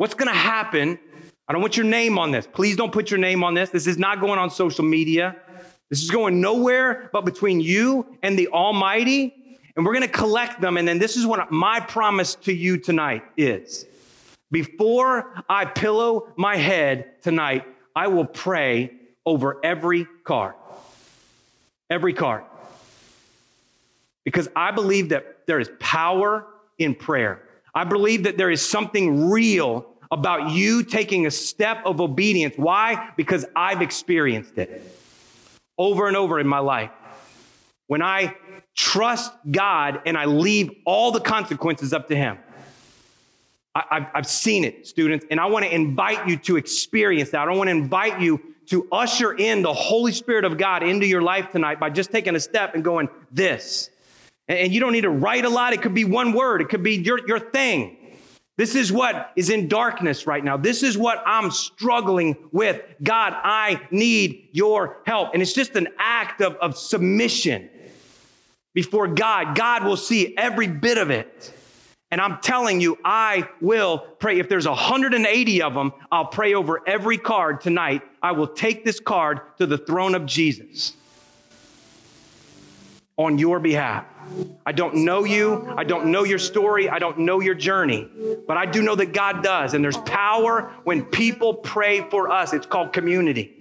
What's 0.00 0.14
going 0.14 0.28
to 0.28 0.34
happen? 0.34 0.98
I 1.46 1.52
don't 1.52 1.60
want 1.60 1.76
your 1.76 1.84
name 1.84 2.18
on 2.18 2.30
this. 2.30 2.46
Please 2.46 2.74
don't 2.74 2.90
put 2.90 3.10
your 3.10 3.20
name 3.20 3.44
on 3.44 3.52
this. 3.52 3.68
This 3.68 3.86
is 3.86 3.98
not 3.98 4.18
going 4.18 4.38
on 4.38 4.48
social 4.48 4.82
media. 4.82 5.36
This 5.90 6.02
is 6.02 6.10
going 6.10 6.40
nowhere 6.40 7.10
but 7.12 7.26
between 7.26 7.60
you 7.60 8.06
and 8.22 8.38
the 8.38 8.48
Almighty. 8.48 9.34
And 9.76 9.84
we're 9.84 9.92
going 9.92 10.08
to 10.08 10.08
collect 10.08 10.62
them. 10.62 10.78
And 10.78 10.88
then 10.88 10.98
this 10.98 11.18
is 11.18 11.26
what 11.26 11.52
my 11.52 11.80
promise 11.80 12.34
to 12.36 12.52
you 12.54 12.78
tonight 12.78 13.24
is. 13.36 13.84
Before 14.50 15.34
I 15.50 15.66
pillow 15.66 16.32
my 16.34 16.56
head 16.56 17.20
tonight, 17.20 17.66
I 17.94 18.06
will 18.06 18.24
pray 18.24 18.94
over 19.26 19.60
every 19.62 20.06
card. 20.24 20.54
Every 21.90 22.14
card. 22.14 22.44
Because 24.24 24.48
I 24.56 24.70
believe 24.70 25.10
that 25.10 25.46
there 25.46 25.60
is 25.60 25.70
power 25.78 26.46
in 26.78 26.94
prayer. 26.94 27.42
I 27.74 27.84
believe 27.84 28.22
that 28.22 28.38
there 28.38 28.50
is 28.50 28.66
something 28.66 29.28
real 29.28 29.89
about 30.10 30.50
you 30.50 30.82
taking 30.82 31.26
a 31.26 31.30
step 31.30 31.82
of 31.84 32.00
obedience. 32.00 32.54
Why? 32.56 33.10
Because 33.16 33.44
I've 33.54 33.82
experienced 33.82 34.58
it 34.58 34.82
over 35.78 36.08
and 36.08 36.16
over 36.16 36.40
in 36.40 36.46
my 36.46 36.58
life. 36.58 36.90
When 37.86 38.02
I 38.02 38.36
trust 38.74 39.32
God 39.50 40.00
and 40.06 40.16
I 40.16 40.24
leave 40.24 40.70
all 40.84 41.12
the 41.12 41.20
consequences 41.20 41.92
up 41.92 42.08
to 42.08 42.16
Him. 42.16 42.38
I, 43.72 44.08
have 44.14 44.26
seen 44.26 44.64
it, 44.64 44.86
students, 44.86 45.24
and 45.30 45.38
I 45.38 45.46
want 45.46 45.64
to 45.64 45.72
invite 45.72 46.26
you 46.26 46.36
to 46.38 46.56
experience 46.56 47.30
that. 47.30 47.48
I 47.48 47.52
want 47.52 47.68
to 47.68 47.72
invite 47.72 48.20
you 48.20 48.40
to 48.66 48.86
usher 48.90 49.32
in 49.32 49.62
the 49.62 49.72
Holy 49.72 50.10
Spirit 50.10 50.44
of 50.44 50.58
God 50.58 50.82
into 50.82 51.06
your 51.06 51.22
life 51.22 51.52
tonight 51.52 51.78
by 51.78 51.88
just 51.88 52.10
taking 52.10 52.34
a 52.34 52.40
step 52.40 52.74
and 52.74 52.82
going, 52.82 53.08
This. 53.30 53.90
And 54.48 54.72
you 54.72 54.80
don't 54.80 54.92
need 54.92 55.02
to 55.02 55.10
write 55.10 55.44
a 55.44 55.48
lot. 55.48 55.72
It 55.72 55.82
could 55.82 55.94
be 55.94 56.04
one 56.04 56.32
word, 56.32 56.62
it 56.62 56.68
could 56.68 56.82
be 56.82 56.96
your, 56.96 57.24
your 57.28 57.38
thing. 57.38 57.96
This 58.60 58.74
is 58.74 58.92
what 58.92 59.32
is 59.36 59.48
in 59.48 59.68
darkness 59.68 60.26
right 60.26 60.44
now. 60.44 60.58
This 60.58 60.82
is 60.82 60.98
what 60.98 61.22
I'm 61.24 61.50
struggling 61.50 62.36
with. 62.52 62.82
God, 63.02 63.32
I 63.34 63.80
need 63.90 64.50
your 64.52 64.98
help. 65.06 65.32
And 65.32 65.40
it's 65.40 65.54
just 65.54 65.76
an 65.76 65.88
act 65.98 66.42
of, 66.42 66.56
of 66.56 66.76
submission 66.76 67.70
before 68.74 69.08
God. 69.08 69.56
God 69.56 69.84
will 69.84 69.96
see 69.96 70.36
every 70.36 70.66
bit 70.66 70.98
of 70.98 71.08
it. 71.08 71.54
And 72.10 72.20
I'm 72.20 72.38
telling 72.42 72.82
you, 72.82 72.98
I 73.02 73.48
will 73.62 73.96
pray. 73.96 74.38
If 74.38 74.50
there's 74.50 74.68
180 74.68 75.62
of 75.62 75.72
them, 75.72 75.94
I'll 76.12 76.26
pray 76.26 76.52
over 76.52 76.82
every 76.86 77.16
card 77.16 77.62
tonight. 77.62 78.02
I 78.22 78.32
will 78.32 78.48
take 78.48 78.84
this 78.84 79.00
card 79.00 79.40
to 79.56 79.64
the 79.64 79.78
throne 79.78 80.14
of 80.14 80.26
Jesus 80.26 80.92
on 83.20 83.36
your 83.36 83.60
behalf. 83.60 84.06
I 84.64 84.72
don't 84.72 84.94
know 84.94 85.24
you. 85.24 85.74
I 85.76 85.84
don't 85.84 86.06
know 86.06 86.24
your 86.24 86.38
story. 86.38 86.88
I 86.88 86.98
don't 86.98 87.18
know 87.18 87.40
your 87.40 87.54
journey. 87.54 88.08
But 88.46 88.56
I 88.56 88.64
do 88.64 88.80
know 88.80 88.94
that 88.94 89.12
God 89.12 89.42
does. 89.42 89.74
And 89.74 89.84
there's 89.84 89.98
power 89.98 90.72
when 90.84 91.04
people 91.04 91.52
pray 91.52 92.08
for 92.08 92.30
us. 92.30 92.54
It's 92.54 92.66
called 92.66 92.94
community. 92.94 93.56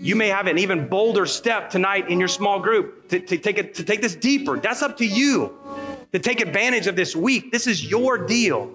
You 0.00 0.16
may 0.16 0.28
have 0.28 0.46
an 0.46 0.58
even 0.58 0.88
bolder 0.88 1.26
step 1.26 1.68
tonight 1.68 2.08
in 2.08 2.18
your 2.18 2.28
small 2.28 2.58
group 2.58 3.08
to, 3.08 3.20
to, 3.20 3.36
take 3.36 3.58
it, 3.58 3.74
to 3.74 3.84
take 3.84 4.00
this 4.00 4.14
deeper. 4.14 4.58
That's 4.58 4.82
up 4.82 4.96
to 4.98 5.06
you 5.06 5.58
to 6.12 6.18
take 6.18 6.40
advantage 6.40 6.86
of 6.86 6.94
this 6.94 7.16
week. 7.16 7.50
This 7.50 7.66
is 7.66 7.90
your 7.90 8.18
deal. 8.18 8.66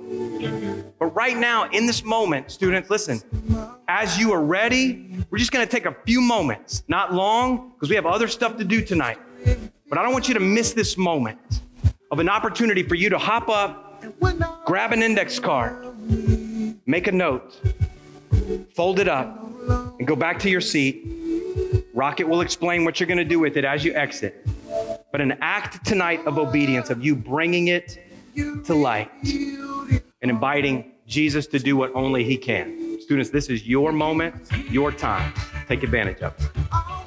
But 0.99 1.15
right 1.15 1.37
now, 1.37 1.69
in 1.69 1.85
this 1.85 2.03
moment, 2.03 2.51
students, 2.51 2.89
listen, 2.89 3.21
as 3.87 4.17
you 4.17 4.33
are 4.33 4.41
ready, 4.43 5.23
we're 5.29 5.37
just 5.37 5.51
going 5.51 5.65
to 5.65 5.71
take 5.71 5.85
a 5.85 5.95
few 6.05 6.19
moments, 6.19 6.83
not 6.87 7.13
long, 7.13 7.69
because 7.73 7.89
we 7.89 7.95
have 7.95 8.07
other 8.07 8.27
stuff 8.27 8.57
to 8.57 8.63
do 8.63 8.83
tonight. 8.83 9.19
But 9.89 9.97
I 9.97 10.03
don't 10.03 10.13
want 10.13 10.27
you 10.27 10.33
to 10.33 10.39
miss 10.39 10.73
this 10.73 10.97
moment 10.97 11.61
of 12.11 12.19
an 12.19 12.29
opportunity 12.29 12.83
for 12.83 12.95
you 12.95 13.09
to 13.09 13.17
hop 13.17 13.49
up, 13.49 14.03
grab 14.65 14.91
an 14.91 15.01
index 15.01 15.39
card, 15.39 15.87
make 16.85 17.07
a 17.07 17.11
note, 17.11 17.59
fold 18.73 18.99
it 18.99 19.07
up, 19.07 19.43
and 19.99 20.07
go 20.07 20.15
back 20.15 20.39
to 20.39 20.49
your 20.49 20.61
seat. 20.61 21.05
Rocket 21.93 22.27
will 22.27 22.41
explain 22.41 22.85
what 22.85 22.99
you're 22.99 23.07
going 23.07 23.17
to 23.17 23.25
do 23.25 23.39
with 23.39 23.57
it 23.57 23.65
as 23.65 23.83
you 23.83 23.93
exit. 23.93 24.45
But 25.11 25.21
an 25.21 25.37
act 25.41 25.85
tonight 25.85 26.25
of 26.27 26.37
obedience, 26.37 26.89
of 26.89 27.03
you 27.03 27.15
bringing 27.15 27.69
it 27.69 27.97
to 28.35 28.75
light 28.75 29.09
and 29.23 30.31
inviting 30.31 30.91
Jesus 31.07 31.47
to 31.47 31.59
do 31.59 31.75
what 31.77 31.95
only 31.95 32.23
He 32.23 32.37
can. 32.37 32.99
Students, 33.01 33.29
this 33.29 33.49
is 33.49 33.67
your 33.67 33.91
moment, 33.91 34.35
your 34.69 34.91
time. 34.91 35.33
Take 35.67 35.83
advantage 35.83 36.21
of 36.21 36.33
it. 36.39 37.06